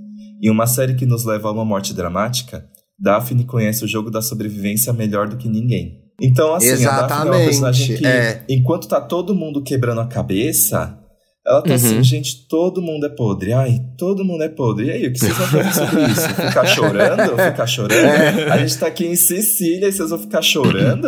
Em 0.42 0.51
uma 0.51 0.66
série 0.66 0.94
que 0.94 1.07
nos 1.07 1.25
leva 1.25 1.49
a 1.49 1.53
uma 1.53 1.64
morte 1.64 1.94
dramática, 1.94 2.66
Daphne 2.99 3.44
conhece 3.44 3.85
o 3.85 3.88
jogo 3.88 4.11
da 4.11 4.20
sobrevivência 4.22 4.92
melhor 4.92 5.29
do 5.29 5.37
que 5.37 5.49
ninguém. 5.49 6.01
Então, 6.20 6.55
assim, 6.55 6.85
a 6.85 7.03
Daphne 7.03 7.29
é 7.29 7.31
uma 7.31 7.42
Exatamente, 7.42 7.44
personagem 7.44 7.96
que, 7.99 8.07
é. 8.07 8.44
enquanto 8.49 8.88
tá 8.88 9.01
todo 9.01 9.35
mundo 9.35 9.62
quebrando 9.62 10.01
a 10.01 10.07
cabeça, 10.07 10.99
ela 11.46 11.61
tá 11.62 11.68
Uhum. 11.70 11.75
assim, 11.77 12.03
gente, 12.03 12.46
todo 12.49 12.81
mundo 12.83 13.05
é 13.07 13.09
podre. 13.11 13.53
Ai, 13.53 13.79
todo 13.99 14.25
mundo 14.25 14.42
é 14.42 14.49
podre. 14.49 14.87
E 14.87 14.90
aí, 14.90 15.07
o 15.09 15.12
que 15.12 15.18
vocês 15.18 15.37
vão 15.37 15.46
fazer 15.46 15.72
sobre 15.75 16.05
isso? 16.07 16.29
Ficar 16.49 16.66
chorando? 16.66 17.37
Ficar 17.38 17.66
chorando? 17.66 17.92
É. 17.92 18.51
A 18.51 18.59
gente 18.59 18.79
tá 18.79 18.87
aqui 18.87 19.07
em 19.07 19.14
Sicília 19.16 19.88
e 19.88 19.92
vocês 19.92 20.09
vão 20.11 20.18
ficar 20.18 20.42
chorando? 20.42 21.07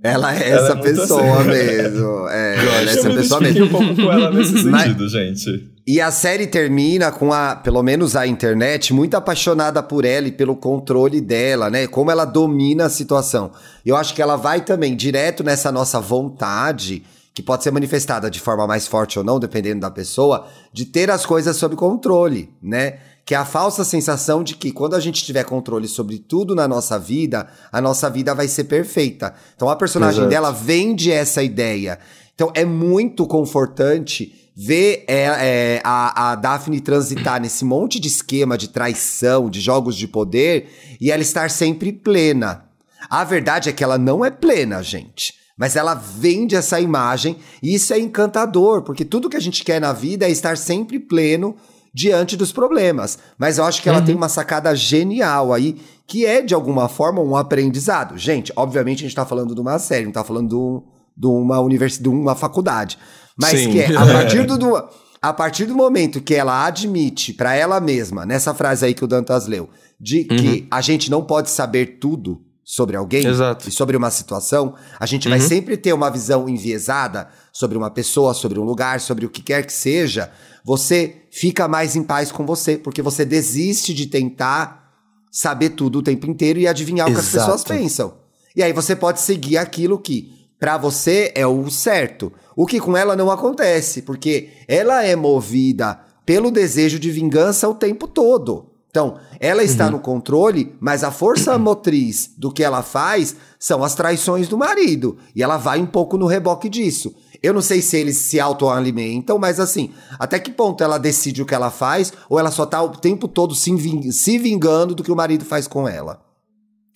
Ela 0.00 0.32
é 0.38 0.50
Ela 0.50 0.62
essa 0.68 0.72
é 0.72 0.76
pessoa 0.82 1.38
assim. 1.40 1.48
mesmo. 1.48 2.28
É, 2.28 2.56
ela 2.56 2.76
é 2.78 2.84
eu 2.84 2.88
essa 2.88 3.10
pessoa 3.10 3.40
mesmo. 3.40 3.64
um 3.64 3.68
pouco 3.68 3.94
com 3.96 4.12
ela 4.12 4.30
nesse 4.30 4.64
Mas- 4.66 4.82
sentido, 4.84 5.08
gente. 5.08 5.68
E 5.90 6.02
a 6.02 6.10
série 6.10 6.46
termina 6.46 7.10
com 7.10 7.32
a, 7.32 7.56
pelo 7.56 7.82
menos 7.82 8.14
a 8.14 8.26
internet, 8.26 8.92
muito 8.92 9.14
apaixonada 9.14 9.82
por 9.82 10.04
ela 10.04 10.28
e 10.28 10.30
pelo 10.30 10.54
controle 10.54 11.18
dela, 11.18 11.70
né? 11.70 11.86
Como 11.86 12.10
ela 12.10 12.26
domina 12.26 12.84
a 12.84 12.90
situação. 12.90 13.52
Eu 13.86 13.96
acho 13.96 14.14
que 14.14 14.20
ela 14.20 14.36
vai 14.36 14.60
também 14.62 14.94
direto 14.94 15.42
nessa 15.42 15.72
nossa 15.72 15.98
vontade, 15.98 17.06
que 17.32 17.42
pode 17.42 17.64
ser 17.64 17.70
manifestada 17.70 18.30
de 18.30 18.38
forma 18.38 18.66
mais 18.66 18.86
forte 18.86 19.18
ou 19.18 19.24
não, 19.24 19.40
dependendo 19.40 19.80
da 19.80 19.90
pessoa, 19.90 20.46
de 20.74 20.84
ter 20.84 21.10
as 21.10 21.24
coisas 21.24 21.56
sob 21.56 21.74
controle, 21.74 22.50
né? 22.62 22.98
Que 23.24 23.34
é 23.34 23.38
a 23.38 23.46
falsa 23.46 23.82
sensação 23.82 24.44
de 24.44 24.56
que 24.56 24.70
quando 24.70 24.92
a 24.92 25.00
gente 25.00 25.24
tiver 25.24 25.44
controle 25.44 25.88
sobre 25.88 26.18
tudo 26.18 26.54
na 26.54 26.68
nossa 26.68 26.98
vida, 26.98 27.48
a 27.72 27.80
nossa 27.80 28.10
vida 28.10 28.34
vai 28.34 28.46
ser 28.46 28.64
perfeita. 28.64 29.32
Então 29.56 29.70
a 29.70 29.76
personagem 29.76 30.20
Exato. 30.20 30.28
dela 30.28 30.50
vende 30.50 31.10
essa 31.10 31.42
ideia. 31.42 31.98
Então 32.34 32.52
é 32.54 32.66
muito 32.66 33.26
confortante 33.26 34.47
ver 34.60 35.04
é, 35.06 35.22
é, 35.24 35.80
a, 35.84 36.32
a 36.32 36.34
Daphne 36.34 36.80
transitar 36.80 37.40
nesse 37.40 37.64
monte 37.64 38.00
de 38.00 38.08
esquema 38.08 38.58
de 38.58 38.68
traição, 38.68 39.48
de 39.48 39.60
jogos 39.60 39.94
de 39.94 40.08
poder, 40.08 40.68
e 41.00 41.12
ela 41.12 41.22
estar 41.22 41.48
sempre 41.48 41.92
plena. 41.92 42.64
A 43.08 43.22
verdade 43.22 43.68
é 43.68 43.72
que 43.72 43.84
ela 43.84 43.96
não 43.96 44.24
é 44.24 44.30
plena, 44.32 44.82
gente. 44.82 45.32
Mas 45.56 45.76
ela 45.76 45.94
vende 45.94 46.56
essa 46.56 46.80
imagem 46.80 47.36
e 47.62 47.74
isso 47.74 47.92
é 47.92 47.98
encantador, 48.00 48.82
porque 48.82 49.04
tudo 49.04 49.28
que 49.30 49.36
a 49.36 49.40
gente 49.40 49.62
quer 49.62 49.80
na 49.80 49.92
vida 49.92 50.26
é 50.26 50.30
estar 50.30 50.56
sempre 50.56 50.98
pleno 50.98 51.54
diante 51.94 52.36
dos 52.36 52.50
problemas. 52.52 53.18
Mas 53.38 53.58
eu 53.58 53.64
acho 53.64 53.80
que 53.82 53.88
ela 53.88 54.02
tem 54.02 54.14
uma 54.14 54.28
sacada 54.28 54.74
genial 54.74 55.52
aí, 55.52 55.76
que 56.06 56.26
é, 56.26 56.42
de 56.42 56.54
alguma 56.54 56.88
forma, 56.88 57.20
um 57.20 57.36
aprendizado. 57.36 58.16
Gente, 58.18 58.52
obviamente 58.56 58.98
a 59.04 59.08
gente 59.08 59.14
tá 59.16 59.24
falando 59.26 59.54
de 59.54 59.60
uma 59.60 59.78
série, 59.78 60.04
não 60.04 60.12
tá 60.12 60.22
falando 60.24 60.48
de, 60.48 60.54
um- 60.56 60.82
de 61.16 61.26
uma 61.26 61.60
universidade, 61.60 62.08
de 62.08 62.16
uma 62.16 62.34
faculdade. 62.36 62.98
Mas 63.38 63.60
Sim. 63.60 63.70
que 63.72 63.80
é, 63.80 63.96
a 63.96 64.04
partir 64.06 64.44
do- 64.46 64.88
a 65.20 65.32
partir 65.32 65.66
do 65.66 65.74
momento 65.74 66.20
que 66.20 66.34
ela 66.34 66.64
admite 66.66 67.32
pra 67.32 67.54
ela 67.54 67.80
mesma, 67.80 68.24
nessa 68.24 68.54
frase 68.54 68.84
aí 68.86 68.94
que 68.94 69.04
o 69.04 69.08
Dantas 69.08 69.46
leu, 69.46 69.68
de 70.00 70.24
que 70.24 70.66
a 70.70 70.80
gente 70.80 71.10
não 71.10 71.22
pode 71.24 71.50
saber 71.50 71.98
tudo 72.00 72.40
sobre 72.64 72.96
alguém 72.96 73.26
Exato. 73.26 73.68
e 73.68 73.72
sobre 73.72 73.96
uma 73.96 74.10
situação, 74.10 74.74
a 75.00 75.06
gente 75.06 75.28
vai 75.28 75.40
sempre 75.40 75.76
ter 75.76 75.92
uma 75.92 76.10
visão 76.10 76.48
enviesada 76.48 77.28
sobre 77.52 77.76
uma 77.78 77.90
pessoa, 77.90 78.32
sobre 78.34 78.60
um 78.60 78.62
lugar, 78.64 79.00
sobre 79.00 79.24
o 79.26 79.30
que 79.30 79.42
quer 79.42 79.64
que 79.66 79.72
seja. 79.72 80.30
Você 80.64 81.22
fica 81.32 81.66
mais 81.66 81.96
em 81.96 82.02
paz 82.04 82.30
com 82.30 82.44
você, 82.46 82.76
porque 82.76 83.00
você 83.02 83.24
desiste 83.24 83.92
de 83.94 84.06
tentar 84.06 84.92
saber 85.32 85.70
tudo 85.70 85.98
o 85.98 86.02
tempo 86.02 86.30
inteiro 86.30 86.58
e 86.60 86.68
adivinhar 86.68 87.08
o 87.08 87.12
que 87.12 87.18
as 87.18 87.26
Exato. 87.34 87.46
pessoas 87.52 87.64
pensam. 87.64 88.14
E 88.54 88.62
aí 88.62 88.72
você 88.72 88.94
pode 88.94 89.20
seguir 89.20 89.56
aquilo 89.56 89.98
que 89.98 90.37
pra 90.58 90.76
você 90.76 91.32
é 91.34 91.46
o 91.46 91.70
certo. 91.70 92.32
O 92.56 92.66
que 92.66 92.80
com 92.80 92.96
ela 92.96 93.14
não 93.14 93.30
acontece, 93.30 94.02
porque 94.02 94.48
ela 94.66 95.04
é 95.04 95.14
movida 95.14 96.00
pelo 96.26 96.50
desejo 96.50 96.98
de 96.98 97.10
vingança 97.10 97.68
o 97.68 97.74
tempo 97.74 98.06
todo. 98.08 98.66
Então, 98.90 99.18
ela 99.38 99.62
está 99.62 99.90
no 99.90 100.00
controle, 100.00 100.74
mas 100.80 101.04
a 101.04 101.10
força 101.10 101.56
motriz 101.58 102.30
do 102.36 102.50
que 102.52 102.64
ela 102.64 102.82
faz 102.82 103.36
são 103.58 103.84
as 103.84 103.94
traições 103.94 104.48
do 104.48 104.58
marido. 104.58 105.18
E 105.36 105.42
ela 105.42 105.56
vai 105.56 105.78
um 105.80 105.86
pouco 105.86 106.16
no 106.18 106.26
reboque 106.26 106.68
disso. 106.68 107.14
Eu 107.40 107.54
não 107.54 107.60
sei 107.62 107.80
se 107.80 107.96
eles 107.96 108.16
se 108.16 108.40
autoalimentam, 108.40 109.38
mas 109.38 109.60
assim, 109.60 109.92
até 110.18 110.40
que 110.40 110.50
ponto 110.50 110.82
ela 110.82 110.98
decide 110.98 111.40
o 111.42 111.46
que 111.46 111.54
ela 111.54 111.70
faz, 111.70 112.12
ou 112.28 112.38
ela 112.38 112.50
só 112.50 112.66
tá 112.66 112.82
o 112.82 112.88
tempo 112.88 113.28
todo 113.28 113.54
se, 113.54 113.72
ving- 113.76 114.10
se 114.10 114.38
vingando 114.38 114.94
do 114.94 115.04
que 115.04 115.12
o 115.12 115.16
marido 115.16 115.44
faz 115.44 115.68
com 115.68 115.86
ela. 115.88 116.20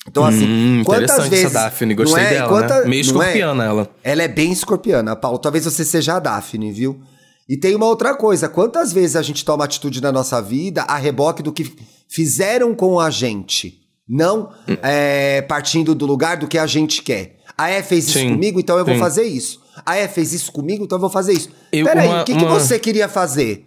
Então, 0.09 0.25
assim, 0.25 0.45
Hum, 0.47 0.83
quantas 0.85 1.29
vezes. 1.29 1.45
essa 1.47 1.55
Daphne, 1.55 1.95
não 1.95 2.05
gostei 2.05 2.25
é? 2.25 2.31
dela, 2.31 2.49
Quanta- 2.49 2.81
né? 2.81 2.87
Meio 2.89 2.99
é? 3.01 3.03
escorpiana 3.03 3.65
ela. 3.65 3.89
Ela 4.03 4.23
é 4.25 4.29
bem 4.29 4.51
escorpiana, 4.51 5.15
Paulo. 5.15 5.39
Talvez 5.39 5.65
você 5.65 5.85
seja 5.85 6.17
a 6.17 6.19
Daphne, 6.19 6.73
viu? 6.73 7.01
E 7.49 7.57
tem 7.57 7.75
uma 7.77 7.87
outra 7.87 8.15
coisa. 8.17 8.49
Quantas 8.49 8.93
vezes 8.93 9.15
a 9.17 9.23
gente 9.23 9.45
toma 9.45 9.65
atitude 9.65 10.01
na 10.03 10.11
nossa 10.11 10.41
vida 10.43 10.83
a 10.83 10.97
reboque 10.97 11.43
do 11.43 11.53
que 11.53 11.73
fizeram 12.09 12.75
com 12.75 12.99
a 12.99 13.11
gente? 13.11 13.81
Não 14.09 14.51
é, 14.83 15.41
partindo 15.43 15.95
do 15.95 16.05
lugar 16.05 16.37
do 16.37 16.49
que 16.49 16.59
a 16.59 16.67
gente 16.67 17.03
quer. 17.03 17.37
A 17.57 17.71
E 17.71 17.83
fez 17.83 18.09
isso 18.09 18.19
Sim, 18.19 18.31
comigo, 18.31 18.59
então 18.59 18.77
eu 18.79 18.85
vou 18.85 18.95
sim. 18.95 19.01
fazer 19.01 19.23
isso. 19.25 19.61
A 19.87 19.97
E 19.99 20.09
fez 20.09 20.33
isso 20.33 20.51
comigo, 20.51 20.85
então 20.85 20.97
eu 20.97 21.01
vou 21.01 21.11
fazer 21.11 21.33
isso. 21.33 21.49
Eu- 21.73 21.87
Peraí, 21.87 22.09
uma- 22.09 22.23
o 22.23 22.25
que, 22.25 22.35
que 22.35 22.45
uma- 22.45 22.59
você 22.59 22.79
queria 22.79 23.09
fazer? 23.09 23.65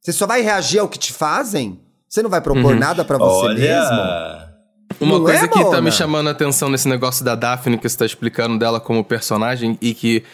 Você 0.00 0.12
só 0.12 0.26
vai 0.26 0.42
reagir 0.42 0.80
ao 0.80 0.88
que 0.88 0.98
te 0.98 1.12
fazem? 1.12 1.78
Você 2.08 2.22
não 2.22 2.30
vai 2.30 2.40
propor 2.40 2.72
Uhum. 2.72 2.78
nada 2.78 3.04
pra 3.04 3.16
você 3.18 3.48
mesmo? 3.54 4.47
Uma 5.00 5.18
Não 5.18 5.24
coisa 5.24 5.44
é, 5.44 5.48
que 5.48 5.64
tá 5.70 5.80
me 5.80 5.92
chamando 5.92 6.28
a 6.28 6.32
atenção 6.32 6.68
nesse 6.68 6.88
negócio 6.88 7.24
da 7.24 7.34
Daphne 7.34 7.78
que 7.78 7.88
você 7.88 7.96
tá 7.96 8.04
explicando 8.06 8.58
dela 8.58 8.80
como 8.80 9.04
personagem 9.04 9.78
e 9.80 9.94
que 9.94 10.24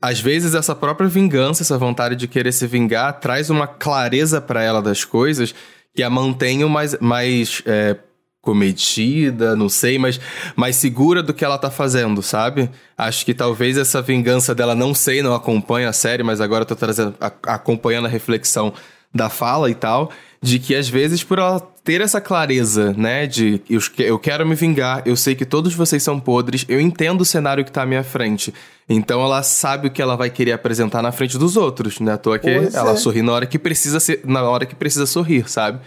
às 0.00 0.20
vezes 0.20 0.54
essa 0.54 0.74
própria 0.74 1.08
vingança, 1.08 1.62
essa 1.62 1.76
vontade 1.78 2.16
de 2.16 2.26
querer 2.28 2.52
se 2.52 2.66
vingar, 2.66 3.20
traz 3.20 3.50
uma 3.50 3.66
clareza 3.66 4.40
pra 4.40 4.62
ela 4.62 4.80
das 4.82 5.04
coisas 5.04 5.54
que 5.94 6.02
a 6.02 6.08
mantém 6.10 6.64
mais, 6.66 6.98
mais 7.00 7.62
é, 7.66 7.96
cometida, 8.40 9.54
não 9.56 9.68
sei, 9.68 9.98
mas 9.98 10.20
mais 10.56 10.76
segura 10.76 11.22
do 11.22 11.34
que 11.34 11.44
ela 11.44 11.58
tá 11.58 11.70
fazendo, 11.70 12.22
sabe? 12.22 12.70
Acho 12.96 13.24
que 13.24 13.34
talvez 13.34 13.76
essa 13.76 14.00
vingança 14.00 14.54
dela, 14.54 14.74
não 14.74 14.94
sei, 14.94 15.22
não 15.22 15.34
acompanha 15.34 15.88
a 15.88 15.92
série, 15.92 16.22
mas 16.22 16.40
agora 16.40 16.62
eu 16.62 16.66
tô 16.66 16.76
trazendo, 16.76 17.14
a- 17.20 17.32
acompanhando 17.54 18.06
a 18.06 18.08
reflexão 18.10 18.72
da 19.14 19.28
fala 19.28 19.70
e 19.70 19.74
tal, 19.74 20.10
de 20.40 20.58
que 20.58 20.74
às 20.74 20.88
vezes 20.88 21.22
por 21.24 21.38
ela 21.38 21.60
ter 21.82 22.00
essa 22.00 22.20
clareza, 22.20 22.92
né, 22.92 23.26
de 23.26 23.60
eu, 23.68 23.80
que- 23.80 24.02
eu 24.02 24.18
quero 24.18 24.46
me 24.46 24.54
vingar, 24.54 25.02
eu 25.06 25.16
sei 25.16 25.34
que 25.34 25.44
todos 25.44 25.74
vocês 25.74 26.02
são 26.02 26.20
podres, 26.20 26.64
eu 26.68 26.80
entendo 26.80 27.22
o 27.22 27.24
cenário 27.24 27.64
que 27.64 27.72
tá 27.72 27.82
à 27.82 27.86
minha 27.86 28.04
frente. 28.04 28.52
Então 28.88 29.22
ela 29.22 29.42
sabe 29.42 29.88
o 29.88 29.90
que 29.90 30.02
ela 30.02 30.16
vai 30.16 30.30
querer 30.30 30.52
apresentar 30.52 31.00
na 31.02 31.12
frente 31.12 31.38
dos 31.38 31.56
outros, 31.56 32.00
né? 32.00 32.12
À 32.12 32.18
toa 32.18 32.38
que 32.38 32.52
Pois 32.52 32.74
ela 32.74 32.92
é. 32.92 32.96
sorri 32.96 33.22
na 33.22 33.32
hora 33.32 33.46
que 33.46 33.58
precisa 33.58 33.98
ser, 34.00 34.20
na 34.24 34.42
hora 34.42 34.66
que 34.66 34.74
precisa 34.74 35.06
sorrir, 35.06 35.48
sabe? 35.50 35.78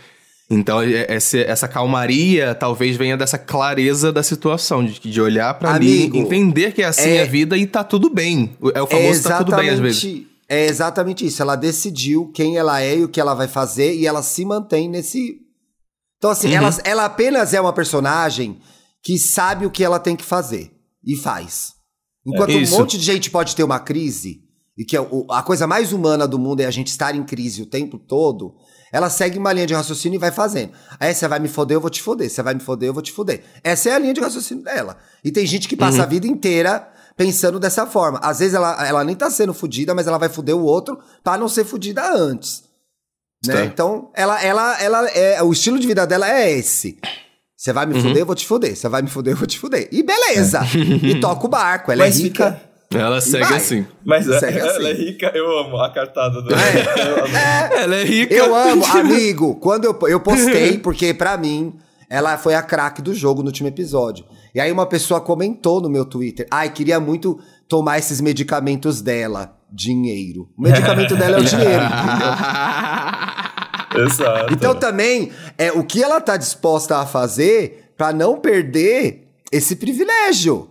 Então, 0.49 0.81
é- 0.81 1.05
essa, 1.09 1.37
essa 1.37 1.67
calmaria 1.67 2.53
talvez 2.55 2.95
venha 2.97 3.15
dessa 3.17 3.37
clareza 3.37 4.11
da 4.11 4.21
situação, 4.23 4.83
de, 4.85 4.99
de 4.99 5.21
olhar 5.21 5.53
pra 5.55 5.73
ali, 5.73 6.05
entender 6.17 6.73
que 6.73 6.81
é 6.81 6.85
assim 6.85 7.09
é- 7.11 7.21
a 7.23 7.25
vida 7.25 7.57
e 7.57 7.65
tá 7.65 7.83
tudo 7.83 8.09
bem. 8.09 8.51
É 8.73 8.81
o 8.81 8.87
famoso 8.87 9.23
tá 9.23 9.37
tudo 9.43 9.55
bem 9.55 9.69
às 9.69 9.79
vezes. 9.79 10.21
É 10.49 10.65
exatamente 10.65 11.25
isso. 11.25 11.41
Ela 11.41 11.55
decidiu 11.55 12.29
quem 12.33 12.57
ela 12.57 12.81
é 12.81 12.97
e 12.97 13.03
o 13.03 13.07
que 13.09 13.19
ela 13.19 13.33
vai 13.33 13.47
fazer 13.47 13.95
e 13.95 14.05
ela 14.05 14.21
se 14.21 14.43
mantém 14.45 14.89
nesse. 14.89 15.39
Então, 16.23 16.31
assim, 16.31 16.47
Uhum. 16.47 16.53
ela, 16.55 16.69
ela 16.85 17.03
apenas 17.05 17.53
é 17.53 17.59
uma 17.59 17.73
personagem 17.73 18.57
que 19.03 19.17
sabe 19.19 19.65
o 19.65 19.69
que 19.69 19.83
ela 19.83 19.99
tem 19.99 20.15
que 20.15 20.23
fazer 20.23 20.71
e 21.05 21.17
faz. 21.17 21.73
Enquanto 22.25 22.51
É. 22.51 22.55
Um 22.55 22.69
monte 22.69 22.97
de 22.97 23.03
gente 23.03 23.29
pode 23.29 23.53
ter 23.53 23.61
uma 23.63 23.77
crise, 23.77 24.39
e 24.77 24.85
que 24.85 24.95
é 24.95 25.01
o- 25.01 25.27
a 25.29 25.43
coisa 25.43 25.67
mais 25.67 25.91
humana 25.91 26.25
do 26.25 26.39
mundo 26.39 26.61
é 26.61 26.65
a 26.65 26.71
gente 26.71 26.87
estar 26.87 27.13
em 27.13 27.25
crise 27.25 27.61
o 27.61 27.65
tempo 27.65 27.99
todo, 27.99 28.55
ela 28.89 29.09
segue 29.09 29.37
uma 29.37 29.51
linha 29.51 29.67
de 29.67 29.73
raciocínio 29.73 30.15
e 30.15 30.17
vai 30.17 30.31
fazendo. 30.31 30.71
Aí 30.97 31.13
você 31.13 31.27
vai 31.27 31.39
me 31.39 31.49
foder, 31.49 31.75
eu 31.75 31.81
vou 31.81 31.89
te 31.89 32.01
foder. 32.01 32.29
Você 32.29 32.41
vai 32.41 32.53
me 32.53 32.61
foder, 32.61 32.87
eu 32.87 32.93
vou 32.93 33.03
te 33.03 33.11
foder. 33.11 33.43
Essa 33.61 33.89
é 33.89 33.93
a 33.93 33.99
linha 33.99 34.13
de 34.13 34.21
raciocínio 34.21 34.63
dela. 34.63 34.95
E 35.25 35.29
tem 35.29 35.45
gente 35.45 35.67
que 35.67 35.75
passa 35.75 36.03
a 36.03 36.05
vida 36.05 36.25
inteira 36.25 36.87
pensando 37.17 37.59
dessa 37.59 37.85
forma. 37.85 38.19
Às 38.23 38.39
vezes 38.39 38.53
ela, 38.53 38.87
ela 38.87 39.03
nem 39.03 39.13
tá 39.15 39.29
sendo 39.29 39.53
fudida, 39.53 39.93
mas 39.93 40.07
ela 40.07 40.17
vai 40.17 40.29
fuder 40.29 40.55
o 40.55 40.63
outro 40.63 40.97
pra 41.21 41.37
não 41.37 41.49
ser 41.49 41.65
fudida 41.65 42.01
antes. 42.15 42.62
Né? 43.45 43.53
Tá. 43.55 43.65
Então, 43.65 44.09
ela, 44.15 44.41
ela, 44.43 44.81
ela 44.81 45.07
é, 45.09 45.41
o 45.43 45.51
estilo 45.51 45.77
de 45.79 45.85
vida 45.87 46.05
dela 46.07 46.29
é 46.29 46.51
esse. 46.51 46.97
Você 47.57 47.71
vai 47.73 47.85
me 47.85 47.93
fuder, 48.01 48.17
eu 48.17 48.25
vou 48.25 48.35
te 48.35 48.45
fuder. 48.45 48.75
Você 48.75 48.89
vai 48.89 49.01
me 49.01 49.09
fuder, 49.09 49.33
eu 49.33 49.37
vou 49.37 49.47
te 49.47 49.57
fuder. 49.59 49.87
E 49.91 50.03
beleza. 50.03 50.61
E 50.75 51.19
toca 51.19 51.45
o 51.45 51.49
barco. 51.49 51.91
Ela 51.91 52.03
Mas 52.05 52.19
é 52.19 52.23
rica. 52.23 52.61
fica- 52.89 52.99
Ela 52.99 53.21
segue 53.21 53.45
vai. 53.45 53.57
assim. 53.57 53.87
Mas 54.05 54.27
é- 54.29 54.39
Segue 54.39 54.59
ela 54.59 54.71
assim. 54.71 54.85
é 54.85 54.93
rica, 54.93 55.31
eu 55.33 55.59
amo 55.59 55.77
a 55.77 55.89
cartada 55.93 56.41
do. 56.41 56.49
Ela 56.53 57.95
é 57.95 58.03
rica. 58.03 58.33
Eu 58.33 58.53
amo, 58.55 58.85
amigo. 58.97 59.55
Quando 59.55 59.85
eu, 59.85 59.97
eu 60.09 60.19
postei, 60.19 60.77
porque 60.77 61.13
pra 61.13 61.37
mim, 61.37 61.73
ela 62.09 62.37
foi 62.37 62.53
a 62.55 62.61
craque 62.61 63.01
do 63.01 63.13
jogo 63.13 63.41
no 63.41 63.47
último 63.47 63.67
episódio. 63.69 64.25
E 64.53 64.59
aí 64.59 64.71
uma 64.71 64.85
pessoa 64.85 65.19
comentou 65.21 65.81
no 65.81 65.89
meu 65.89 66.05
Twitter: 66.05 66.45
ai, 66.51 66.69
queria 66.69 66.99
muito 66.99 67.39
tomar 67.67 67.97
esses 67.97 68.19
medicamentos 68.21 69.01
dela. 69.01 69.57
Dinheiro. 69.75 70.49
O 70.55 70.61
medicamento 70.61 71.15
dela 71.15 71.37
é 71.37 71.39
o 71.39 71.43
dinheiro, 71.45 71.81
entendeu? 71.83 72.27
Exato. 73.95 74.53
Então 74.53 74.75
também, 74.75 75.31
é 75.57 75.71
o 75.71 75.83
que 75.83 76.03
ela 76.03 76.19
tá 76.21 76.37
disposta 76.37 76.97
a 76.97 77.05
fazer 77.05 77.91
pra 77.97 78.11
não 78.13 78.37
perder 78.39 79.27
esse 79.51 79.75
privilégio. 79.75 80.69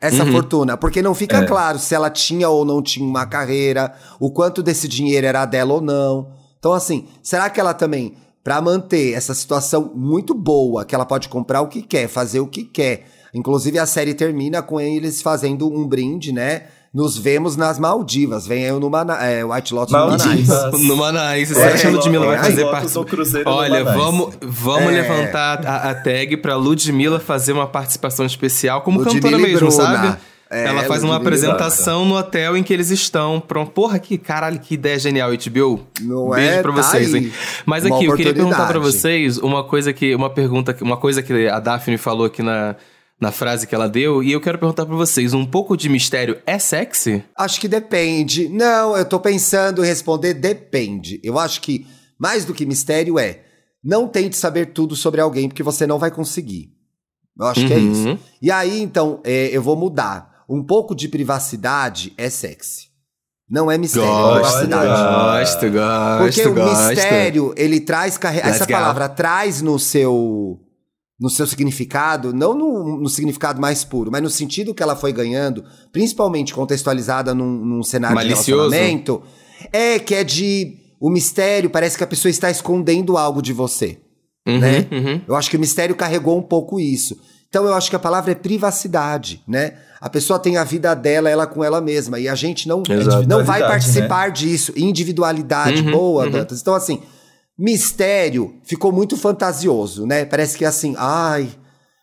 Essa 0.00 0.26
fortuna, 0.26 0.76
porque 0.76 1.00
não 1.00 1.14
fica 1.14 1.38
É. 1.38 1.46
claro 1.46 1.78
se 1.78 1.94
ela 1.94 2.10
tinha 2.10 2.48
ou 2.50 2.62
não 2.62 2.82
tinha 2.82 3.06
uma 3.06 3.24
carreira, 3.24 3.94
o 4.20 4.30
quanto 4.30 4.62
desse 4.62 4.86
dinheiro 4.86 5.26
era 5.26 5.46
dela 5.46 5.72
ou 5.74 5.80
não. 5.80 6.30
Então 6.58 6.74
assim, 6.74 7.06
será 7.22 7.48
que 7.48 7.58
ela 7.58 7.72
também 7.72 8.14
pra 8.42 8.60
manter 8.60 9.14
essa 9.14 9.32
situação 9.32 9.90
muito 9.94 10.34
boa, 10.34 10.84
que 10.84 10.94
ela 10.94 11.06
pode 11.06 11.30
comprar 11.30 11.62
o 11.62 11.68
que 11.68 11.80
quer, 11.80 12.06
fazer 12.08 12.40
o 12.40 12.46
que 12.46 12.62
quer. 12.64 13.06
Inclusive 13.32 13.78
a 13.78 13.86
série 13.86 14.12
termina 14.12 14.62
com 14.62 14.78
eles 14.78 15.22
fazendo 15.22 15.66
um 15.66 15.88
brinde, 15.88 16.30
né? 16.30 16.64
Nos 16.94 17.18
vemos 17.18 17.56
nas 17.56 17.76
Maldivas. 17.76 18.46
Vem 18.46 18.64
aí 18.64 18.70
o 18.70 18.78
Numana, 18.78 19.14
é, 19.14 19.44
White 19.44 19.74
Lotus 19.74 19.92
no 19.92 19.98
Manais. 19.98 20.24
Maldivas. 20.46 20.80
No 20.86 20.96
Manais, 20.96 21.48
você 21.48 21.60
É, 21.60 21.66
acha 21.72 21.78
que 21.80 21.86
a 21.88 21.90
Ludmilla 21.90 22.26
vai 22.26 22.36
é, 22.36 22.38
fazer 22.38 22.64
parte? 22.66 22.94
no 22.94 23.02
no 23.44 23.50
Olha, 23.50 23.84
vamos, 23.84 24.34
vamos 24.40 24.92
É. 24.92 25.02
levantar 25.02 25.66
a, 25.66 25.90
a 25.90 25.94
tag 25.96 26.36
pra 26.36 26.54
Ludmilla 26.54 27.18
fazer 27.18 27.52
uma 27.52 27.66
participação 27.66 28.24
especial 28.24 28.82
como 28.82 29.00
Ludmilla 29.00 29.22
cantora 29.22 29.42
mesmo, 29.42 29.58
Bruna. 29.68 29.72
sabe? 29.72 30.16
É, 30.50 30.66
Ela 30.66 30.84
faz 30.84 31.02
uma 31.02 31.16
apresentação 31.16 32.04
no 32.04 32.16
hotel 32.16 32.56
em 32.56 32.62
que 32.62 32.72
eles 32.72 32.90
estão. 32.90 33.40
Pronto. 33.40 33.72
Porra, 33.72 33.98
que 33.98 34.16
caralho, 34.16 34.60
que 34.60 34.74
ideia 34.74 34.96
genial, 34.98 35.30
HBO. 35.32 35.80
Não 36.00 36.28
Beijo 36.30 36.52
é? 36.58 36.62
pra 36.62 36.72
Tá 36.72 36.82
vocês, 36.82 37.12
aí. 37.12 37.24
hein? 37.24 37.32
Mas 37.66 37.84
Uma 37.84 37.96
aqui, 37.96 38.04
eu 38.04 38.14
queria 38.14 38.32
perguntar 38.34 38.68
pra 38.68 38.78
vocês 38.78 39.36
uma 39.38 39.64
coisa 39.64 39.92
que. 39.92 40.14
Uma 40.14 40.30
pergunta, 40.30 40.76
uma 40.80 40.96
coisa 40.96 41.22
que 41.24 41.48
a 41.48 41.58
Daphne 41.58 41.96
falou 41.98 42.26
aqui 42.26 42.40
na, 42.40 42.76
na 43.20 43.30
frase 43.30 43.66
que 43.66 43.74
ela 43.74 43.88
deu, 43.88 44.22
e 44.22 44.32
eu 44.32 44.40
quero 44.40 44.58
perguntar 44.58 44.84
pra 44.86 44.94
vocês: 44.96 45.32
um 45.34 45.46
pouco 45.46 45.76
de 45.76 45.88
mistério 45.88 46.40
é 46.46 46.58
sexy? 46.58 47.22
Acho 47.36 47.60
que 47.60 47.68
depende. 47.68 48.48
Não, 48.48 48.96
eu 48.96 49.04
tô 49.04 49.18
pensando 49.20 49.84
em 49.84 49.86
responder 49.88 50.34
depende. 50.34 51.20
Eu 51.22 51.38
acho 51.38 51.60
que 51.60 51.86
mais 52.18 52.44
do 52.44 52.52
que 52.54 52.66
mistério 52.66 53.18
é 53.18 53.40
não 53.82 54.08
tente 54.08 54.36
saber 54.36 54.66
tudo 54.66 54.96
sobre 54.96 55.20
alguém 55.20 55.48
porque 55.48 55.62
você 55.62 55.86
não 55.86 55.98
vai 55.98 56.10
conseguir. 56.10 56.70
Eu 57.38 57.46
acho 57.46 57.66
que 57.66 57.72
é 57.72 57.76
Uhum. 57.76 57.92
isso. 57.92 58.18
E 58.40 58.50
aí, 58.50 58.80
então, 58.80 59.20
é, 59.24 59.48
eu 59.52 59.60
vou 59.62 59.76
mudar. 59.76 60.44
Um 60.48 60.62
pouco 60.62 60.94
de 60.94 61.08
privacidade 61.08 62.12
é 62.16 62.30
sexy. 62.30 62.88
Não 63.50 63.70
é 63.70 63.76
mistério, 63.76 64.08
é 64.08 64.12
Gosto, 64.12 64.34
privacidade. 64.40 64.86
gosto, 64.88 65.70
gosto. 65.70 66.18
Porque 66.22 66.48
o 66.48 66.54
gosto. 66.54 66.88
mistério, 66.90 67.54
ele 67.56 67.80
traz 67.80 68.16
carre... 68.16 68.40
essa 68.40 68.66
palavra 68.66 69.08
traz 69.08 69.60
no 69.60 69.78
seu 69.78 70.58
no 71.18 71.30
seu 71.30 71.46
significado, 71.46 72.32
não 72.32 72.54
no, 72.54 73.00
no 73.00 73.08
significado 73.08 73.60
mais 73.60 73.84
puro, 73.84 74.10
mas 74.10 74.22
no 74.22 74.30
sentido 74.30 74.74
que 74.74 74.82
ela 74.82 74.96
foi 74.96 75.12
ganhando, 75.12 75.64
principalmente 75.92 76.52
contextualizada 76.52 77.32
num, 77.34 77.64
num 77.64 77.82
cenário 77.82 78.16
Malicioso. 78.16 78.70
de 78.70 78.76
relacionamento, 78.76 79.22
é 79.72 79.98
que 79.98 80.14
é 80.14 80.24
de 80.24 80.76
o 81.00 81.08
mistério 81.10 81.70
parece 81.70 81.96
que 81.96 82.04
a 82.04 82.06
pessoa 82.06 82.30
está 82.30 82.50
escondendo 82.50 83.16
algo 83.16 83.40
de 83.40 83.52
você, 83.52 83.98
Uhum, 84.46 84.58
né? 84.58 84.86
uhum. 84.92 85.20
Eu 85.26 85.36
acho 85.36 85.48
que 85.48 85.56
o 85.56 85.60
mistério 85.60 85.94
carregou 85.94 86.36
um 86.38 86.42
pouco 86.42 86.78
isso. 86.78 87.16
Então 87.48 87.64
eu 87.64 87.72
acho 87.72 87.88
que 87.88 87.96
a 87.96 88.00
palavra 88.00 88.32
é 88.32 88.34
privacidade, 88.34 89.42
né? 89.48 89.74
A 90.00 90.10
pessoa 90.10 90.38
tem 90.38 90.58
a 90.58 90.64
vida 90.64 90.92
dela, 90.92 91.30
ela 91.30 91.46
com 91.46 91.64
ela 91.64 91.80
mesma, 91.80 92.18
e 92.20 92.28
a 92.28 92.34
gente 92.34 92.68
não, 92.68 92.78
não 92.78 92.84
vai 92.84 92.96
Individualidade, 92.96 93.62
participar 93.68 94.30
disso. 94.30 94.72
Individualidade, 94.76 95.80
Uhum, 95.82 95.92
boa, 95.92 96.24
uhum. 96.24 96.30
Dantas. 96.30 96.60
Então, 96.60 96.74
assim, 96.74 97.00
mistério 97.58 98.54
ficou 98.64 98.92
muito 98.92 99.16
fantasioso, 99.16 100.06
né? 100.06 100.24
Parece 100.24 100.56
que 100.58 100.64
assim, 100.64 100.94
ai, 100.98 101.48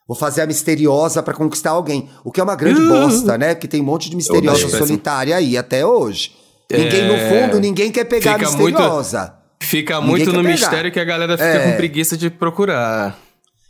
vou 0.07 0.15
fazer 0.15 0.41
a 0.41 0.45
misteriosa 0.47 1.21
pra 1.21 1.33
conquistar 1.33 1.71
alguém. 1.71 2.09
O 2.23 2.31
que 2.31 2.39
é 2.39 2.43
uma 2.43 2.55
grande 2.55 2.81
bosta, 2.87 3.37
né? 3.37 3.53
Porque 3.55 3.67
tem 3.67 3.81
um 3.81 3.85
monte 3.85 4.09
de 4.09 4.15
misteriosa 4.15 4.69
solitária 4.69 5.35
aí 5.35 5.57
até 5.57 5.85
hoje. 5.85 6.31
Ninguém, 6.71 7.05
no 7.07 7.13
É, 7.13 7.29
fundo, 7.47 7.59
ninguém 7.59 7.91
quer 7.91 8.05
pegar 8.05 8.35
a 8.35 8.39
fica 8.39 8.51
muito- 8.51 8.75
misteriosa. 8.77 9.35
Fica 9.59 9.95
Ninguém 9.99 10.09
muito 10.09 10.27
no 10.33 10.37
pegar. 10.39 10.49
mistério 10.49 10.91
que 10.91 10.99
a 10.99 11.03
galera 11.03 11.33
fica 11.37 11.49
É. 11.49 11.69
com 11.71 11.77
preguiça 11.77 12.17
de 12.17 12.29
procurar. 12.29 13.19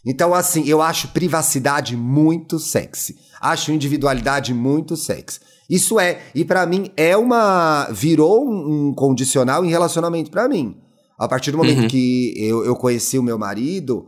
Então, 0.05 0.33
assim, 0.33 0.63
eu 0.67 0.81
acho 0.81 1.09
privacidade 1.09 1.97
muito 1.97 2.57
sexy. 2.59 3.15
Acho 3.41 3.71
individualidade 3.71 4.53
muito 4.53 4.95
sexy. 4.95 5.39
Isso 5.69 5.99
é, 5.99 6.19
e 6.33 6.45
pra 6.45 6.65
mim 6.65 6.91
é 6.95 7.15
uma. 7.17 7.87
virou 7.91 8.45
um, 8.47 8.89
um 8.89 8.93
condicional 8.93 9.65
em 9.65 9.69
relacionamento 9.69 10.29
pra 10.31 10.47
mim. 10.47 10.75
A 11.23 11.27
partir 11.27 11.51
do 11.51 11.57
momento 11.57 11.81
Uhum. 11.83 11.87
que 11.87 12.33
eu, 12.37 12.65
eu 12.65 12.75
conheci 12.75 13.19
o 13.19 13.23
meu 13.23 13.37
marido, 13.37 14.07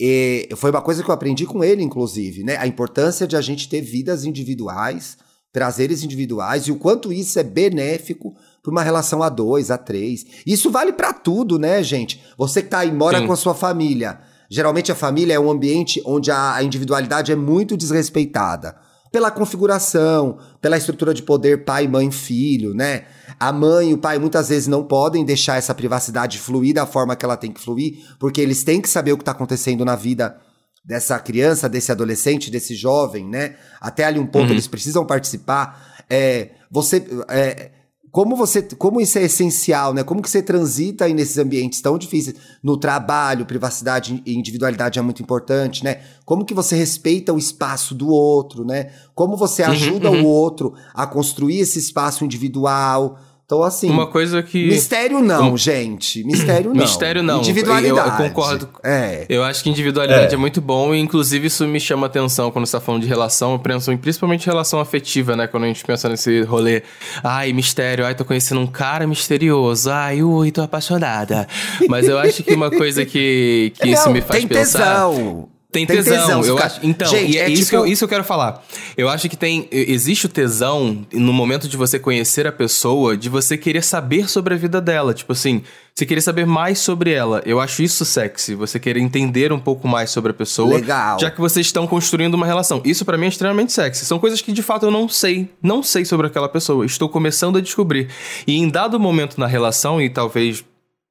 eh, 0.00 0.48
foi 0.56 0.70
uma 0.70 0.82
coisa 0.82 1.02
que 1.02 1.08
eu 1.10 1.14
aprendi 1.14 1.46
com 1.46 1.62
ele, 1.62 1.82
inclusive, 1.82 2.42
né? 2.42 2.56
A 2.56 2.66
importância 2.66 3.26
de 3.26 3.36
a 3.36 3.40
gente 3.40 3.68
ter 3.68 3.80
vidas 3.80 4.24
individuais, 4.24 5.16
prazeres 5.52 6.02
individuais 6.02 6.64
e 6.66 6.72
o 6.72 6.76
quanto 6.76 7.12
isso 7.12 7.38
é 7.38 7.42
benéfico 7.42 8.34
para 8.62 8.70
uma 8.72 8.82
relação 8.82 9.22
a 9.22 9.28
dois, 9.28 9.70
a 9.70 9.78
três. 9.78 10.24
Isso 10.46 10.70
vale 10.70 10.92
pra 10.92 11.12
tudo, 11.12 11.58
né, 11.58 11.82
gente? 11.82 12.20
Você 12.36 12.60
que 12.62 12.68
tá 12.68 12.80
aí, 12.80 12.92
mora 12.92 13.20
Sim. 13.20 13.26
com 13.26 13.32
a 13.32 13.36
sua 13.36 13.54
família. 13.54 14.18
Geralmente 14.50 14.90
a 14.90 14.94
família 14.94 15.34
é 15.34 15.40
um 15.40 15.50
ambiente 15.50 16.02
onde 16.04 16.30
a 16.30 16.62
individualidade 16.62 17.30
é 17.32 17.36
muito 17.36 17.76
desrespeitada. 17.76 18.76
Pela 19.12 19.30
configuração, 19.30 20.38
pela 20.60 20.76
estrutura 20.76 21.14
de 21.14 21.22
poder 21.22 21.64
pai, 21.64 21.86
mãe, 21.88 22.10
filho, 22.10 22.74
né? 22.74 23.04
A 23.38 23.52
mãe 23.52 23.90
e 23.90 23.94
o 23.94 23.98
pai 23.98 24.18
muitas 24.18 24.48
vezes 24.48 24.66
não 24.66 24.82
podem 24.82 25.24
deixar 25.24 25.56
essa 25.56 25.74
privacidade 25.74 26.38
fluir 26.38 26.74
da 26.74 26.86
forma 26.86 27.14
que 27.14 27.24
ela 27.24 27.36
tem 27.36 27.52
que 27.52 27.60
fluir, 27.60 27.98
porque 28.18 28.40
eles 28.40 28.64
têm 28.64 28.80
que 28.80 28.88
saber 28.88 29.12
o 29.12 29.16
que 29.16 29.22
está 29.22 29.32
acontecendo 29.32 29.84
na 29.84 29.94
vida 29.96 30.36
dessa 30.84 31.18
criança, 31.18 31.68
desse 31.68 31.92
adolescente, 31.92 32.50
desse 32.50 32.74
jovem, 32.74 33.28
né? 33.28 33.56
Até 33.80 34.04
ali 34.04 34.18
um 34.18 34.26
ponto 34.26 34.46
Uhum. 34.46 34.52
eles 34.52 34.66
precisam 34.66 35.04
participar. 35.04 36.02
É, 36.08 36.50
você, 36.70 37.06
é, 37.28 37.70
como 38.10 38.34
você, 38.34 38.62
como 38.62 39.00
isso 39.00 39.18
é 39.18 39.22
essencial, 39.24 39.92
né? 39.92 40.02
Como 40.02 40.22
que 40.22 40.30
você 40.30 40.42
transita 40.42 41.04
aí 41.04 41.12
nesses 41.12 41.36
ambientes 41.36 41.82
tão 41.82 41.98
difíceis? 41.98 42.36
No 42.62 42.78
trabalho, 42.78 43.44
privacidade 43.44 44.22
e 44.24 44.34
individualidade 44.34 44.98
é 44.98 45.02
muito 45.02 45.22
importante, 45.22 45.84
né? 45.84 46.00
Como 46.24 46.44
que 46.44 46.54
você 46.54 46.74
respeita 46.74 47.34
o 47.34 47.38
espaço 47.38 47.94
do 47.94 48.08
outro, 48.08 48.64
né? 48.64 48.90
Como 49.14 49.36
você 49.36 49.62
Uhum, 49.62 49.68
ajuda 49.70 50.10
uhum. 50.10 50.22
o 50.22 50.26
outro 50.26 50.72
a 50.94 51.06
construir 51.06 51.60
esse 51.60 51.78
espaço 51.78 52.24
individual. 52.24 53.18
Então, 53.48 53.62
assim. 53.62 53.88
Uma 53.88 54.06
coisa 54.06 54.42
que. 54.42 54.66
Mistério 54.68 55.20
não, 55.22 55.54
Um- 55.54 55.56
gente. 55.56 56.22
Mistério 56.22 56.68
não. 56.74 56.82
Mistério 56.82 57.22
não. 57.22 57.38
Individualidade. 57.38 58.06
Eu- 58.06 58.12
eu 58.26 58.28
concordo. 58.28 58.68
É. 58.84 59.24
Eu 59.26 59.42
acho 59.42 59.64
que 59.64 59.70
individualidade 59.70 60.32
é. 60.32 60.34
É. 60.34 60.36
muito 60.36 60.60
bom 60.60 60.94
e, 60.94 60.98
inclusive, 61.00 61.46
isso 61.46 61.66
me 61.66 61.80
chama 61.80 62.06
atenção 62.08 62.50
quando 62.50 62.66
você 62.66 62.72
tá 62.72 62.80
falando 62.82 63.00
de 63.00 63.08
relação. 63.08 63.52
Eu 63.52 63.58
penso 63.58 63.90
em 63.90 63.96
principalmente 63.96 64.44
relação 64.44 64.80
afetiva, 64.80 65.34
né? 65.34 65.46
Quando 65.46 65.64
a 65.64 65.66
gente 65.68 65.82
pensa 65.82 66.10
nesse 66.10 66.42
rolê. 66.42 66.82
Ai, 67.24 67.54
mistério. 67.54 68.04
Ai, 68.04 68.14
tô 68.14 68.22
conhecendo 68.22 68.60
um 68.60 68.66
cara 68.66 69.06
misterioso. 69.06 69.90
Ai, 69.90 70.22
ui, 70.22 70.50
tô 70.52 70.60
apaixonada. 70.60 71.48
Mas 71.88 72.06
eu 72.06 72.18
acho 72.18 72.42
que 72.44 72.52
uma 72.52 72.70
coisa 72.70 73.06
que, 73.06 73.72
que 73.80 73.88
isso 73.88 74.04
Não, 74.04 74.12
me 74.12 74.20
faz 74.20 74.40
tem 74.40 74.46
pensar. 74.46 74.78
tesão. 75.06 75.48
Tem 75.70 75.84
Tem 75.84 75.96
tesão, 75.98 76.40
tesão, 76.40 76.44
eu 76.44 76.58
acho. 76.58 76.80
Então, 76.82 77.08
Gente, 77.08 77.32
e 77.32 77.38
é, 77.38 77.42
é 77.42 77.50
isso, 77.50 77.64
tipo- 77.64 77.70
que 77.70 77.76
eu, 77.76 77.86
isso 77.86 78.02
eu 78.02 78.08
quero 78.08 78.24
falar. 78.24 78.64
Eu 78.96 79.06
acho 79.06 79.28
que 79.28 79.36
tem. 79.36 79.68
Existe 79.70 80.24
o 80.24 80.28
tesão 80.28 81.06
no 81.12 81.30
momento 81.30 81.68
de 81.68 81.76
você 81.76 81.98
conhecer 81.98 82.46
a 82.46 82.52
pessoa, 82.52 83.14
de 83.14 83.28
você 83.28 83.58
querer 83.58 83.84
saber 83.84 84.30
sobre 84.30 84.54
a 84.54 84.56
vida 84.56 84.80
dela. 84.80 85.12
Tipo 85.12 85.32
assim, 85.32 85.62
você 85.94 86.06
querer 86.06 86.22
saber 86.22 86.46
mais 86.46 86.78
sobre 86.78 87.12
ela. 87.12 87.42
Eu 87.44 87.60
acho 87.60 87.82
isso 87.82 88.02
sexy. 88.06 88.54
Você 88.54 88.80
querer 88.80 89.00
entender 89.00 89.52
um 89.52 89.58
pouco 89.58 89.86
mais 89.86 90.08
sobre 90.08 90.30
a 90.30 90.34
pessoa. 90.34 90.74
Legal. 90.76 91.20
Já 91.20 91.30
que 91.30 91.38
vocês 91.38 91.66
estão 91.66 91.86
construindo 91.86 92.32
uma 92.32 92.46
relação. 92.46 92.80
Isso 92.82 93.04
pra 93.04 93.18
mim 93.18 93.26
é 93.26 93.28
extremamente 93.28 93.70
sexy. 93.70 94.06
São 94.06 94.18
coisas 94.18 94.40
que 94.40 94.52
de 94.52 94.62
fato 94.62 94.86
eu 94.86 94.90
não 94.90 95.06
sei. 95.06 95.50
Não 95.62 95.82
sei 95.82 96.02
sobre 96.06 96.28
aquela 96.28 96.48
pessoa. 96.48 96.86
Estou 96.86 97.10
começando 97.10 97.58
a 97.58 97.60
descobrir. 97.60 98.08
E 98.46 98.56
em 98.56 98.70
dado 98.70 98.98
momento 98.98 99.38
na 99.38 99.46
relação, 99.46 100.00
e 100.00 100.08
talvez 100.08 100.64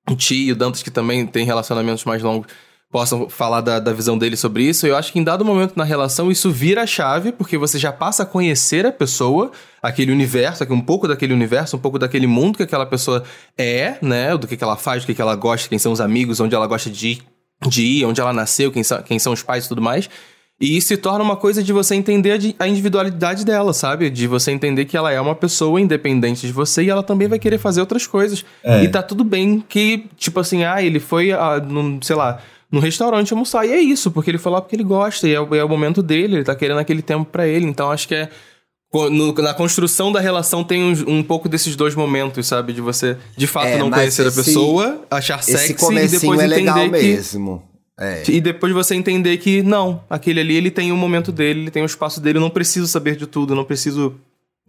o 0.10 0.16
Ti 0.16 0.36
e 0.48 0.52
o 0.52 0.56
Dantas, 0.56 0.82
que 0.82 0.90
também 0.90 1.28
tem 1.28 1.46
relacionamentos 1.46 2.04
mais 2.06 2.24
longos, 2.24 2.48
possam 2.92 3.28
falar 3.30 3.62
da, 3.62 3.80
da 3.80 3.92
visão 3.92 4.18
dele 4.18 4.38
sobre 4.38 4.64
isso. 4.64 4.88
Eu 4.88 4.96
acho 4.96 5.12
que 5.12 5.20
em 5.20 5.24
dado 5.24 5.44
momento 5.44 5.74
na 5.76 5.84
relação 5.84 6.32
isso 6.32 6.50
vira 6.50 6.84
a 6.84 6.88
chave, 6.88 7.32
porque 7.32 7.58
você 7.58 7.78
já 7.78 7.92
passa 7.92 8.24
a 8.24 8.26
conhecer 8.26 8.86
a 8.86 8.92
pessoa, 8.92 9.52
aquele 9.82 10.12
universo, 10.12 10.64
um 10.70 10.82
pouco 10.82 11.08
daquele 11.08 11.34
universo, 11.34 11.76
um 11.76 11.80
pouco 11.80 12.00
daquele 12.00 12.28
mundo 12.28 12.58
que 12.58 12.64
aquela 12.64 12.86
pessoa 12.86 13.24
é, 13.58 13.96
né? 14.02 14.38
Do 14.38 14.48
que, 14.48 14.56
que 14.56 14.64
ela 14.64 14.78
faz, 14.78 15.04
do 15.04 15.08
que, 15.08 15.14
que 15.14 15.22
ela 15.22 15.36
gosta, 15.36 15.68
quem 15.68 15.78
são 15.78 15.92
os 15.92 16.00
amigos, 16.00 16.40
onde 16.40 16.56
ela 16.56 16.66
gosta 16.66 16.90
de 16.90 17.08
ir, 17.10 17.22
de 17.68 17.84
ir 17.84 18.06
onde 18.06 18.22
ela 18.22 18.32
nasceu, 18.32 18.72
quem 18.72 18.84
são, 18.84 19.02
quem 19.02 19.20
são 19.20 19.34
os 19.34 19.44
pais 19.44 19.66
e 19.66 19.68
tudo 19.68 19.82
mais. 19.82 20.10
E 20.60 20.76
isso 20.76 20.88
se 20.88 20.98
torna 20.98 21.24
uma 21.24 21.36
coisa 21.36 21.62
de 21.62 21.72
você 21.72 21.94
entender 21.94 22.32
a 22.32 22.38
di- 22.38 22.56
a 22.58 22.68
individualidade 22.68 23.46
dela, 23.46 23.74
sabe? 23.74 24.10
De 24.10 24.26
você 24.26 24.50
entender 24.52 24.86
que 24.86 24.98
ela 24.98 25.12
é 25.12 25.22
uma 25.22 25.36
pessoa 25.36 25.80
independente 25.80 26.48
de 26.48 26.52
você 26.54 26.84
e 26.84 26.90
ela 26.90 27.04
também 27.04 27.28
vai 27.28 27.38
querer 27.38 27.60
fazer 27.60 27.80
outras 27.80 28.08
coisas. 28.08 28.44
É. 28.64 28.82
E 28.82 28.88
tá 28.88 29.04
tudo 29.04 29.24
bem 29.24 29.64
que, 29.70 30.06
tipo 30.16 30.40
assim, 30.40 30.64
ah, 30.64 30.82
ele 30.82 31.00
foi, 31.00 31.32
ah, 31.32 31.60
num, 31.60 32.02
sei 32.02 32.16
lá, 32.16 32.40
num 32.72 32.80
restaurante 32.80 33.32
almoçar. 33.34 33.66
E 33.66 33.72
é 33.72 33.80
isso, 33.80 34.12
porque 34.12 34.32
ele 34.32 34.38
foi 34.38 34.52
lá 34.52 34.62
porque 34.62 34.76
ele 34.76 34.84
gosta, 34.84 35.28
e 35.28 35.34
é, 35.34 35.40
o- 35.40 35.56
é 35.56 35.64
o 35.64 35.70
momento 35.70 36.02
dele, 36.04 36.38
ele 36.38 36.44
tá 36.44 36.56
querendo 36.56 36.80
aquele 36.80 37.02
tempo 37.02 37.26
pra 37.26 37.48
ele. 37.48 37.66
Então 37.66 37.92
acho 37.92 38.08
que 38.08 38.16
é 38.16 38.30
no, 38.94 39.34
na 39.34 39.54
construção 39.54 40.12
da 40.12 40.20
relação 40.20 40.64
tem 40.64 40.82
um, 40.82 41.18
um, 41.18 41.24
pouco 41.24 41.50
desses 41.50 41.76
dois 41.76 41.94
momentos, 41.94 42.48
sabe? 42.48 42.74
De 42.74 42.82
você, 42.82 43.18
de 43.36 43.46
fato, 43.46 43.68
é, 43.68 43.78
não 43.78 43.92
conhecer 43.92 44.26
esse, 44.26 44.40
a 44.40 44.44
pessoa, 44.44 45.06
achar 45.12 45.44
sexy 45.44 45.74
e 45.74 46.08
depois 46.08 46.40
é 46.40 46.46
entender 46.46 46.48
legal 46.48 46.84
que... 46.86 46.90
mesmo. 46.90 47.64
É. 48.00 48.24
E 48.30 48.40
depois 48.40 48.72
você 48.74 48.94
entender 48.94 49.38
que, 49.38 49.64
não, 49.64 50.04
aquele 50.10 50.40
ali, 50.40 50.56
ele 50.56 50.70
tem 50.70 50.92
o 50.92 50.96
um 50.96 50.98
momento 50.98 51.32
dele, 51.32 51.62
ele 51.62 51.72
tem 51.72 51.82
o 51.82 51.84
um 51.84 51.88
espaço 51.88 52.22
dele, 52.22 52.38
eu 52.38 52.42
não 52.42 52.50
preciso 52.50 52.88
saber 52.88 53.16
de 53.16 53.26
tudo, 53.26 53.54
eu 53.54 53.58
não 53.58 53.66
preciso, 53.66 54.16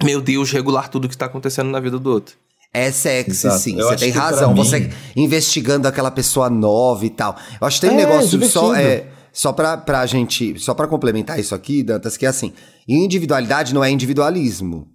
meu 0.02 0.20
Deus, 0.20 0.50
regular 0.50 0.88
tudo 0.88 1.08
que 1.08 1.16
tá 1.16 1.26
acontecendo 1.26 1.70
na 1.70 1.78
vida 1.78 1.98
do 1.98 2.10
outro. 2.10 2.36
É 2.72 2.90
sexy, 2.90 3.46
Exato. 3.46 3.58
sim. 3.58 3.78
Eu 3.78 3.88
você 3.88 3.96
tem 3.96 4.10
razão. 4.10 4.52
Mim... 4.52 4.56
Você 4.56 4.90
investigando 5.16 5.88
aquela 5.88 6.10
pessoa 6.10 6.50
nova 6.50 7.04
e 7.04 7.10
tal. 7.10 7.36
Eu 7.60 7.66
acho 7.66 7.80
que 7.80 7.86
tem 7.86 7.96
um 7.96 8.00
é, 8.00 8.04
negócio 8.04 8.30
divertido. 8.30 8.60
só. 8.60 8.74
É, 8.74 9.06
só 9.32 9.52
pra, 9.52 9.76
pra 9.76 10.04
gente. 10.06 10.58
Só 10.58 10.74
para 10.74 10.86
complementar 10.86 11.38
isso 11.38 11.54
aqui, 11.54 11.82
Dantas, 11.82 12.16
que 12.16 12.26
é 12.26 12.28
assim: 12.28 12.52
individualidade 12.86 13.74
não 13.74 13.82
é 13.82 13.90
individualismo. 13.90 14.86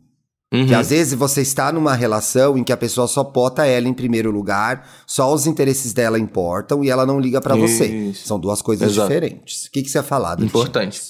Uhum. 0.54 0.68
Que 0.68 0.76
às 0.76 0.92
vezes 0.92 1.16
você 1.16 1.42
está 1.42 1.72
numa 1.72 1.96
relação 1.96 2.56
em 2.56 2.64
que 2.64 2.72
a 2.72 2.78
pessoa 2.78 3.08
só 3.08 3.24
bota 3.24 3.66
ela 3.66 3.88
em 3.88 3.94
primeiro 3.94 4.30
lugar, 4.30 4.88
só 5.08 5.34
os 5.34 5.48
interesses 5.48 5.94
dela 5.94 6.20
importam 6.20 6.84
e 6.84 6.92
ela 6.92 7.08
não 7.08 7.20
liga 7.20 7.42
para 7.42 7.56
você. 7.56 8.14
São 8.14 8.40
duas 8.40 8.62
coisas 8.62 8.92
Exato. 8.92 9.08
diferentes. 9.08 9.66
O 9.66 9.72
que, 9.72 9.82
que 9.82 9.90
você 9.90 9.98
ia 9.98 10.04
falar, 10.04 10.40
Importante. 10.40 11.02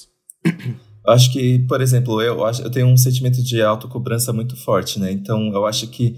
Acho 1.06 1.30
que, 1.30 1.58
por 1.68 1.82
exemplo, 1.82 2.22
eu, 2.22 2.38
eu 2.40 2.70
tenho 2.70 2.86
um 2.86 2.96
sentimento 2.96 3.42
de 3.42 3.60
autocobrança 3.60 4.32
muito 4.32 4.56
forte, 4.56 4.98
né? 4.98 5.12
Então 5.12 5.52
eu 5.52 5.66
acho 5.66 5.88
que 5.88 6.16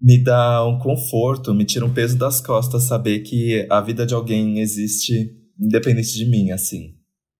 me 0.00 0.22
dá 0.22 0.66
um 0.66 0.78
conforto, 0.78 1.52
me 1.52 1.64
tira 1.64 1.84
um 1.84 1.92
peso 1.92 2.16
das 2.16 2.40
costas 2.40 2.84
saber 2.84 3.20
que 3.20 3.66
a 3.70 3.80
vida 3.80 4.06
de 4.06 4.14
alguém 4.14 4.60
existe 4.60 5.30
independente 5.58 6.14
de 6.14 6.24
mim, 6.24 6.50
assim. 6.50 6.94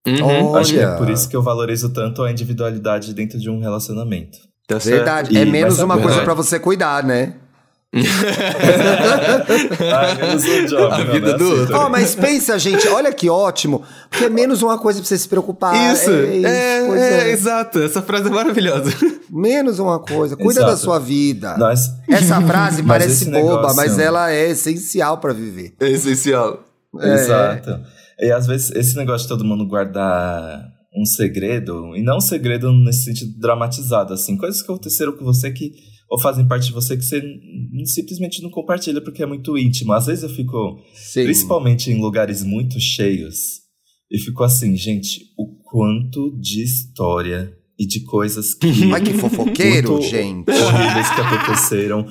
Uhum. 0.07 0.55
Acho 0.57 0.73
que 0.73 0.79
é 0.79 0.97
por 0.97 1.09
isso 1.11 1.29
que 1.29 1.37
eu 1.37 1.43
valorizo 1.43 1.91
tanto 1.91 2.23
a 2.23 2.31
individualidade 2.31 3.15
dentro 3.15 3.39
de 3.39 3.49
um 3.49 3.61
relacionamento. 3.61 4.39
Tá 4.67 4.79
Verdade. 4.79 5.37
É 5.37 5.45
menos 5.45 5.79
uma 5.79 6.01
coisa 6.01 6.23
para 6.23 6.35
você 6.35 6.59
cuidar, 6.59 7.03
né? 7.03 7.35
Ah, 9.93 10.15
menos 10.15 10.45
um 10.47 10.67
job, 10.67 10.95
a 10.95 11.05
vida 11.05 11.33
né? 11.33 11.39
do 11.39 11.61
outro. 11.61 11.77
Oh, 11.77 11.89
mas 11.89 12.15
pensa, 12.15 12.57
gente, 12.57 12.87
olha 12.87 13.13
que 13.13 13.29
ótimo. 13.29 13.83
Porque 14.09 14.27
é 14.27 14.31
menos 14.31 14.63
uma 14.63 14.79
coisa 14.79 15.01
pra 15.01 15.09
você 15.09 15.19
se 15.19 15.29
preocupar. 15.29 15.75
Isso, 15.93 16.11
é, 16.11 16.37
isso, 16.37 16.47
é, 16.47 16.99
é, 16.99 17.29
é, 17.29 17.33
exato. 17.33 17.81
Essa 17.81 18.01
frase 18.01 18.29
é 18.29 18.31
maravilhosa. 18.31 18.93
Menos 19.29 19.81
uma 19.81 19.99
coisa. 19.99 20.37
Cuida 20.37 20.61
exato. 20.61 20.71
da 20.71 20.77
sua 20.77 20.99
vida. 21.01 21.57
Nós... 21.59 21.91
Essa 22.09 22.41
frase 22.41 22.83
parece 22.87 23.25
boba, 23.25 23.39
negócio... 23.39 23.77
mas 23.77 23.99
ela 23.99 24.31
é 24.31 24.51
essencial 24.51 25.19
para 25.19 25.33
viver. 25.33 25.75
É 25.81 25.89
essencial. 25.89 26.65
Exato. 26.97 27.81
E 28.21 28.31
às 28.31 28.47
vezes 28.47 28.71
esse 28.73 28.97
negócio 28.97 29.23
de 29.23 29.29
todo 29.29 29.45
mundo 29.45 29.67
guardar 29.67 30.63
um 30.97 31.05
segredo, 31.05 31.97
e 31.97 32.03
não 32.03 32.19
um 32.19 32.21
segredo 32.21 32.73
nesse 32.73 33.05
sentido 33.05 33.39
dramatizado, 33.39 34.13
assim, 34.13 34.37
coisas 34.37 34.61
que 34.61 34.71
aconteceram 34.71 35.13
com 35.13 35.25
você 35.25 35.51
que 35.51 35.73
ou 36.11 36.21
fazem 36.21 36.47
parte 36.47 36.67
de 36.67 36.73
você 36.73 36.97
que 36.97 37.05
você 37.05 37.23
simplesmente 37.85 38.43
não 38.43 38.51
compartilha 38.51 39.01
porque 39.01 39.23
é 39.23 39.27
muito 39.27 39.57
íntimo. 39.57 39.93
Às 39.93 40.07
vezes 40.07 40.25
eu 40.25 40.29
fico, 40.29 40.83
Sim. 40.93 41.23
principalmente 41.23 41.91
em 41.91 42.01
lugares 42.01 42.43
muito 42.43 42.81
cheios, 42.81 43.61
e 44.11 44.19
fico 44.19 44.43
assim, 44.43 44.77
gente, 44.77 45.21
o 45.39 45.47
quanto 45.63 46.37
de 46.41 46.65
história 46.65 47.57
e 47.79 47.87
de 47.87 48.01
coisas 48.01 48.55
que. 48.55 48.67
Ai, 48.93 49.01
que 49.01 49.13
fofoqueiro, 49.13 50.03
gente! 50.03 50.51
Horríveis 50.51 51.11
que 51.15 51.21
aconteceram, 51.21 52.07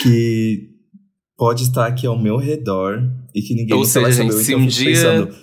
que 0.00 0.68
pode 1.36 1.64
estar 1.64 1.88
aqui 1.88 2.06
ao 2.06 2.16
meu 2.16 2.36
redor 2.36 3.02
e 3.34 3.42
que 3.42 3.52
ninguém 3.52 3.76
Ou 3.76 3.84
seja, 3.84 4.00
vai 4.02 4.12
saber. 4.12 4.30
Gente, 4.30 4.52
então, 4.52 4.60
um 4.60 4.66
dia... 4.68 4.84
pensando 4.84 5.34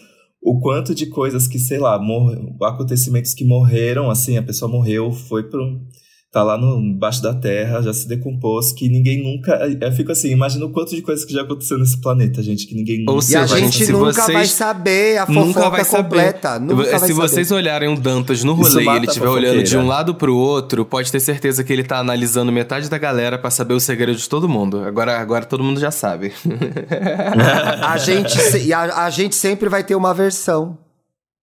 o 0.41 0.59
quanto 0.61 0.95
de 0.95 1.07
coisas 1.07 1.45
que, 1.45 1.59
sei 1.59 1.77
lá, 1.77 2.01
mor... 2.01 2.33
acontecimentos 2.63 3.33
que 3.33 3.43
morreram, 3.43 4.09
assim, 4.09 4.37
a 4.37 4.41
pessoa 4.43 4.71
morreu, 4.71 5.11
foi 5.11 5.49
para 5.49 5.61
um 5.61 5.85
tá 6.31 6.43
lá 6.43 6.57
no, 6.57 6.79
embaixo 6.79 7.21
da 7.21 7.33
terra, 7.33 7.81
já 7.81 7.93
se 7.93 8.07
decompôs, 8.07 8.71
que 8.71 8.87
ninguém 8.87 9.21
nunca. 9.21 9.51
Eu 9.81 9.91
fico 9.91 10.13
assim, 10.13 10.29
imagina 10.29 10.65
o 10.65 10.69
quanto 10.69 10.95
de 10.95 11.01
coisas 11.01 11.25
que 11.25 11.33
já 11.33 11.41
aconteceu 11.41 11.77
nesse 11.77 11.99
planeta, 11.99 12.41
gente, 12.41 12.65
que 12.65 12.73
ninguém 12.73 13.03
Ou 13.09 13.21
seja, 13.21 13.39
E 13.39 13.43
a 13.43 13.45
gente 13.47 13.91
nunca 13.91 14.13
vocês... 14.13 14.33
vai 14.33 14.45
saber 14.45 15.17
a 15.17 15.25
fofoca 15.25 15.45
nunca 15.45 15.69
vai 15.69 15.83
completa. 15.85 16.53
Saber. 16.53 16.65
Nunca 16.65 16.99
se 16.99 17.13
vai 17.13 17.27
vocês 17.27 17.47
saber. 17.49 17.61
olharem 17.61 17.93
o 17.93 17.99
Dantas 17.99 18.45
no 18.45 18.53
rolê 18.53 18.83
e 18.85 18.87
ele 18.87 19.07
estiver 19.07 19.27
olhando 19.27 19.61
de 19.61 19.77
um 19.77 19.85
lado 19.85 20.15
pro 20.15 20.33
outro, 20.33 20.85
pode 20.85 21.11
ter 21.11 21.19
certeza 21.19 21.65
que 21.65 21.73
ele 21.73 21.83
tá 21.83 21.97
analisando 21.97 22.49
metade 22.49 22.89
da 22.89 22.97
galera 22.97 23.37
para 23.37 23.51
saber 23.51 23.73
o 23.73 23.79
segredo 23.79 24.17
de 24.17 24.29
todo 24.29 24.47
mundo. 24.47 24.79
Agora, 24.85 25.19
agora 25.19 25.45
todo 25.45 25.61
mundo 25.61 25.81
já 25.81 25.91
sabe. 25.91 26.31
a, 27.83 27.97
gente, 27.97 28.71
a, 28.71 29.05
a 29.05 29.09
gente 29.09 29.35
sempre 29.35 29.67
vai 29.67 29.83
ter 29.83 29.95
uma 29.95 30.13
versão 30.13 30.77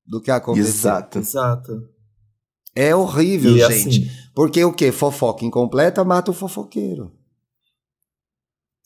do 0.07 0.19
que 0.19 0.31
aconteceu. 0.31 0.67
Exato. 0.67 1.19
Exato. 1.19 1.98
É 2.81 2.95
horrível, 2.95 3.57
e 3.57 3.59
gente. 3.59 4.05
Assim, 4.05 4.11
porque 4.33 4.63
o 4.65 4.73
que? 4.73 4.93
Fofoca 4.93 5.45
incompleta 5.45 6.05
mata 6.05 6.31
o 6.31 6.35
fofoqueiro. 6.35 7.11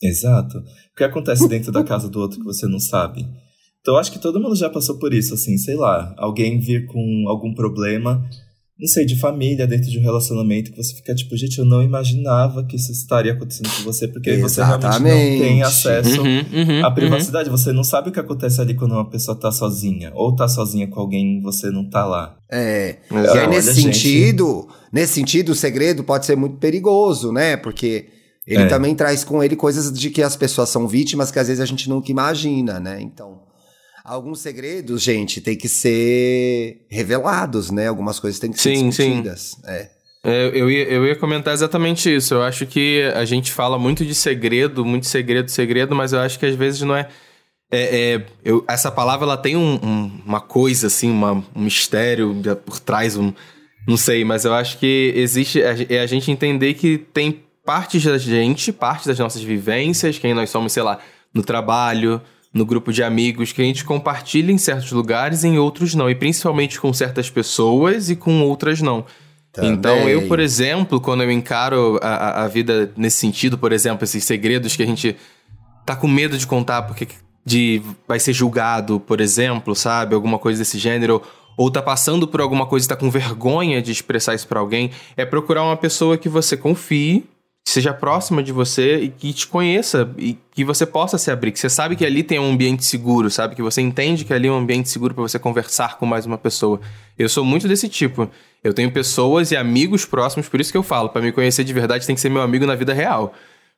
Exato. 0.01 0.57
O 0.57 0.95
que 0.97 1.03
acontece 1.03 1.47
dentro 1.47 1.71
da 1.71 1.83
casa 1.83 2.09
do 2.09 2.19
outro 2.19 2.39
que 2.39 2.43
você 2.43 2.65
não 2.65 2.79
sabe? 2.79 3.23
Então, 3.79 3.95
acho 3.95 4.11
que 4.11 4.17
todo 4.17 4.39
mundo 4.39 4.55
já 4.55 4.67
passou 4.67 4.97
por 4.97 5.13
isso, 5.13 5.35
assim, 5.35 5.59
sei 5.59 5.75
lá. 5.75 6.15
Alguém 6.17 6.59
vir 6.59 6.87
com 6.87 7.25
algum 7.27 7.53
problema 7.53 8.27
não 8.79 8.87
sei, 8.87 9.05
de 9.05 9.19
família, 9.19 9.67
dentro 9.67 9.89
de 9.89 9.99
um 9.99 10.01
relacionamento, 10.01 10.71
que 10.71 10.77
você 10.77 10.95
fica 10.95 11.13
tipo, 11.13 11.37
gente, 11.37 11.59
eu 11.59 11.65
não 11.65 11.83
imaginava 11.83 12.65
que 12.65 12.75
isso 12.75 12.91
estaria 12.91 13.31
acontecendo 13.31 13.69
com 13.69 13.83
você, 13.83 14.07
porque 14.07 14.31
Exatamente. 14.31 14.51
você 14.51 14.61
realmente 14.63 15.39
não 15.39 15.45
tem 15.45 15.61
acesso 15.61 16.21
uhum, 16.21 16.39
uhum, 16.51 16.83
à 16.83 16.87
uhum. 16.87 16.93
privacidade. 16.95 17.49
Uhum. 17.49 17.57
Você 17.57 17.71
não 17.71 17.83
sabe 17.83 18.09
o 18.09 18.11
que 18.11 18.19
acontece 18.19 18.59
ali 18.59 18.73
quando 18.73 18.93
uma 18.93 19.07
pessoa 19.07 19.39
tá 19.39 19.51
sozinha, 19.51 20.11
ou 20.15 20.35
tá 20.35 20.47
sozinha 20.47 20.87
com 20.87 20.99
alguém 20.99 21.37
e 21.37 21.41
você 21.41 21.69
não 21.69 21.87
tá 21.87 22.03
lá. 22.05 22.35
É. 22.51 22.97
Então, 23.05 23.35
e 23.35 23.39
aí, 23.39 23.47
nesse 23.47 23.75
sentido, 23.75 24.67
gente... 24.67 24.89
nesse 24.91 25.13
sentido, 25.13 25.49
o 25.49 25.55
segredo 25.55 26.03
pode 26.03 26.25
ser 26.25 26.35
muito 26.35 26.57
perigoso, 26.57 27.31
né? 27.31 27.55
Porque 27.55 28.07
ele 28.45 28.63
é. 28.63 28.67
também 28.67 28.95
traz 28.95 29.23
com 29.23 29.43
ele 29.43 29.55
coisas 29.55 29.93
de 29.93 30.09
que 30.09 30.21
as 30.23 30.35
pessoas 30.35 30.69
são 30.69 30.87
vítimas 30.87 31.31
que 31.31 31.37
às 31.37 31.47
vezes 31.47 31.61
a 31.61 31.65
gente 31.65 31.87
nunca 31.87 32.11
imagina, 32.11 32.79
né? 32.79 32.99
Então. 32.99 33.52
Alguns 34.03 34.41
segredos, 34.41 35.01
gente, 35.01 35.39
tem 35.39 35.55
que 35.55 35.69
ser 35.69 36.85
revelados, 36.89 37.71
né? 37.71 37.87
Algumas 37.87 38.19
coisas 38.19 38.37
têm 38.37 38.51
que 38.51 38.59
ser 38.59 38.75
sim, 38.75 38.89
discutidas. 38.89 39.41
Sim. 39.41 39.61
É. 39.65 39.89
É, 40.25 40.51
eu, 40.53 40.71
ia, 40.71 40.83
eu 40.85 41.05
ia 41.05 41.15
comentar 41.15 41.53
exatamente 41.53 42.13
isso. 42.13 42.33
Eu 42.33 42.43
acho 42.43 42.65
que 42.65 43.01
a 43.15 43.25
gente 43.25 43.51
fala 43.51 43.77
muito 43.77 44.05
de 44.05 44.15
segredo, 44.15 44.85
muito 44.85 45.05
segredo, 45.05 45.49
segredo, 45.49 45.95
mas 45.95 46.13
eu 46.13 46.19
acho 46.19 46.39
que 46.39 46.45
às 46.45 46.55
vezes 46.55 46.81
não 46.81 46.95
é. 46.95 47.09
é, 47.71 48.13
é 48.13 48.25
eu, 48.43 48.63
essa 48.67 48.91
palavra 48.91 49.25
ela 49.25 49.37
tem 49.37 49.55
um, 49.55 49.75
um, 49.75 50.21
uma 50.25 50.39
coisa, 50.41 50.87
assim, 50.87 51.09
uma, 51.09 51.33
um 51.53 51.61
mistério 51.61 52.35
por 52.65 52.79
trás, 52.79 53.17
um, 53.17 53.33
não 53.87 53.97
sei, 53.97 54.23
mas 54.23 54.45
eu 54.45 54.53
acho 54.53 54.77
que 54.79 55.13
existe. 55.15 55.61
É 55.61 55.99
a 55.99 56.07
gente 56.07 56.31
entender 56.31 56.73
que 56.73 56.97
tem 56.97 57.43
partes 57.65 58.03
da 58.03 58.17
gente, 58.17 58.71
partes 58.71 59.07
das 59.07 59.19
nossas 59.19 59.41
vivências, 59.41 60.17
quem 60.17 60.33
nós 60.33 60.49
somos, 60.49 60.71
sei 60.71 60.83
lá, 60.83 60.99
no 61.33 61.43
trabalho, 61.43 62.21
no 62.53 62.65
grupo 62.65 62.93
de 62.93 63.01
amigos 63.03 63.51
que 63.51 63.61
a 63.61 63.65
gente 63.65 63.83
compartilha 63.83 64.51
em 64.51 64.57
certos 64.57 64.91
lugares 64.91 65.43
e 65.43 65.47
em 65.47 65.57
outros 65.57 65.95
não. 65.95 66.09
E 66.09 66.13
principalmente 66.13 66.79
com 66.79 66.93
certas 66.93 67.29
pessoas 67.29 68.09
e 68.09 68.15
com 68.15 68.41
outras 68.43 68.81
não. 68.81 69.05
Também. 69.51 69.71
Então, 69.71 70.09
eu, 70.09 70.27
por 70.27 70.39
exemplo, 70.39 70.99
quando 71.01 71.23
eu 71.23 71.31
encaro 71.31 71.99
a, 72.01 72.43
a 72.43 72.47
vida 72.47 72.91
nesse 72.95 73.17
sentido, 73.17 73.57
por 73.57 73.71
exemplo, 73.71 74.03
esses 74.03 74.23
segredos 74.23 74.75
que 74.75 74.83
a 74.83 74.85
gente 74.85 75.15
tá 75.85 75.95
com 75.95 76.07
medo 76.07 76.37
de 76.37 76.47
contar 76.47 76.83
porque 76.83 77.07
de, 77.45 77.81
vai 78.07 78.19
ser 78.19 78.33
julgado, 78.33 78.99
por 78.99 79.19
exemplo, 79.19 79.75
sabe? 79.75 80.15
Alguma 80.15 80.39
coisa 80.39 80.59
desse 80.59 80.77
gênero. 80.77 81.21
Ou 81.55 81.69
tá 81.69 81.81
passando 81.81 82.27
por 82.27 82.41
alguma 82.41 82.65
coisa 82.65 82.85
e 82.85 82.89
tá 82.89 82.95
com 82.95 83.11
vergonha 83.11 83.81
de 83.81 83.91
expressar 83.91 84.33
isso 84.33 84.47
para 84.47 84.59
alguém, 84.59 84.89
é 85.15 85.23
procurar 85.23 85.63
uma 85.63 85.77
pessoa 85.77 86.17
que 86.17 86.27
você 86.27 86.57
confie 86.57 87.25
seja 87.65 87.93
próxima 87.93 88.43
de 88.43 88.51
você 88.51 88.97
e 88.97 89.09
que 89.09 89.33
te 89.33 89.47
conheça 89.47 90.09
e 90.17 90.37
que 90.51 90.63
você 90.63 90.85
possa 90.85 91.17
se 91.17 91.31
abrir, 91.31 91.51
que 91.51 91.59
você 91.59 91.69
sabe 91.69 91.95
que 91.95 92.05
ali 92.05 92.21
tem 92.21 92.37
um 92.37 92.51
ambiente 92.51 92.83
seguro, 92.83 93.29
sabe? 93.29 93.55
Que 93.55 93.61
você 93.61 93.81
entende 93.81 94.25
que 94.25 94.33
ali 94.33 94.47
é 94.47 94.51
um 94.51 94.57
ambiente 94.57 94.89
seguro 94.89 95.13
para 95.13 95.23
você 95.23 95.39
conversar 95.39 95.97
com 95.97 96.05
mais 96.05 96.25
uma 96.25 96.37
pessoa. 96.37 96.79
Eu 97.17 97.29
sou 97.29 97.45
muito 97.45 97.67
desse 97.67 97.87
tipo. 97.87 98.29
Eu 98.63 98.73
tenho 98.73 98.91
pessoas 98.91 99.51
e 99.51 99.57
amigos 99.57 100.05
próximos, 100.05 100.47
por 100.47 100.59
isso 100.59 100.71
que 100.71 100.77
eu 100.77 100.83
falo, 100.83 101.09
para 101.09 101.21
me 101.21 101.31
conhecer 101.31 101.63
de 101.63 101.73
verdade 101.73 102.05
tem 102.05 102.15
que 102.15 102.21
ser 102.21 102.29
meu 102.29 102.41
amigo 102.41 102.65
na 102.65 102.75
vida 102.75 102.93
real. 102.93 103.33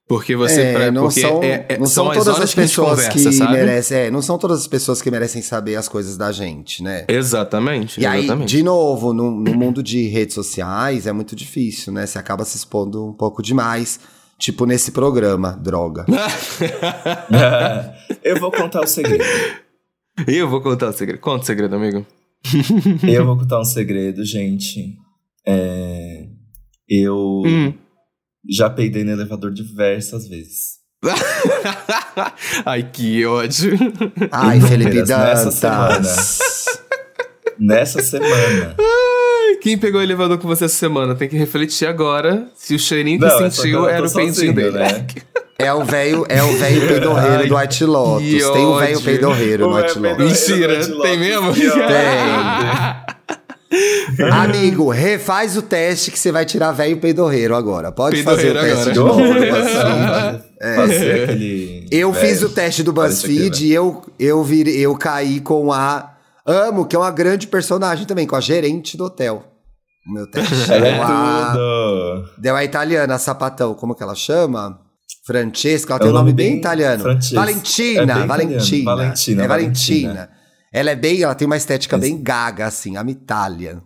Porque 0.08 0.36
você. 0.36 0.62
É, 0.62 0.74
pra, 0.74 0.92
não 0.92 1.04
porque 1.04 1.22
são, 1.22 1.44
é, 1.44 1.66
é, 1.68 1.78
não 1.80 1.88
são, 1.88 2.06
são 2.06 2.14
todas 2.14 2.40
as 2.40 2.54
pessoas 2.54 3.08
que, 3.08 3.28
que 3.28 3.44
merecem. 3.50 3.98
É, 3.98 4.12
não 4.12 4.22
são 4.22 4.38
todas 4.38 4.60
as 4.60 4.68
pessoas 4.68 5.02
que 5.02 5.10
merecem 5.10 5.42
saber 5.42 5.76
as 5.76 5.90
coisas 5.90 6.16
da 6.16 6.32
gente, 6.32 6.84
né? 6.84 7.06
Exatamente. 7.08 8.00
E 8.00 8.06
exatamente. 8.06 8.42
aí, 8.42 8.46
de 8.46 8.64
novo, 8.64 9.14
no, 9.14 9.32
no 9.32 9.56
mundo 9.56 9.82
de 9.82 10.08
redes 10.08 10.36
sociais 10.36 11.08
é 11.08 11.12
muito 11.12 11.36
difícil, 11.36 11.92
né? 11.92 12.06
Você 12.06 12.20
acaba 12.20 12.46
se 12.46 12.56
expondo 12.56 13.04
um 13.04 13.14
pouco 13.14 13.42
demais. 13.42 14.00
Tipo 14.38 14.66
nesse 14.66 14.92
programa, 14.92 15.54
droga. 15.54 16.06
eu 18.22 18.38
vou 18.38 18.52
contar 18.52 18.82
o 18.82 18.88
segredo. 18.88 19.24
Eu 20.28 20.50
vou 20.50 20.62
contar 20.62 20.90
o 20.90 20.94
segredo. 20.94 21.22
Conta 21.22 21.44
o 21.44 21.46
segredo, 21.46 21.74
amigo. 21.74 22.06
eu 23.08 23.26
vou 23.26 23.38
contar 23.38 23.62
um 23.62 23.64
segredo, 23.64 24.26
gente. 24.26 24.98
É... 25.48 26.28
Eu. 26.88 27.44
Hum 27.46 27.85
já 28.50 28.70
peidei 28.70 29.04
no 29.04 29.12
elevador 29.12 29.52
diversas 29.52 30.28
vezes. 30.28 30.76
Ai, 32.66 32.90
que 32.92 33.26
ódio. 33.26 33.78
Ai, 34.32 34.60
Felipe 34.62 35.02
Dantas. 35.04 35.46
Nessa 35.46 35.52
semana. 35.52 36.02
nessa 37.60 38.02
semana. 38.02 38.76
Ai, 38.80 39.56
Quem 39.62 39.78
pegou 39.78 40.00
o 40.00 40.04
elevador 40.04 40.38
com 40.38 40.48
você 40.48 40.66
essa 40.66 40.76
semana 40.76 41.16
tem 41.16 41.28
que 41.30 41.38
refletir 41.38 41.88
agora 41.88 42.48
se 42.56 42.74
o 42.76 42.80
cheirinho 42.80 43.20
que 43.20 43.26
Não, 43.26 43.38
sentiu 43.52 43.88
era 43.88 44.06
o 44.06 44.10
sozinho, 44.10 44.54
dele. 44.54 44.72
né? 44.80 45.06
É 45.58 45.74
o 45.74 45.86
velho, 45.86 46.26
é 46.28 46.44
o 46.44 46.52
velho 46.58 46.82
peidorreiro 46.88 47.40
Ai, 47.44 47.48
do 47.48 47.56
White 47.58 47.86
Lotus. 47.86 48.28
Tem 48.52 48.66
um 48.66 48.78
velho 48.78 49.02
peidorreiro 49.02 49.70
no 49.70 49.76
White 49.78 50.00
Lotus. 50.00 50.48
Mentira, 50.50 50.88
tem 51.02 51.18
mesmo? 51.18 51.50
ódio. 51.50 51.72
Amigo, 54.32 54.90
refaz 54.90 55.58
o 55.58 55.62
teste 55.62 56.12
que 56.12 56.20
você 56.20 56.32
vai 56.32 56.46
tirar 56.46 56.72
velho 56.72 56.98
peidorreiro 56.98 57.56
agora. 57.56 57.92
Pode 57.92 58.22
fazer 58.24 58.52
o 58.52 58.60
Peidorreiro 58.60 58.76
teste 58.86 59.00
agora. 59.00 59.22
de 59.22 59.24
novo. 59.24 60.46
Eu 60.60 61.24
aquele. 61.24 61.88
Eu 61.92 62.14
fiz 62.14 62.42
o 62.42 62.50
teste 62.50 62.84
do 62.84 62.94
BuzzFeed 62.94 63.66
e 63.66 63.74
eu, 63.74 64.02
eu, 64.20 64.44
vir, 64.44 64.68
eu 64.68 64.96
caí 64.98 65.40
com 65.40 65.72
a 65.72 66.12
Amo, 66.46 66.86
que 66.86 66.96
é 66.96 67.00
uma 67.00 67.10
grande 67.12 67.48
personagem 67.48 68.06
também, 68.06 68.28
com 68.28 68.36
a 68.36 68.40
gerente 68.42 68.96
do 68.96 69.06
hotel. 69.06 69.44
O 70.08 70.14
meu 70.14 70.28
teste. 70.30 70.54
É 70.72 70.80
Deu 70.80 71.02
a, 71.04 72.24
deu 72.38 72.56
a 72.56 72.64
italiana, 72.64 73.16
a 73.16 73.20
sapatão, 73.20 73.74
como 73.74 73.96
que 73.96 74.04
ela 74.04 74.14
chama? 74.16 74.80
Francesca, 75.26 75.94
ela 75.94 76.00
É 76.00 76.04
tem 76.04 76.12
um 76.12 76.14
nome 76.14 76.34
bem, 76.34 76.52
bem 76.52 76.58
italiano. 76.60 77.02
Francesca. 77.02 77.36
Valentina, 77.36 78.02
É 78.02 78.06
bem 78.06 78.28
Valentina. 78.28 78.58
italiano. 78.62 78.86
Valentina, 78.86 79.44
É 79.44 79.48
Valentina. 79.48 79.48
Valentina. 79.48 80.30
Ela 80.76 80.92
é 80.92 80.96
bem, 80.96 81.22
ela 81.22 81.34
tem 81.34 81.46
uma 81.46 81.56
estética 81.56 81.98
bem 81.98 82.22
gaga, 82.22 82.66
assim, 82.66 82.98
a 82.98 83.02
Itália. 83.04 83.82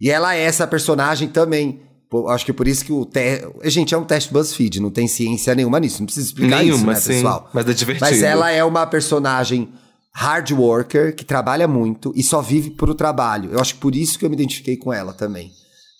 E 0.00 0.10
ela 0.10 0.34
é 0.34 0.40
essa 0.42 0.66
personagem 0.66 1.28
também. 1.28 1.80
Pô, 2.10 2.28
acho 2.28 2.44
que 2.44 2.52
por 2.52 2.68
isso 2.68 2.84
que 2.84 2.92
o 2.92 3.06
teste. 3.06 3.46
Gente, 3.64 3.94
é 3.94 3.98
um 3.98 4.04
teste 4.04 4.30
BuzzFeed, 4.32 4.80
não 4.80 4.90
tem 4.90 5.08
ciência 5.08 5.54
nenhuma 5.54 5.80
nisso. 5.80 6.00
Não 6.00 6.06
precisa 6.06 6.26
explicar 6.26 6.62
isso, 6.62 6.74
Nenhuma, 6.74 6.92
né, 6.92 7.00
sim. 7.00 7.08
pessoal? 7.14 7.48
Mas 7.54 7.66
é 7.66 7.72
divertido. 7.72 8.04
Mas 8.10 8.22
ela 8.22 8.50
é 8.50 8.62
uma 8.62 8.86
personagem 8.86 9.72
hard 10.14 10.50
worker, 10.50 11.14
que 11.16 11.24
trabalha 11.24 11.66
muito 11.66 12.12
e 12.14 12.22
só 12.22 12.42
vive 12.42 12.68
pro 12.72 12.94
trabalho. 12.94 13.50
Eu 13.52 13.58
acho 13.60 13.74
que 13.76 13.80
por 13.80 13.96
isso 13.96 14.18
que 14.18 14.26
eu 14.26 14.28
me 14.28 14.36
identifiquei 14.36 14.76
com 14.76 14.92
ela 14.92 15.14
também. 15.14 15.50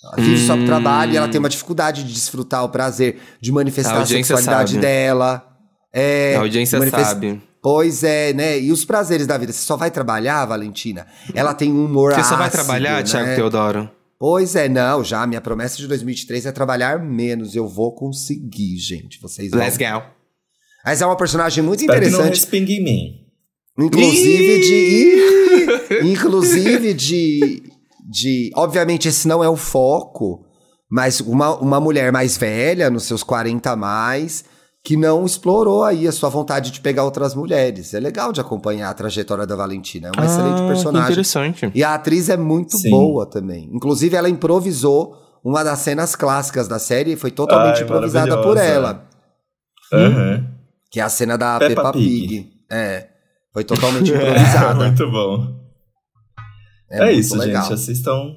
Ela 0.05 0.17
vive 0.23 0.47
só 0.47 0.53
pro 0.55 0.65
Hum. 0.65 0.67
trabalho 0.67 1.13
e 1.13 1.17
ela 1.17 1.29
tem 1.29 1.39
uma 1.39 1.49
dificuldade 1.49 2.05
de 2.05 2.13
desfrutar 2.13 2.63
o 2.63 2.69
prazer, 2.69 3.19
de 3.41 3.51
A 3.51 3.55
manifestar 3.55 3.95
a, 3.95 4.01
audiência 4.01 4.37
sexualidade 4.37 4.73
sabe. 4.73 4.83
dela. 4.83 5.47
É, 5.95 6.35
A 6.37 6.41
audiência 6.41 6.79
manifest- 6.79 7.07
sabe. 7.09 7.41
Pois 7.63 8.03
é, 8.03 8.33
né? 8.33 8.59
E 8.59 8.73
os 8.73 8.85
prazeres 8.85 9.27
da 9.27 9.39
vida. 9.39 9.53
Você 9.53 9.61
só 9.61 9.77
vai 9.77 9.89
trabalhar, 9.89 10.45
Valentina? 10.45 11.07
Ela 11.33 11.55
tem 11.55 11.73
um 11.73 11.85
humor 11.85 12.13
Você 12.13 12.25
só 12.25 12.37
vai 12.37 12.49
ácido, 12.49 12.65
trabalhar, 12.65 12.97
né? 12.97 13.03
Thiago 13.05 13.35
Teodoro? 13.37 13.91
Pois 14.19 14.57
é, 14.57 14.69
não, 14.69 15.05
já. 15.05 15.25
Minha 15.27 15.41
promessa 15.41 15.77
de 15.77 15.87
2023 15.87 16.47
é 16.47 16.53
trabalhar 16.53 16.99
menos. 16.99 17.55
Eu 17.55 17.69
vou 17.69 17.95
conseguir, 17.95 18.77
gente. 18.79 19.21
Vocês 19.21 19.53
vão. 19.53 19.61
Let's 19.61 19.77
go. 19.77 20.03
Mas 20.85 21.01
é 21.01 21.07
uma 21.07 21.17
personagem 21.17 21.63
muito 21.63 21.81
Espero 21.81 22.05
que 22.05 22.11
não 22.11 22.21
interessante. 22.21 22.57
em 22.57 22.85
mim. 22.85 23.23
Inclusive 23.79 24.61
de. 24.61 26.03
inclusive 26.11 26.95
de. 26.95 27.63
de. 28.11 28.51
Obviamente, 28.57 29.07
esse 29.07 29.29
não 29.29 29.43
é 29.43 29.49
o 29.49 29.57
foco, 29.57 30.45
mas 30.91 31.21
uma, 31.21 31.57
uma 31.59 31.81
mulher 31.81 32.11
mais 32.11 32.37
velha, 32.37 32.91
nos 32.91 33.05
seus 33.05 33.23
40 33.23 33.71
a 33.71 33.77
mais, 33.77 34.45
que 34.85 34.97
não 34.97 35.25
explorou 35.25 35.85
aí 35.85 36.09
a 36.09 36.13
sua 36.13 36.29
vontade 36.29 36.71
de 36.73 36.81
pegar 36.81 37.05
outras 37.05 37.35
mulheres. 37.35 37.95
É 37.95 38.01
legal 38.01 38.33
de 38.33 38.41
acompanhar 38.41 38.91
a 38.91 38.95
trajetória 38.95 39.47
da 39.47 39.55
Valentina. 39.55 40.09
É 40.09 40.11
uma 40.19 40.27
excelente 40.27 40.55
Ah, 40.61 40.63
que 40.63 40.67
personagem. 40.69 41.11
interessante. 41.13 41.71
E 41.75 41.85
a 41.85 41.95
atriz 41.95 42.29
é 42.29 42.37
muito 42.37 42.77
Sim. 42.77 42.91
boa 42.91 43.25
também. 43.25 43.69
Inclusive, 43.73 44.17
ela 44.17 44.29
improvisou 44.29 45.17
uma 45.45 45.63
das 45.63 45.79
cenas 45.81 46.17
clássicas 46.17 46.67
da 46.69 46.79
série, 46.81 47.15
foi 47.17 47.31
totalmente 47.31 47.79
Ai, 47.79 47.83
improvisada 47.85 48.43
por 48.43 48.57
ela. 48.57 49.09
Aham. 49.93 50.49
Que 50.91 51.01
é 51.01 51.03
a 51.03 51.09
cena 51.09 51.37
da 51.39 51.59
Peppa 51.59 51.75
Peppa, 51.77 51.93
Pig. 51.93 52.29
Pig. 52.29 52.53
É. 52.71 53.09
Foi 53.53 53.63
totalmente 53.65 54.13
É, 54.13 54.17
improvisada. 54.17 54.75
muito 54.85 55.11
bom. 55.11 55.63
É, 56.91 57.05
muito 57.07 57.19
isso, 57.21 57.37
legal. 57.37 57.63
gente. 57.63 57.75
Assistam. 57.75 58.35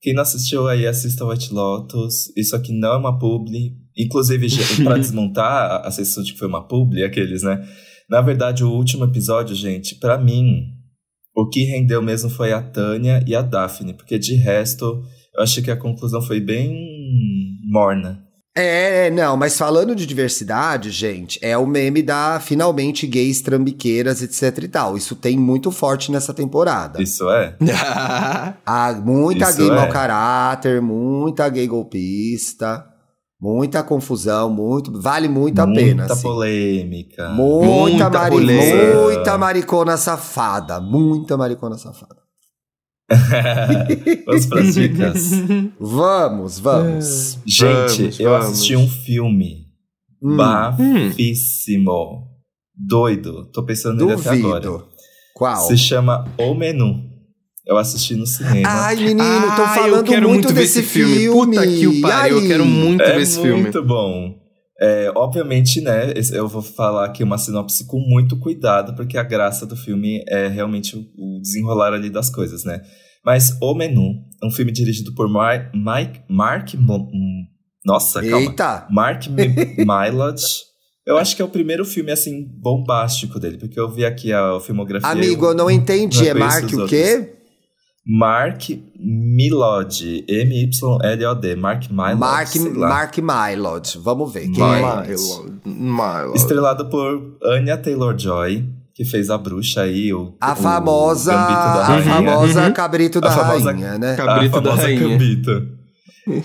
Quem 0.00 0.14
não 0.14 0.22
assistiu 0.22 0.66
aí, 0.68 0.86
assista 0.86 1.24
White 1.24 1.52
Lotus. 1.54 2.30
Isso 2.36 2.54
aqui 2.56 2.72
não 2.78 2.92
é 2.94 2.96
uma 2.98 3.18
publi. 3.18 3.76
Inclusive, 3.96 4.46
pra 4.82 4.98
desmontar 4.98 5.86
a 5.86 5.90
sensação 5.90 6.22
de 6.22 6.32
que 6.32 6.38
foi 6.38 6.48
uma 6.48 6.66
publi, 6.66 7.04
aqueles, 7.04 7.42
né? 7.42 7.66
Na 8.08 8.20
verdade, 8.20 8.64
o 8.64 8.70
último 8.70 9.04
episódio, 9.04 9.54
gente, 9.54 9.94
pra 9.94 10.18
mim, 10.18 10.66
o 11.34 11.48
que 11.48 11.64
rendeu 11.64 12.02
mesmo 12.02 12.28
foi 12.28 12.52
a 12.52 12.62
Tânia 12.62 13.24
e 13.26 13.34
a 13.34 13.42
Daphne. 13.42 13.94
Porque 13.94 14.18
de 14.18 14.34
resto, 14.34 15.02
eu 15.34 15.42
achei 15.42 15.62
que 15.62 15.70
a 15.70 15.76
conclusão 15.76 16.20
foi 16.20 16.40
bem 16.40 16.76
morna. 17.70 18.22
É, 18.54 19.08
não, 19.10 19.34
mas 19.34 19.56
falando 19.56 19.96
de 19.96 20.04
diversidade, 20.04 20.90
gente, 20.90 21.38
é 21.40 21.56
o 21.56 21.66
meme 21.66 22.02
da 22.02 22.38
finalmente 22.38 23.06
gays 23.06 23.40
trambiqueiras, 23.40 24.20
etc 24.20 24.64
e 24.64 24.68
tal. 24.68 24.94
Isso 24.94 25.16
tem 25.16 25.38
muito 25.38 25.70
forte 25.70 26.12
nessa 26.12 26.34
temporada. 26.34 27.02
Isso 27.02 27.30
é? 27.30 27.56
Há 28.66 28.92
muita 29.02 29.48
Isso 29.48 29.56
gay 29.56 29.70
é. 29.70 29.74
mau 29.74 29.88
caráter, 29.88 30.82
muita 30.82 31.48
gay 31.48 31.66
golpista, 31.66 32.84
muita 33.42 33.82
confusão, 33.82 34.48
muito. 34.48 34.92
Vale 35.02 35.28
muito 35.28 35.58
a 35.58 35.66
pena. 35.66 36.02
Muita 36.02 36.12
assim. 36.12 36.22
polêmica. 36.22 37.28
Muita, 37.30 37.66
Muita 37.66 38.10
mari 38.10 38.30
polêmica. 38.36 39.00
muita 39.02 39.38
maricona 39.38 39.96
safada. 39.96 40.80
Muita 40.80 41.36
maricona 41.36 41.76
safada. 41.76 42.22
Vamos 44.26 44.46
pras 44.46 44.74
dicas. 44.74 45.30
Vamos, 45.78 46.58
vamos. 46.60 47.38
Gente, 47.44 48.02
Vamos, 48.02 48.20
eu 48.20 48.30
vamos. 48.30 48.46
assisti 48.46 48.76
um 48.76 48.88
filme 48.88 49.66
Hum, 50.22 50.36
bafíssimo. 50.36 52.28
Doido. 52.74 53.50
Tô 53.52 53.64
pensando 53.64 54.06
nele 54.06 54.20
até 54.20 54.30
agora. 54.30 54.60
duvido. 54.60 54.88
Qual? 55.34 55.56
Se 55.66 55.76
chama 55.76 56.24
O 56.38 56.54
Menu. 56.54 57.11
Eu 57.66 57.76
assisti 57.76 58.16
no 58.16 58.26
cinema. 58.26 58.68
Ai, 58.68 58.96
menino, 58.96 59.20
tô 59.56 59.62
Ah, 59.62 59.72
falando 59.74 59.96
eu 59.98 60.04
quero 60.04 60.28
muito, 60.28 60.44
muito 60.46 60.54
ver 60.54 60.62
desse 60.62 60.80
esse 60.80 60.88
filme. 60.88 61.28
Puta 61.28 61.64
que 61.66 61.86
o 61.86 62.00
pariu, 62.00 62.40
eu 62.40 62.46
quero 62.48 62.64
muito 62.64 63.02
é 63.02 63.14
ver 63.14 63.22
esse 63.22 63.40
filme. 63.40 63.62
muito 63.62 63.82
bom. 63.84 64.34
É, 64.80 65.12
obviamente, 65.14 65.80
né, 65.80 66.12
eu 66.32 66.48
vou 66.48 66.60
falar 66.60 67.04
aqui 67.04 67.22
uma 67.22 67.38
sinopse 67.38 67.86
com 67.86 68.00
muito 68.00 68.36
cuidado, 68.36 68.96
porque 68.96 69.16
a 69.16 69.22
graça 69.22 69.64
do 69.64 69.76
filme 69.76 70.24
é 70.26 70.48
realmente 70.48 70.96
o- 70.96 71.40
desenrolar 71.40 71.92
ali 71.92 72.10
das 72.10 72.28
coisas, 72.30 72.64
né? 72.64 72.80
Mas 73.24 73.56
O 73.62 73.74
Menu 73.74 74.14
é 74.42 74.46
um 74.46 74.50
filme 74.50 74.72
dirigido 74.72 75.14
por 75.14 75.28
Mar 75.28 75.70
Mike, 75.72 76.20
Mark... 76.28 76.74
Mo- 76.74 77.08
hum, 77.14 77.44
Nossa, 77.84 78.20
calma. 78.20 78.50
Eita. 78.50 78.88
Mark 78.90 79.28
Mi- 79.28 79.54
Mylod. 79.86 80.40
Eu 81.06 81.16
acho 81.18 81.36
que 81.36 81.42
é 81.42 81.44
o 81.44 81.48
primeiro 81.48 81.84
filme, 81.84 82.10
assim, 82.10 82.44
bombástico 82.60 83.38
dele, 83.38 83.58
porque 83.58 83.78
eu 83.78 83.88
vi 83.88 84.04
aqui 84.04 84.32
a 84.32 84.58
filmografia. 84.60 85.08
Amigo, 85.08 85.46
eu 85.46 85.54
não 85.54 85.70
entendi. 85.70 86.18
não 86.18 86.26
é 86.26 86.34
Mark 86.34 86.64
o 86.72 86.86
quê? 86.86 87.34
Mark 88.06 88.62
Milod. 88.98 90.24
M-Y-L-O-D. 90.28 91.56
Mark 91.56 91.88
Mylod. 91.90 92.18
Mark. 92.18 92.56
Mark 92.76 93.18
Mylod. 93.18 93.98
Vamos 94.02 94.32
ver. 94.32 94.48
Quem 94.50 94.64
Mylod. 94.64 95.08
é? 95.10 95.68
Milo. 95.68 96.34
Estrelado 96.34 96.88
por 96.88 97.36
Anya 97.44 97.76
Taylor-Joy, 97.76 98.64
que 98.94 99.04
fez 99.04 99.30
a 99.30 99.38
bruxa 99.38 99.82
aí, 99.82 100.12
o 100.12 100.34
A 100.40 100.52
o 100.52 100.56
famosa, 100.56 101.32
da 101.32 101.38
a 101.40 101.84
Rainha. 101.86 102.04
famosa 102.14 102.66
Uhum. 102.66 102.72
cabrito 102.72 103.20
da 103.20 103.28
A 103.28 103.32
famosa 103.32 103.70
rainha, 103.72 103.98
né? 103.98 104.16
Cabrito 104.16 104.56
a 104.56 104.60
da 104.60 104.70
famosa 104.70 104.86
Rainha. 104.88 105.08
Gambito. 105.08 105.68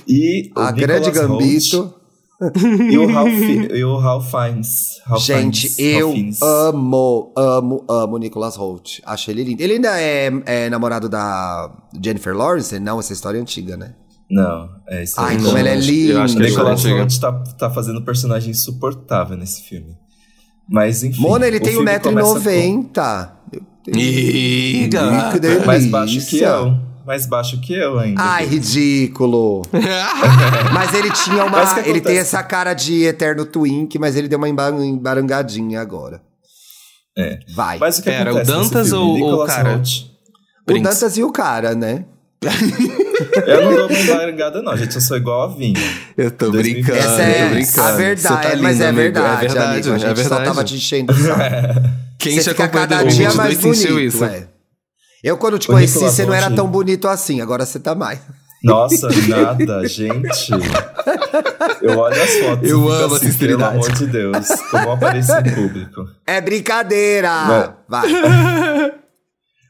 E 0.08 0.52
o 0.56 0.60
A 0.60 0.72
Nicolas 0.72 0.76
grande 0.76 1.12
gambito. 1.12 1.94
E 2.92 2.98
o 2.98 3.08
Ralph, 3.12 3.30
e 3.74 3.84
o 3.84 3.98
Ralph 3.98 4.30
Fiennes. 4.30 5.02
Ralph 5.06 5.24
Gente, 5.24 5.70
Fiennes, 5.70 6.40
eu 6.42 6.44
Ralph 6.44 6.74
amo, 6.76 7.34
amo, 7.36 7.84
amo 7.90 8.16
o 8.16 8.18
Nicholas 8.20 8.56
Holt. 8.56 9.00
Acho 9.06 9.32
ele 9.32 9.44
lindo. 9.44 9.62
Ele 9.64 9.74
ainda 9.74 10.00
é, 10.00 10.30
é 10.46 10.70
namorado 10.70 11.10
da 11.10 11.72
Jennifer 12.04 12.36
Lawrence? 12.36 12.80
Não, 12.80 13.00
essa 13.00 13.12
história 13.14 13.40
é 13.40 13.42
antiga, 13.42 13.76
né? 13.76 13.96
Não, 14.30 14.70
é 14.90 15.04
isso 15.04 15.16
Ai, 15.18 15.38
como 15.42 15.58
ele 15.58 15.70
é 15.70 15.76
eu 15.78 15.80
lindo. 15.80 16.20
acho 16.20 16.34
O 16.34 16.38
que 16.38 16.44
ele 16.44 16.50
Nicolas 16.52 16.80
Antiga. 16.86 17.00
Hoult 17.00 17.20
tá, 17.20 17.32
tá 17.58 17.70
fazendo 17.72 18.00
um 18.00 18.04
personagem 18.04 18.52
insuportável 18.52 19.36
nesse 19.38 19.62
filme. 19.64 19.96
Mas 20.70 21.02
enfim. 21.02 21.22
Mona, 21.22 21.48
ele 21.48 21.58
o 21.58 21.62
tem 21.62 21.74
filme 21.74 22.00
começa 22.00 22.40
1,90m. 22.40 23.32
Ih, 23.88 24.82
Que 24.82 24.88
delícia. 24.90 25.60
com- 25.62 25.66
Mais 25.66 25.86
baixo 25.86 26.26
que 26.28 26.40
eu. 26.40 26.78
Mais 27.08 27.26
baixo 27.26 27.60
que 27.62 27.74
eu 27.74 27.98
ainda. 27.98 28.22
Ai, 28.22 28.46
ridículo. 28.46 29.62
mas 30.74 30.94
ele 30.94 31.10
tinha 31.12 31.46
uma. 31.46 31.64
Ele 31.86 32.02
tem 32.02 32.18
essa 32.18 32.44
cara 32.44 32.74
de 32.74 33.04
eterno 33.06 33.46
twink, 33.46 33.98
mas 33.98 34.18
ele 34.18 34.28
deu 34.28 34.38
uma 34.38 34.50
emba- 34.50 34.70
embarangadinha 34.72 35.80
agora. 35.80 36.22
É. 37.18 37.40
Vai. 37.56 37.78
Mas 37.80 37.98
o 37.98 38.04
que 38.04 38.10
Pera, 38.12 38.34
o 38.34 38.38
acontece 38.38 38.52
Dantas 38.52 38.92
ou- 38.92 39.12
o 39.12 39.14
Nicolas 39.16 39.56
cara? 39.56 39.70
Hoult- 39.72 40.12
o. 40.70 40.82
Dantas 40.84 41.18
e 41.18 41.24
o 41.24 41.32
cara, 41.32 41.74
né? 41.74 42.04
Eu 43.48 43.64
não 43.64 43.76
dou 43.76 43.88
uma 43.88 43.98
embarangada, 44.00 44.62
não, 44.62 44.76
gente. 44.78 44.94
Eu 44.96 45.02
sou 45.02 45.18
igual 45.18 45.44
a 45.44 45.48
Vinho. 45.48 45.80
Eu 46.18 46.30
tô 46.30 46.52
2020. 46.52 46.84
brincando, 46.86 47.00
Essa 47.00 47.16
tô 47.16 47.22
é 47.22 47.50
brincando. 47.50 47.88
a 47.88 47.92
verdade. 47.94 48.48
tá 48.52 48.56
mas 48.62 48.80
é 48.82 48.88
amigo. 48.88 49.02
verdade, 49.02 49.46
é 49.46 49.48
verdade, 49.48 49.72
amigo. 49.72 49.90
A 49.94 49.98
gente 49.98 50.10
é 50.10 50.14
verdade. 50.14 50.28
só 50.30 50.44
tava 50.46 50.64
te 50.64 50.76
enchendo 50.76 51.14
o 51.14 51.16
saco. 51.16 51.42
Quem 52.20 52.36
você 52.36 52.44
te 52.44 52.50
fica 52.50 52.68
cada 52.68 53.04
dia 53.04 53.30
2022 53.30 53.36
mais 53.36 53.58
sentiu 53.58 53.94
bonito, 53.96 54.08
isso. 54.16 54.26
é. 54.26 54.48
Eu, 55.24 55.38
quando 55.38 55.58
te 55.58 55.68
conheci, 55.68 56.00
você 56.00 56.26
não 56.26 56.34
era 56.34 56.50
tão 56.52 56.68
bonito 56.68 57.08
assim. 57.08 57.42
Agora 57.42 57.66
você 57.66 57.80
tá 57.80 57.96
mais. 57.96 58.20
Nossa, 58.64 59.08
nada, 59.28 59.88
gente. 59.88 60.52
Eu 61.82 61.98
olho 61.98 62.22
as 62.22 62.36
fotos. 62.36 62.70
Eu 62.70 62.92
amo 62.92 63.14
a 63.14 63.18
assim, 63.18 63.32
sinceridade. 63.32 63.72
Pelo 63.72 63.86
amor 63.86 63.98
de 63.98 64.08
Deus. 64.08 64.48
Como 64.72 64.92
aparecer 64.92 65.46
em 65.46 65.56
público. 65.56 66.06
É 66.26 66.42
brincadeira! 66.42 67.30
Não. 67.48 67.78
Vai. 67.88 68.08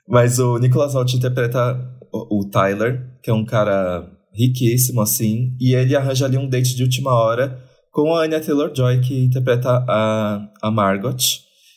Mas 0.08 0.40
o 0.40 0.58
Nicolas 0.58 0.96
Hoult 0.96 1.16
interpreta 1.16 1.78
o, 2.12 2.40
o 2.40 2.50
Tyler, 2.50 3.02
que 3.22 3.30
é 3.30 3.34
um 3.34 3.46
cara 3.46 4.10
riquíssimo, 4.34 5.02
assim, 5.02 5.56
e 5.60 5.76
ele 5.76 5.96
arranja 5.96 6.26
ali 6.26 6.38
um 6.38 6.48
date 6.48 6.76
de 6.76 6.84
última 6.84 7.12
hora 7.12 7.60
com 7.92 8.14
a 8.14 8.24
Anya 8.24 8.40
Taylor-Joy, 8.40 9.02
que 9.02 9.26
interpreta 9.26 9.84
a, 9.88 10.48
a 10.62 10.72
Margot. 10.72 11.18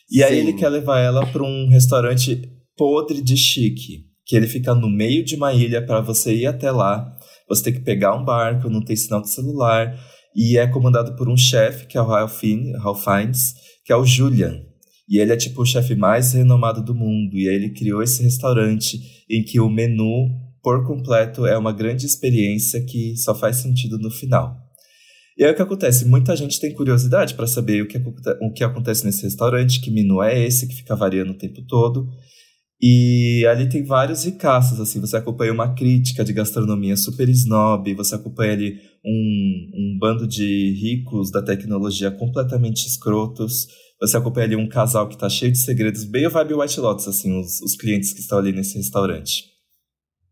E 0.09 0.23
aí 0.23 0.35
Sim. 0.35 0.47
ele 0.47 0.53
quer 0.53 0.69
levar 0.69 0.99
ela 0.99 1.25
para 1.25 1.43
um 1.43 1.67
restaurante 1.69 2.41
podre 2.81 3.21
de 3.21 3.37
chique, 3.37 4.07
que 4.25 4.35
ele 4.35 4.47
fica 4.47 4.73
no 4.73 4.89
meio 4.89 5.23
de 5.23 5.35
uma 5.35 5.53
ilha 5.53 5.85
para 5.85 6.01
você 6.01 6.33
ir 6.33 6.47
até 6.47 6.71
lá. 6.71 7.15
Você 7.47 7.65
tem 7.65 7.73
que 7.73 7.81
pegar 7.81 8.15
um 8.15 8.25
barco, 8.25 8.71
não 8.71 8.83
tem 8.83 8.95
sinal 8.95 9.21
de 9.21 9.29
celular, 9.29 9.95
e 10.35 10.57
é 10.57 10.65
comandado 10.65 11.15
por 11.15 11.29
um 11.29 11.37
chefe, 11.37 11.85
que 11.85 11.95
é 11.95 12.01
o 12.01 12.07
Ralph, 12.07 12.41
Ralph 12.79 13.03
Fiennes, 13.03 13.53
que 13.85 13.93
é 13.93 13.95
o 13.95 14.03
Julian. 14.03 14.63
E 15.07 15.19
ele 15.19 15.31
é 15.31 15.37
tipo 15.37 15.61
o 15.61 15.65
chefe 15.65 15.93
mais 15.93 16.33
renomado 16.33 16.83
do 16.83 16.95
mundo, 16.95 17.37
e 17.37 17.47
aí 17.47 17.53
ele 17.53 17.69
criou 17.69 18.01
esse 18.01 18.23
restaurante 18.23 18.99
em 19.29 19.43
que 19.43 19.59
o 19.59 19.69
menu 19.69 20.31
por 20.63 20.83
completo 20.87 21.45
é 21.45 21.55
uma 21.55 21.71
grande 21.71 22.07
experiência 22.07 22.83
que 22.83 23.15
só 23.15 23.35
faz 23.35 23.57
sentido 23.57 23.99
no 23.99 24.09
final. 24.09 24.57
E 25.37 25.43
aí 25.43 25.51
o 25.51 25.55
que 25.55 25.61
acontece? 25.61 26.03
Muita 26.05 26.35
gente 26.35 26.59
tem 26.59 26.73
curiosidade 26.73 27.35
para 27.35 27.45
saber 27.45 27.83
o 27.83 27.87
que, 27.87 27.99
o 28.41 28.51
que 28.51 28.63
acontece 28.63 29.05
nesse 29.05 29.21
restaurante, 29.21 29.79
que 29.79 29.91
menu 29.91 30.23
é 30.23 30.47
esse, 30.47 30.67
que 30.67 30.73
fica 30.73 30.95
variando 30.95 31.33
o 31.33 31.37
tempo 31.37 31.61
todo. 31.67 32.09
E 32.81 33.45
ali 33.45 33.69
tem 33.69 33.83
vários 33.83 34.25
ricaços, 34.25 34.79
assim, 34.79 34.99
você 34.99 35.15
acompanha 35.15 35.53
uma 35.53 35.75
crítica 35.75 36.23
de 36.23 36.33
gastronomia 36.33 36.97
super 36.97 37.29
snob, 37.29 37.93
você 37.93 38.15
acompanha 38.15 38.53
ali 38.53 38.79
um, 39.05 39.71
um 39.75 39.97
bando 39.99 40.27
de 40.27 40.71
ricos 40.81 41.29
da 41.29 41.43
tecnologia 41.43 42.09
completamente 42.09 42.87
escrotos, 42.87 43.67
você 43.99 44.17
acompanha 44.17 44.47
ali 44.47 44.55
um 44.55 44.67
casal 44.67 45.07
que 45.07 45.15
tá 45.15 45.29
cheio 45.29 45.51
de 45.51 45.59
segredos, 45.59 46.03
bem 46.05 46.25
o 46.25 46.31
vibe 46.31 46.55
White 46.55 46.79
Lotus, 46.79 47.07
assim, 47.07 47.39
os, 47.39 47.61
os 47.61 47.75
clientes 47.75 48.13
que 48.13 48.19
estão 48.19 48.39
ali 48.39 48.51
nesse 48.51 48.75
restaurante. 48.77 49.43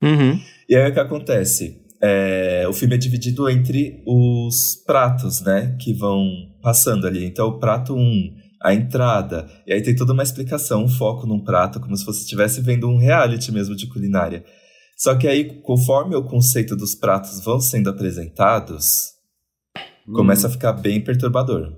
Uhum. 0.02 0.40
E 0.68 0.76
aí 0.76 0.90
o 0.90 0.94
que 0.94 1.00
acontece? 1.00 1.86
É, 2.02 2.66
o 2.68 2.74
filme 2.74 2.96
é 2.96 2.98
dividido 2.98 3.50
entre 3.50 4.02
os 4.08 4.82
pratos, 4.88 5.42
né? 5.42 5.76
Que 5.80 5.94
vão 5.94 6.26
passando 6.62 7.06
ali. 7.06 7.26
Então, 7.26 7.48
o 7.48 7.60
prato 7.60 7.94
1, 7.94 8.34
a 8.62 8.74
entrada. 8.74 9.50
E 9.66 9.74
aí 9.74 9.82
tem 9.82 9.96
toda 9.96 10.14
uma 10.14 10.24
explicação, 10.24 10.84
um 10.84 10.90
foco 10.90 11.26
num 11.26 11.44
prato, 11.44 11.80
como 11.80 11.96
se 11.96 12.06
você 12.06 12.22
estivesse 12.22 12.62
vendo 12.62 12.88
um 12.90 12.98
reality 12.98 13.52
mesmo 13.52 13.76
de 13.76 13.88
culinária. 13.88 14.44
Só 14.98 15.16
que 15.16 15.28
aí, 15.28 15.62
conforme 15.62 16.16
o 16.16 16.24
conceito 16.24 16.76
dos 16.76 16.94
pratos 16.94 17.40
vão 17.44 17.60
sendo 17.62 17.90
apresentados, 17.90 19.12
começa 20.14 20.48
a 20.48 20.50
ficar 20.50 20.74
bem 20.74 21.02
perturbador. 21.02 21.72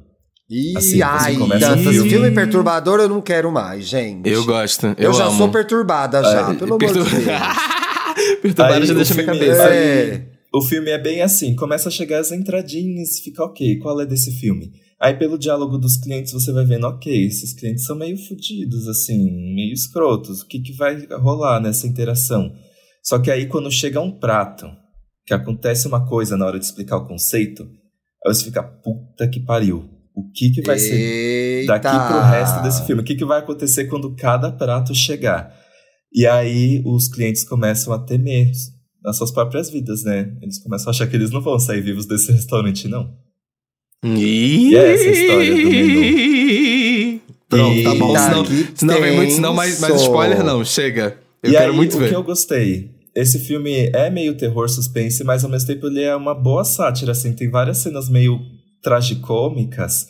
Ih, 0.50 0.76
Assim, 0.78 1.02
ai, 1.02 1.36
começa 1.38 1.74
a- 1.74 1.78
filme... 1.78 2.10
filme 2.10 2.32
perturbador 2.32 3.00
eu 3.00 3.08
não 3.08 3.22
quero 3.22 3.52
mais, 3.52 3.86
gente. 3.86 4.28
Eu 4.30 4.44
gosto. 4.44 4.88
Eu, 4.88 4.96
Eu, 4.98 5.14
já 5.14 5.26
amo. 5.28 5.38
sou 5.38 5.50
perturbada 5.50 6.22
já, 6.24 6.48
Ai, 6.48 6.56
pelo 6.58 6.74
amor 6.76 6.80
Pertur- 6.80 7.06
de 7.06 7.10
Deus. 7.16 7.26
Perturbado 8.42 8.74
Aí 8.74 8.86
já 8.86 8.94
o 8.94 8.96
deixa 8.98 9.14
minha 9.14 9.26
filme- 9.28 9.40
cabeça. 9.40 9.64
É. 9.74 10.26
O 10.54 10.62
filme 10.62 10.90
é 10.90 10.98
bem 10.98 11.22
assim, 11.22 11.56
começa 11.56 11.88
a 11.88 11.92
chegar 11.92 12.20
as 12.20 12.32
entradinhas, 12.34 13.20
fica 13.24 13.42
ok, 13.44 13.78
qual 13.80 14.02
é 14.02 14.06
desse 14.06 14.32
filme? 14.32 14.70
Aí 15.02 15.16
pelo 15.16 15.38
diálogo 15.38 15.80
dos 15.80 15.98
clientes 15.98 16.32
você 16.32 16.52
vai 16.52 16.64
vendo, 16.64 16.86
ok, 16.86 17.26
esses 17.26 17.54
clientes 17.54 17.86
são 17.86 17.96
meio 17.96 18.16
fodidos, 18.18 18.88
assim, 18.88 19.32
meio 19.56 19.74
escrotos, 19.74 20.42
o 20.42 20.48
que, 20.48 20.60
que 20.60 20.74
vai 20.74 21.08
rolar 21.20 21.60
nessa 21.60 21.88
interação? 21.88 22.54
Só 23.02 23.18
que 23.18 23.32
aí 23.32 23.48
quando 23.48 23.72
chega 23.72 24.00
um 24.00 24.12
prato, 24.12 24.68
que 25.26 25.34
acontece 25.34 25.88
uma 25.88 26.06
coisa 26.08 26.38
na 26.38 26.46
hora 26.46 26.60
de 26.60 26.66
explicar 26.66 26.98
o 26.98 27.08
conceito, 27.08 27.64
aí 28.24 28.34
você 28.34 28.46
fica, 28.46 28.62
puta 28.62 29.28
que 29.28 29.40
pariu, 29.40 29.90
o 30.16 30.30
que 30.32 30.52
que 30.52 30.62
vai 30.62 30.78
ser 30.78 30.94
Eita. 30.94 31.80
daqui 31.80 32.08
pro 32.08 32.22
resto 32.22 32.62
desse 32.62 32.86
filme. 32.86 33.02
O 33.02 33.06
que, 33.06 33.16
que 33.16 33.26
vai 33.26 33.40
acontecer 33.40 33.86
quando 33.86 34.16
cada 34.16 34.52
prato 34.52 34.94
chegar? 34.94 35.52
E 36.14 36.28
aí 36.28 36.84
os 36.86 37.08
clientes 37.08 37.44
começam 37.44 37.94
a 37.94 38.00
temer 38.00 38.52
nas 39.02 39.18
suas 39.18 39.32
próprias 39.32 39.70
vidas, 39.70 40.04
né? 40.04 40.38
Eles 40.42 40.62
começam 40.62 40.90
a 40.90 40.92
achar 40.92 41.08
que 41.08 41.16
eles 41.16 41.32
não 41.32 41.42
vão 41.42 41.58
sair 41.58 41.82
vivos 41.82 42.06
desse 42.06 42.30
restaurante, 42.34 42.88
não. 42.88 43.10
E 44.04 44.76
é 44.76 44.94
essa 44.94 45.10
história 45.10 45.52
do 45.52 45.58
menu. 45.70 47.22
Pronto, 47.48 47.84
tá 47.84 47.96
bom. 47.96 48.10
Eita, 48.10 48.72
Senão, 48.76 49.02
vem 49.02 49.16
muito, 49.16 49.34
senão 49.34 49.54
mais, 49.54 49.80
mais 49.80 50.02
spoiler 50.02 50.44
não. 50.44 50.64
Chega. 50.64 51.18
Eu 51.44 51.52
e 51.52 51.54
quero 51.54 51.72
aí, 51.72 51.76
muito 51.76 51.98
o 51.98 52.00
ver. 52.00 52.10
que 52.10 52.16
eu 52.16 52.24
gostei? 52.24 52.92
Esse 53.16 53.40
filme 53.40 53.90
é 53.94 54.10
meio 54.10 54.36
terror 54.38 54.70
suspense, 54.70 55.24
mas 55.24 55.44
ao 55.44 55.50
mesmo 55.50 55.68
tempo 55.68 55.88
ele 55.88 56.02
é 56.02 56.16
uma 56.16 56.34
boa 56.34 56.64
sátira, 56.64 57.12
assim. 57.12 57.34
Tem 57.34 57.50
várias 57.50 57.80
cenas 57.80 58.10
meio 58.10 58.40
tragicômicas 58.82 60.08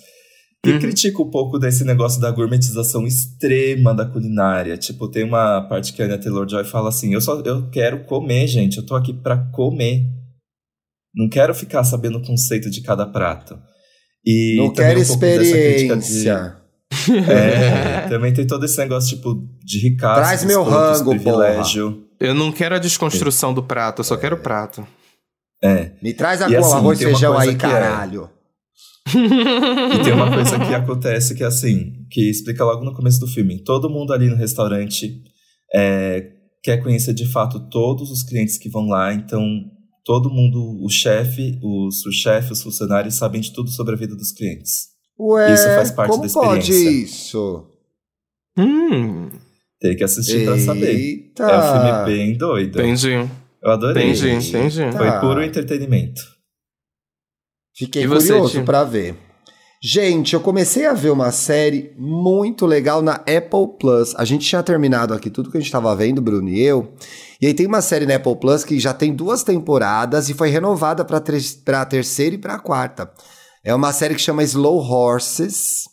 que 0.64 0.72
Uhum. 0.74 0.80
critica 0.80 1.20
um 1.24 1.30
pouco 1.32 1.58
desse 1.58 1.84
negócio 1.84 2.22
da 2.22 2.30
gourmetização 2.30 3.08
extrema 3.08 3.96
da 3.96 4.06
culinária. 4.06 4.78
Tipo, 4.78 5.08
tem 5.10 5.24
uma 5.24 5.62
parte 5.62 5.92
que 5.94 6.02
a 6.02 6.06
Anya 6.06 6.20
Taylor-Joy 6.20 6.64
fala 6.66 6.89
assim, 6.89 7.14
eu 7.14 7.20
só 7.22 7.42
eu 7.42 7.68
quero 7.72 8.04
comer, 8.06 8.46
gente. 8.46 8.78
Eu 8.78 8.86
tô 8.86 8.96
aqui 8.96 9.12
pra 9.12 9.38
comer. 9.52 10.06
Não 11.16 11.28
quero 11.28 11.56
ficar 11.56 11.84
sabendo 11.84 12.20
o 12.20 12.22
conceito 12.26 12.70
de 12.70 12.82
cada 12.82 13.06
prato. 13.08 13.58
E 14.26 14.56
Não 14.58 14.72
quero 14.74 15.00
um 15.00 15.04
crítica 15.04 15.38
de- 15.40 15.44
experiência. 15.46 16.58
é, 17.30 18.02
também 18.10 18.34
tem 18.34 18.46
todo 18.46 18.64
esse 18.66 18.78
negócio, 18.78 19.16
tipo, 19.18 19.48
de 19.64 19.80
ricaço. 19.80 20.22
Traz 20.22 20.44
meu 20.44 20.64
rango, 20.64 21.10
privilégio. 21.12 22.06
Eu 22.20 22.34
não 22.36 22.52
quero 22.52 22.76
a 22.76 22.80
desconstrução 22.80 23.54
do 23.54 23.64
prato, 23.64 24.00
eu 24.02 24.04
só 24.04 24.16
quero 24.18 24.36
o 24.36 24.40
prato. 24.40 24.86
É. 25.64 25.92
Me 26.02 26.14
traz 26.14 26.42
a 26.42 26.50
E 26.50 26.56
assim, 26.56 26.74
arroz 26.74 27.00
e 27.02 27.04
feijão 27.06 27.34
coisa 27.36 27.52
aí, 27.52 27.58
que 27.58 27.66
é- 27.66 27.70
caralho. 27.70 28.30
E 29.08 30.04
tem 30.04 30.14
uma 30.14 30.32
coisa 30.32 30.60
que 30.60 30.74
acontece 30.76 31.34
que 31.36 31.44
é 31.44 31.48
assim, 31.48 32.06
que 32.10 32.30
explica 32.30 32.64
logo 32.64 32.84
no 32.86 32.94
começo 32.94 33.20
do 33.20 33.28
filme. 33.28 33.64
Todo 33.64 33.90
mundo 33.90 34.14
ali 34.14 34.28
no 34.30 34.36
restaurante 34.36 35.22
é, 35.74 36.30
quer 36.64 36.78
conhecer 36.84 37.14
de 37.14 37.26
fato 37.26 37.68
todos 37.70 38.12
os 38.12 38.22
clientes 38.24 38.58
que 38.58 38.70
vão 38.70 38.88
lá, 38.88 39.14
então 39.14 39.44
todo 40.04 40.30
mundo, 40.30 40.84
o 40.84 40.89
chefe, 40.89 41.60
os, 41.62 42.06
o 42.06 42.12
chefe, 42.12 42.52
os 42.54 42.62
funcionários 42.64 43.16
sabem 43.16 43.39
de 43.41 43.52
tudo 43.54 43.70
sobre 43.70 43.93
a 43.95 43.97
vida 43.97 44.16
dos 44.16 44.32
clientes. 44.32 44.89
Ué, 45.20 45.54
Isso 45.54 45.64
faz 45.66 45.91
parte 45.91 46.10
como 46.12 46.28
da 46.28 46.34
pode 46.34 46.72
experiência. 46.72 47.04
isso? 47.04 47.68
Hum, 48.58 49.30
Tem 49.80 49.95
que 49.95 50.04
assistir 50.04 50.45
pra 50.45 50.58
saber. 50.60 50.95
Eita. 50.95 51.43
É 51.43 51.58
um 51.58 51.74
filme 51.74 52.06
bem 52.06 52.38
doido. 52.38 52.80
entendi. 52.82 53.12
Eu 53.64 53.72
adorei. 53.72 54.10
Entendi, 54.12 54.30
entendi. 54.49 54.91
Foi 54.97 55.20
puro 55.20 55.43
entretenimento. 55.43 56.22
Fiquei 57.76 58.04
E 58.04 58.08
você, 58.08 58.30
curioso 58.34 58.54
Tim? 58.60 58.66
pra 58.66 58.84
ver. 58.84 59.16
Gente, 59.84 60.36
eu 60.36 60.40
comecei 60.42 60.86
a 60.86 60.94
ver 60.94 61.10
uma 61.10 61.32
série 61.32 61.92
muito 61.98 62.68
legal 62.68 63.02
na 63.02 63.14
Apple 63.16 63.68
Plus. 63.80 64.14
A 64.16 64.24
gente 64.24 64.48
tinha 64.48 64.62
terminado 64.62 65.12
aqui 65.12 65.28
tudo 65.30 65.50
que 65.50 65.58
a 65.58 65.60
gente 65.60 65.72
tava 65.72 65.96
vendo, 65.96 66.22
Bruno 66.22 66.50
e 66.50 66.62
eu. 66.62 66.94
E 67.42 67.48
aí 67.48 67.54
tem 67.56 67.66
uma 67.66 67.82
série 67.82 68.06
na 68.06 68.16
Apple 68.16 68.36
Plus 68.40 68.64
que 68.64 68.80
já 68.80 68.94
tem 68.94 69.12
duas 69.16 69.42
temporadas 69.44 70.30
e 70.30 70.36
foi 70.36 70.50
renovada 70.50 71.04
pra, 71.04 71.20
tre- 71.20 71.42
pra 71.66 71.84
terceira 71.84 72.36
e 72.36 72.38
pra 72.38 72.60
quarta. 72.60 73.12
É 73.64 73.74
uma 73.74 73.92
série 73.92 74.14
que 74.14 74.22
chama 74.22 74.44
Slow 74.44 74.78
Horses. 74.80 75.86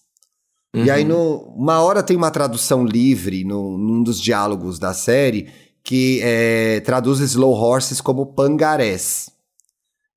E 0.74 0.90
aí, 0.90 1.02
Uhum. 1.02 1.08
no, 1.08 1.38
uma 1.56 1.80
hora 1.80 2.02
tem 2.02 2.14
uma 2.14 2.30
tradução 2.30 2.84
livre 2.84 3.42
no, 3.42 3.78
num 3.78 4.02
dos 4.02 4.20
diálogos 4.20 4.78
da 4.78 4.92
série 4.92 5.48
que 5.82 6.20
é, 6.22 6.80
traduz 6.80 7.20
Slow 7.20 7.54
Horses 7.54 8.02
como 8.02 8.26
pangarés. 8.34 9.30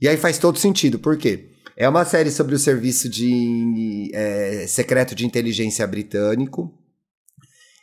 E 0.02 0.10
aí 0.10 0.18
faz 0.18 0.38
todo 0.38 0.60
sentido, 0.60 1.00
por 1.00 1.16
quê? 1.16 1.51
É 1.78 1.88
uma 1.88 2.06
série 2.06 2.30
sobre 2.32 2.54
o 2.56 2.60
serviço 2.60 3.10
de 3.10 4.12
é, 4.14 4.66
secreto 4.68 5.16
de 5.16 5.26
inteligência 5.26 5.86
britânico. 5.88 6.72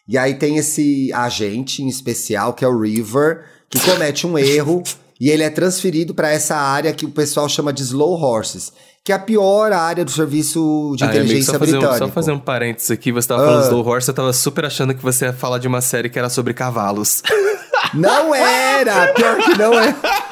E 0.07 0.17
aí 0.17 0.35
tem 0.35 0.57
esse 0.57 1.13
agente 1.13 1.83
em 1.83 1.89
especial, 1.89 2.55
que 2.55 2.65
é 2.65 2.69
o 2.69 2.81
River, 2.81 3.45
que 3.69 3.79
comete 3.81 4.27
um 4.27 4.39
erro 4.39 4.83
e 5.21 5.31
ele 5.31 5.43
é 5.43 5.51
transferido 5.51 6.15
para 6.15 6.31
essa 6.31 6.57
área 6.57 6.93
que 6.93 7.05
o 7.05 7.11
pessoal 7.11 7.49
chama 7.49 7.73
de 7.73 7.83
Slow 7.83 8.15
Horses, 8.21 8.73
que 9.05 9.11
é 9.13 9.15
a 9.15 9.19
pior 9.19 9.73
área 9.73 10.05
do 10.05 10.11
serviço 10.11 10.95
de 10.97 11.03
Ah, 11.05 11.09
amigo, 11.09 11.25
inteligência 11.25 11.53
só 11.53 11.59
fazer, 11.59 11.77
um, 11.77 11.81
britânico. 11.81 12.07
só 12.07 12.13
fazer 12.13 12.33
um 12.33 12.39
parênteses 12.39 12.91
aqui, 12.91 13.11
você 13.11 13.29
tava 13.29 13.45
falando 13.45 13.63
Ah. 13.65 13.67
Slow 13.67 13.87
Horse, 13.87 14.09
eu 14.09 14.15
tava 14.15 14.33
super 14.33 14.65
achando 14.65 14.95
que 14.95 15.03
você 15.03 15.25
ia 15.27 15.33
falar 15.33 15.59
de 15.59 15.67
uma 15.67 15.81
série 15.81 16.09
que 16.09 16.19
era 16.19 16.29
sobre 16.31 16.55
cavalos. 16.55 17.23
Não 17.95 18.35
era! 18.35 19.13
Pior 19.15 19.37
que 19.43 19.59
não 19.59 19.75
é. 19.79 19.95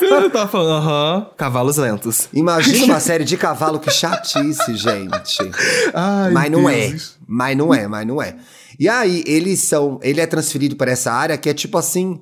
eu 0.00 0.30
tava 0.30 0.48
falando, 0.48 0.70
aham, 0.70 1.30
cavalos 1.36 1.76
lentos. 1.76 2.28
Imagina 2.32 2.84
uma 2.86 3.00
série 3.00 3.24
de 3.24 3.36
cavalo, 3.36 3.78
que 3.78 3.90
chatice, 3.90 4.76
gente. 4.76 5.38
Ai, 5.92 6.30
mas 6.30 6.50
não 6.50 6.68
é. 6.68 6.88
Deus. 6.88 7.16
Mas 7.26 7.56
não 7.56 7.74
é, 7.74 7.88
mas 7.88 8.06
não 8.06 8.22
é. 8.22 8.36
E 8.78 8.88
aí, 8.88 9.22
eles 9.26 9.60
são. 9.60 9.98
Ele 10.02 10.20
é 10.20 10.26
transferido 10.26 10.76
para 10.76 10.90
essa 10.90 11.12
área 11.12 11.38
que 11.38 11.48
é 11.48 11.54
tipo 11.54 11.78
assim. 11.78 12.20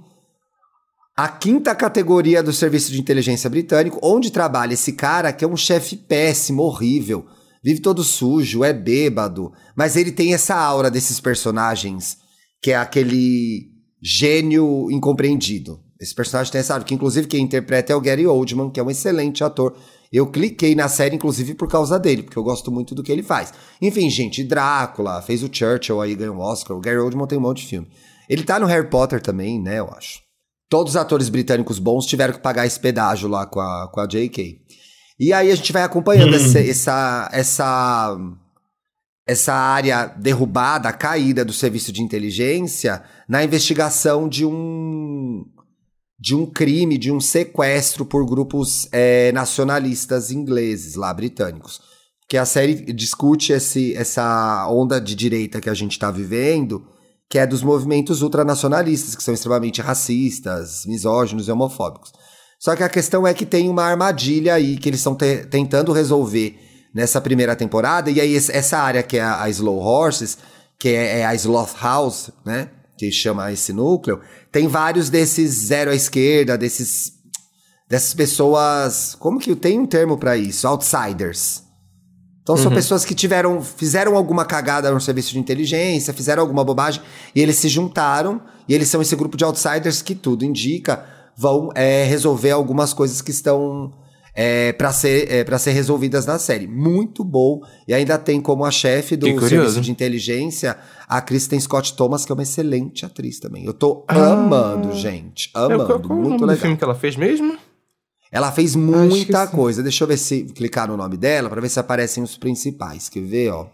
A 1.15 1.29
quinta 1.29 1.75
categoria 1.75 2.43
do 2.43 2.55
serviço 2.55 2.91
de 2.91 2.99
inteligência 2.99 3.51
britânico, 3.51 3.99
onde 4.03 4.33
trabalha 4.33 4.73
esse 4.73 4.95
cara 4.95 5.31
que 5.31 5.45
é 5.45 5.49
um 5.49 5.59
chefe 5.59 5.95
péssimo, 5.95 6.63
horrível, 6.63 7.27
vive 7.63 7.81
todo 7.81 8.03
sujo, 8.03 8.65
é 8.65 8.73
bêbado, 8.73 9.53
mas 9.77 9.95
ele 9.95 10.11
tem 10.11 10.33
essa 10.33 10.57
aura 10.57 10.91
desses 10.91 11.21
personagens, 11.21 12.17
que 12.63 12.71
é 12.71 12.77
aquele 12.77 13.69
gênio 14.03 14.91
incompreendido. 14.91 15.82
Esse 16.03 16.15
personagem 16.17 16.51
tem 16.51 16.59
essa 16.59 16.73
aura, 16.73 16.85
que 16.85 16.95
inclusive 16.95 17.29
quem 17.29 17.45
interpreta 17.45 17.93
é 17.93 17.97
o 17.97 18.01
Gary 18.01 18.27
Oldman, 18.27 18.71
que 18.71 18.81
é 18.81 18.83
um 18.83 18.91
excelente 18.91 19.45
ator. 19.45 19.77
Eu 20.13 20.27
cliquei 20.27 20.75
na 20.75 20.89
série, 20.89 21.15
inclusive, 21.15 21.55
por 21.55 21.69
causa 21.69 21.97
dele, 21.97 22.25
porque 22.25 22.37
eu 22.37 22.43
gosto 22.43 22.73
muito 22.73 22.93
do 22.93 23.05
que 23.05 23.13
ele 23.13 23.23
faz. 23.23 23.55
Enfim, 23.81 24.11
gente, 24.11 24.43
Drácula, 24.43 25.23
fez 25.23 25.45
o 25.45 25.49
Churchill 25.51 26.01
aí, 26.01 26.17
ganhou 26.17 26.35
um 26.35 26.41
Oscar. 26.41 26.77
O 26.77 26.81
Gary 26.81 26.99
Oldman 26.99 27.29
tem 27.29 27.39
um 27.39 27.43
monte 27.43 27.63
de 27.63 27.69
filme. 27.69 27.89
Ele 28.29 28.43
tá 28.43 28.59
no 28.59 28.67
Harry 28.67 28.91
Potter 28.91 29.23
também, 29.23 29.63
né, 29.63 29.79
eu 29.79 29.89
acho. 29.91 30.21
todos 30.69 30.95
os 30.95 30.97
atores 30.97 31.29
britânicos 31.29 31.79
bons 31.79 32.05
tiveram 32.05 32.35
que 32.35 32.41
pagar 32.41 32.67
esse 32.67 32.81
pedágio 32.81 33.29
lá 33.29 33.47
com 33.47 33.61
a, 33.61 33.89
com 33.93 34.01
a 34.01 34.07
JK. 34.07 34.59
E 35.21 35.33
aí 35.33 35.53
a 35.53 35.55
gente 35.55 35.73
vai 35.73 35.85
acompanhando 35.85 36.35
essa, 36.35 36.59
essa, 36.59 37.31
essa, 37.33 38.19
essa 39.25 39.55
área 39.55 40.07
derrubada, 40.07 40.93
caída 40.93 41.45
do 41.45 41.53
serviço 41.53 41.93
de 41.93 42.03
inteligência 42.03 43.05
na 43.29 43.45
investigação 43.45 44.29
de 44.29 44.45
um 44.45 45.45
de 46.23 46.37
um 46.37 46.47
crime, 46.47 46.97
de 46.97 47.11
um 47.11 47.19
sequestro 47.19 48.07
por 48.07 48.25
grupos 48.25 48.87
é, 48.93 49.33
nacionalistas 49.33 50.31
ingleses, 50.31 50.95
lá 50.95 51.13
britânicos. 51.13 51.81
Que 52.29 52.37
a 52.37 52.47
série 52.47 52.77
discute 52.93 53.53
esse, 53.53 53.93
essa 53.97 54.69
onda 54.71 55.01
de 55.01 55.17
direita 55.17 55.61
que 55.61 55.69
a 55.69 55.75
gente 55.75 55.93
está 55.93 56.13
vivendo, 56.13 56.87
que 57.29 57.41
é 57.41 57.47
dos 57.47 57.61
movimentos 57.65 58.23
ultranacionalistas, 58.23 59.17
que 59.17 59.23
são 59.23 59.35
extremamente 59.35 59.83
racistas, 59.83 60.87
misóginos 60.87 61.49
e 61.49 61.51
homofóbicos. 61.51 62.13
Só 62.57 62.77
que 62.77 62.85
a 62.85 62.89
questão 62.89 63.27
é 63.27 63.35
que 63.35 63.45
tem 63.45 63.69
uma 63.69 63.83
armadilha 63.83 64.55
aí 64.55 64.77
que 64.77 64.89
eles 64.89 65.01
estão 65.01 65.17
te 65.17 65.45
tentando 65.47 65.91
resolver 65.91 66.57
nessa 66.95 67.21
primeira 67.21 67.57
temporada, 67.57 68.13
e 68.13 68.21
aí 68.21 68.37
essa 68.37 68.79
área 68.79 69.03
que 69.03 69.17
é 69.17 69.25
a 69.25 69.49
Slow 69.49 69.81
Horses, 69.81 70.39
que 70.79 70.91
é, 70.91 71.19
é 71.21 71.27
a 71.27 71.35
Sloth 71.35 71.75
House, 71.83 72.31
né? 72.45 72.71
Que 73.03 73.11
chama 73.11 73.51
esse 73.51 73.73
núcleo, 73.73 74.21
tem 74.53 74.69
vários 74.69 75.11
desses 75.11 75.67
zero 75.67 75.91
à 75.91 75.95
esquerda, 75.97 76.57
desses 76.57 77.15
dessas 77.91 78.15
pessoas, 78.15 79.17
como 79.19 79.41
que 79.41 79.57
tem 79.57 79.81
um 79.81 79.87
termo 79.87 80.17
para 80.17 80.37
isso? 80.37 80.69
Outsiders. 80.69 81.65
Então 82.45 82.57
são 82.57 82.69
uhum. 82.69 82.77
pessoas 82.77 83.05
que 83.05 83.13
tiveram, 83.13 83.61
fizeram 83.61 84.17
alguma 84.17 84.45
cagada 84.45 84.89
no 84.93 85.01
serviço 85.01 85.33
de 85.33 85.41
inteligência, 85.41 86.15
fizeram 86.15 86.43
alguma 86.45 86.63
bobagem 86.63 87.03
e 87.35 87.41
eles 87.41 87.57
se 87.57 87.69
juntaram 87.69 88.41
e 88.69 88.73
eles 88.73 88.87
são 88.87 89.03
esse 89.03 89.17
grupo 89.17 89.37
de 89.37 89.45
outsiders 89.45 90.01
que 90.01 90.15
tudo 90.15 90.45
indica 90.45 91.05
vão 91.37 91.71
é, 91.75 92.05
resolver 92.05 92.53
algumas 92.53 92.93
coisas 92.93 93.21
que 93.21 93.33
estão 93.33 93.93
é, 94.35 94.73
para 94.73 94.93
ser 94.93 95.31
é, 95.31 95.45
para 95.45 95.59
ser 95.59 95.73
resolvidas 95.73 96.27
na 96.27 96.39
série. 96.39 96.67
Muito 96.67 97.23
bom 97.23 97.61
e 97.87 97.93
ainda 97.93 98.19
tem 98.19 98.41
como 98.41 98.65
a 98.65 98.71
chefe 98.71 99.17
do 99.17 99.27
serviço 99.49 99.81
de 99.81 99.91
inteligência 99.91 100.77
a 101.09 101.21
Kristen 101.21 101.61
Scott 101.61 101.95
Thomas, 101.95 102.25
que 102.25 102.33
é 102.33 102.35
uma 102.35 102.43
excelente 102.43 103.05
atriz 103.05 103.39
também. 103.39 103.65
Eu 103.65 103.75
tô 103.75 104.05
ah. 104.09 104.33
amando, 104.33 104.95
gente. 104.95 105.51
Amando. 105.55 105.87
Qual, 105.87 106.01
qual 106.01 106.19
muito 106.19 106.43
o 106.43 106.47
legal. 106.47 106.61
filme 106.63 106.77
que 106.77 106.85
ela 106.85 106.95
fez 106.95 107.17
mesmo? 107.17 107.57
Ela 108.31 108.51
fez 108.51 108.75
muita 108.75 109.47
coisa. 109.47 109.83
Deixa 109.83 110.05
eu 110.05 110.09
ver 110.09 110.17
se 110.17 110.45
clicar 110.45 110.89
no 110.89 110.97
nome 110.97 111.19
dela 111.19 111.51
para 111.51 111.61
ver 111.61 111.69
se 111.69 111.79
aparecem 111.79 112.23
os 112.23 112.39
principais. 112.39 113.11
Quer 113.11 113.21
ver, 113.21 113.51
ó? 113.51 113.67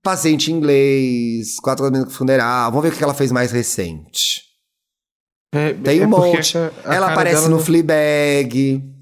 Paciente 0.00 0.52
inglês, 0.52 1.58
Quatro 1.58 1.84
Elementos 1.84 2.14
Funeral. 2.14 2.70
Vamos 2.70 2.84
ver 2.84 2.94
o 2.94 2.96
que 2.96 3.02
ela 3.02 3.14
fez 3.14 3.32
mais 3.32 3.50
recente. 3.50 4.42
É, 5.52 5.72
Tem 5.72 6.00
um 6.00 6.04
é 6.04 6.06
monte. 6.06 6.56
ela 6.84 7.10
aparece 7.10 7.48
no 7.48 7.58
Fleabag. 7.58 8.95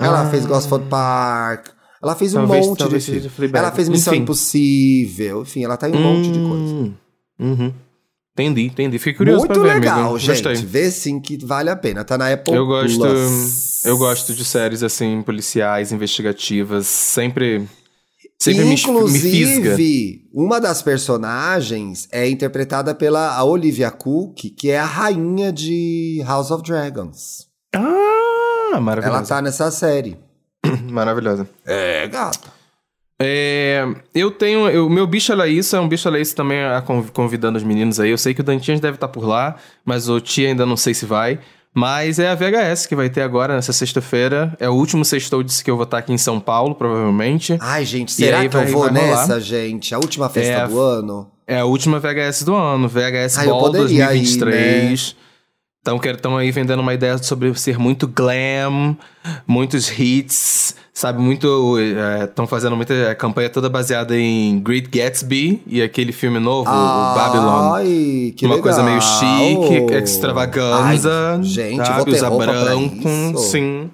Ela 0.00 0.22
ah. 0.22 0.30
fez 0.30 0.46
Gosford 0.46 0.86
Park. 0.88 1.68
Ela 2.02 2.16
fez 2.16 2.34
um 2.34 2.38
talvez, 2.38 2.66
monte 2.66 2.78
talvez 2.78 3.04
de 3.04 3.28
filme. 3.28 3.50
Ela 3.52 3.70
fez 3.70 3.88
Missão 3.88 4.14
Enfim. 4.14 4.22
Impossível. 4.22 5.42
Enfim, 5.42 5.64
ela 5.64 5.76
tá 5.76 5.88
em 5.88 5.94
um 5.94 5.98
hum, 5.98 6.14
monte 6.14 6.32
de 6.32 6.38
coisa. 6.38 6.74
Hum, 6.74 6.94
uhum. 7.38 7.74
Entendi, 8.32 8.62
entendi. 8.62 8.98
Fiquei 8.98 9.12
curioso 9.12 9.46
Muito 9.46 9.60
ver, 9.60 9.74
legal, 9.74 10.00
amigo. 10.00 10.18
gente. 10.18 10.42
Gostei. 10.42 10.66
Vê 10.66 10.90
sim 10.90 11.20
que 11.20 11.36
vale 11.44 11.68
a 11.68 11.76
pena. 11.76 12.02
Tá 12.04 12.16
na 12.16 12.32
Apple 12.32 12.54
eu 12.54 12.66
gosto, 12.66 12.98
Plus. 12.98 13.84
Eu 13.84 13.98
gosto 13.98 14.32
de 14.32 14.44
séries 14.44 14.82
assim, 14.82 15.22
policiais, 15.22 15.92
investigativas. 15.92 16.86
Sempre... 16.86 17.68
Sempre 18.42 18.64
Inclusive, 18.64 19.76
me 19.76 20.22
uma 20.32 20.58
das 20.58 20.80
personagens 20.80 22.08
é 22.10 22.26
interpretada 22.26 22.94
pela 22.94 23.44
Olivia 23.44 23.90
Cook, 23.90 24.54
que 24.56 24.70
é 24.70 24.78
a 24.78 24.86
rainha 24.86 25.52
de 25.52 26.22
House 26.24 26.50
of 26.50 26.62
Dragons. 26.62 27.46
Ah, 27.74 28.29
maravilhosa. 28.78 29.18
Ela 29.18 29.26
tá 29.26 29.42
nessa 29.42 29.70
série. 29.70 30.16
Maravilhosa. 30.90 31.48
É, 31.66 32.06
gata. 32.06 32.60
É, 33.22 33.86
eu 34.14 34.30
tenho. 34.30 34.86
O 34.86 34.88
meu 34.88 35.06
bicho 35.06 35.32
é 35.32 35.48
isso, 35.48 35.76
é 35.76 35.80
um 35.80 35.88
bicho 35.88 36.08
é 36.08 36.20
isso 36.20 36.34
também 36.34 36.58
convidando 37.12 37.58
os 37.58 37.64
meninos 37.64 38.00
aí. 38.00 38.10
Eu 38.10 38.18
sei 38.18 38.32
que 38.32 38.40
o 38.40 38.44
Dantinhas 38.44 38.80
deve 38.80 38.96
estar 38.96 39.08
por 39.08 39.24
lá, 39.24 39.56
mas 39.84 40.08
o 40.08 40.20
Tia 40.20 40.48
ainda 40.48 40.64
não 40.64 40.76
sei 40.76 40.94
se 40.94 41.04
vai. 41.04 41.38
Mas 41.72 42.18
é 42.18 42.28
a 42.28 42.34
VHS 42.34 42.86
que 42.86 42.96
vai 42.96 43.08
ter 43.08 43.22
agora 43.22 43.54
nessa 43.54 43.72
sexta-feira. 43.72 44.56
É 44.58 44.68
o 44.68 44.72
último 44.72 45.04
sextou 45.04 45.42
disse 45.42 45.62
que 45.62 45.70
eu 45.70 45.76
vou 45.76 45.84
estar 45.84 45.98
aqui 45.98 46.12
em 46.12 46.18
São 46.18 46.40
Paulo, 46.40 46.74
provavelmente. 46.74 47.56
Ai, 47.60 47.84
gente, 47.84 48.10
será 48.12 48.40
que 48.40 48.48
vai, 48.48 48.66
eu 48.66 48.72
vou 48.72 48.90
nessa, 48.90 49.40
gente? 49.40 49.94
A 49.94 49.98
última 49.98 50.28
festa 50.28 50.52
é, 50.52 50.66
do 50.66 50.80
ano? 50.80 51.30
É 51.46 51.60
a 51.60 51.64
última 51.64 52.00
VHS 52.00 52.42
do 52.42 52.56
ano, 52.56 52.88
VHS 52.88 53.38
Ai, 53.38 53.46
Ball 53.46 53.70
2023. 53.70 55.00
Ir, 55.00 55.14
né? 55.14 55.29
Então, 55.82 55.98
estão 56.04 56.36
aí 56.36 56.50
vendendo 56.50 56.80
uma 56.80 56.92
ideia 56.92 57.16
sobre 57.16 57.54
ser 57.54 57.78
muito 57.78 58.06
glam, 58.06 58.94
muitos 59.46 59.90
hits, 59.98 60.76
sabe? 60.92 61.22
Muito. 61.22 61.78
Estão 62.22 62.44
é, 62.44 62.48
fazendo 62.48 62.76
muita 62.76 63.14
campanha 63.14 63.48
toda 63.48 63.70
baseada 63.70 64.14
em 64.14 64.60
Great 64.60 64.90
Gatsby 64.90 65.62
e 65.66 65.80
aquele 65.80 66.12
filme 66.12 66.38
novo, 66.38 66.68
Ai, 66.68 66.76
o 66.76 67.14
Babylon. 67.14 67.72
Ai, 67.72 68.34
que 68.36 68.44
Uma 68.44 68.56
legal. 68.56 68.62
coisa 68.62 68.82
meio 68.82 69.00
chique, 69.00 69.94
extravaganza. 69.94 71.36
Ai, 71.38 71.42
gente, 71.42 71.86
sabe? 71.86 72.10
Usa 72.10 72.28
branco, 72.28 73.38
sim. 73.38 73.90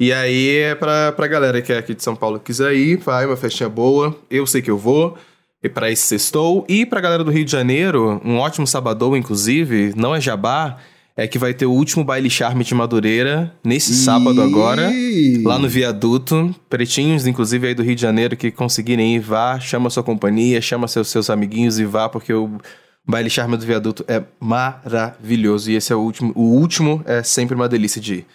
E 0.00 0.10
aí 0.14 0.60
é 0.60 0.74
pra, 0.74 1.12
pra 1.12 1.26
galera 1.26 1.60
que 1.60 1.74
é 1.74 1.78
aqui 1.78 1.94
de 1.94 2.02
São 2.02 2.16
Paulo 2.16 2.40
quiser 2.40 2.72
ir, 2.72 2.96
vai, 2.96 3.26
uma 3.26 3.36
festinha 3.36 3.68
boa. 3.68 4.16
Eu 4.30 4.46
sei 4.46 4.62
que 4.62 4.70
eu 4.70 4.78
vou. 4.78 5.14
E 5.62 5.68
para 5.68 5.90
esse 5.90 6.02
sextou. 6.06 6.64
E 6.68 6.86
pra 6.86 7.02
galera 7.02 7.22
do 7.22 7.30
Rio 7.30 7.44
de 7.44 7.52
Janeiro, 7.52 8.18
um 8.24 8.38
ótimo 8.38 8.66
sabadão, 8.66 9.14
inclusive, 9.14 9.92
não 9.94 10.14
é 10.14 10.20
jabá 10.20 10.78
é 11.18 11.26
que 11.26 11.36
vai 11.36 11.52
ter 11.52 11.66
o 11.66 11.72
último 11.72 12.04
baile 12.04 12.30
charme 12.30 12.62
de 12.62 12.72
Madureira 12.76 13.52
nesse 13.64 13.92
sábado 13.92 14.40
agora, 14.40 14.88
lá 15.42 15.58
no 15.58 15.68
viaduto. 15.68 16.54
Pretinhos, 16.70 17.26
inclusive 17.26 17.66
aí 17.66 17.74
do 17.74 17.82
Rio 17.82 17.96
de 17.96 18.00
Janeiro, 18.00 18.36
que 18.36 18.52
conseguirem 18.52 19.16
ir, 19.16 19.18
vá, 19.18 19.58
chama 19.58 19.90
sua 19.90 20.04
companhia, 20.04 20.62
chama 20.62 20.86
seus, 20.86 21.08
seus 21.08 21.28
amiguinhos 21.28 21.80
e 21.80 21.84
vá, 21.84 22.08
porque 22.08 22.32
o 22.32 22.58
baile 23.04 23.28
charme 23.28 23.56
do 23.56 23.66
viaduto 23.66 24.04
é 24.06 24.22
maravilhoso. 24.38 25.72
E 25.72 25.74
esse 25.74 25.92
é 25.92 25.96
o 25.96 25.98
último. 25.98 26.32
O 26.36 26.54
último 26.54 27.02
é 27.04 27.20
sempre 27.24 27.56
uma 27.56 27.68
delícia 27.68 28.00
de 28.00 28.14
ir. 28.14 28.26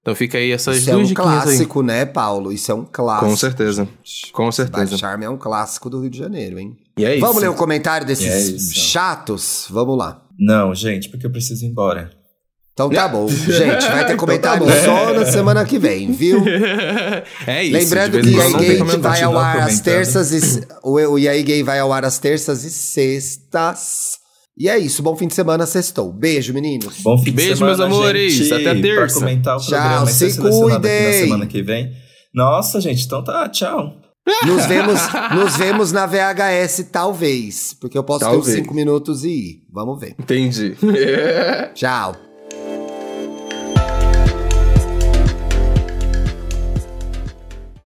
Então 0.00 0.12
fica 0.16 0.36
aí 0.36 0.50
essas 0.50 0.78
Isso 0.78 0.90
duas 0.90 1.08
é 1.08 1.12
um 1.12 1.14
clássico, 1.14 1.80
aí. 1.80 1.86
né, 1.86 2.04
Paulo? 2.04 2.52
Isso 2.52 2.72
é 2.72 2.74
um 2.74 2.84
clássico. 2.84 3.30
Com 3.30 3.36
certeza. 3.36 3.88
Com 4.32 4.50
certeza. 4.50 4.84
Baile 4.84 4.98
Charme 4.98 5.24
é 5.26 5.30
um 5.30 5.38
clássico 5.38 5.88
do 5.88 6.00
Rio 6.00 6.10
de 6.10 6.18
Janeiro, 6.18 6.58
hein? 6.58 6.76
E 6.98 7.04
é 7.04 7.12
isso. 7.14 7.24
Vamos 7.24 7.40
ler 7.40 7.50
o 7.50 7.54
comentário 7.54 8.04
desses 8.04 8.26
é 8.26 8.74
chatos? 8.74 9.68
Vamos 9.70 9.96
lá. 9.96 10.26
Não, 10.36 10.74
gente, 10.74 11.08
porque 11.08 11.24
eu 11.24 11.30
preciso 11.30 11.64
ir 11.64 11.68
embora. 11.68 12.10
Então 12.72 12.88
tá 12.88 13.06
bom. 13.06 13.28
Gente, 13.28 13.86
vai 13.86 14.06
ter 14.06 14.16
comentário 14.16 14.64
então 14.64 14.76
tá 14.76 14.84
só 14.84 15.12
na 15.12 15.26
semana 15.26 15.64
que 15.64 15.78
vem, 15.78 16.10
viu? 16.10 16.42
É 17.46 17.64
isso. 17.64 17.72
Lembrando 17.72 18.20
que 18.20 18.28
o 18.28 18.40
EA 18.40 18.58
Gay 18.58 18.98
vai 18.98 19.22
ao 19.22 19.36
ar 19.36 19.60
às 19.60 19.80
terças 19.80 20.32
e... 20.32 20.66
O 20.82 21.18
EA 21.18 21.42
Gay 21.42 21.62
vai 21.62 21.78
ao 21.78 21.92
ar 21.92 22.04
às 22.04 22.18
terças 22.18 22.64
e 22.64 22.70
sextas. 22.70 24.18
E 24.56 24.68
é 24.68 24.78
isso. 24.78 25.02
Bom 25.02 25.16
fim 25.16 25.26
de 25.26 25.34
semana, 25.34 25.66
sextou. 25.66 26.12
Beijo, 26.12 26.52
meninos. 26.52 27.00
Bom 27.02 27.18
fim 27.18 27.24
de 27.24 27.32
Beijo, 27.32 27.56
semana, 27.56 27.76
meus 27.76 27.86
amores. 27.86 28.32
Gente, 28.32 28.54
Até 28.54 28.80
terça. 28.80 29.18
Pra 29.18 29.26
comentar 29.26 29.56
o 29.56 29.60
tchau, 29.60 29.78
programa 29.78 30.06
se 30.06 30.38
cuidem. 30.38 31.06
na 31.06 31.12
semana 31.12 31.46
que 31.46 31.62
vem. 31.62 31.92
Nossa, 32.34 32.80
gente, 32.80 33.04
então 33.04 33.22
tá, 33.22 33.48
tchau. 33.48 33.92
Nos 34.46 34.66
vemos, 34.66 35.00
nos 35.34 35.56
vemos 35.56 35.92
na 35.92 36.06
VHS, 36.06 36.88
talvez. 36.92 37.74
Porque 37.80 37.98
eu 37.98 38.04
posso 38.04 38.20
talvez. 38.20 38.44
ter 38.44 38.50
uns 38.52 38.56
5 38.56 38.74
minutos 38.74 39.24
e 39.24 39.30
ir. 39.30 39.62
Vamos 39.72 40.00
ver. 40.00 40.14
Entendi. 40.18 40.76
Tchau. 41.74 42.31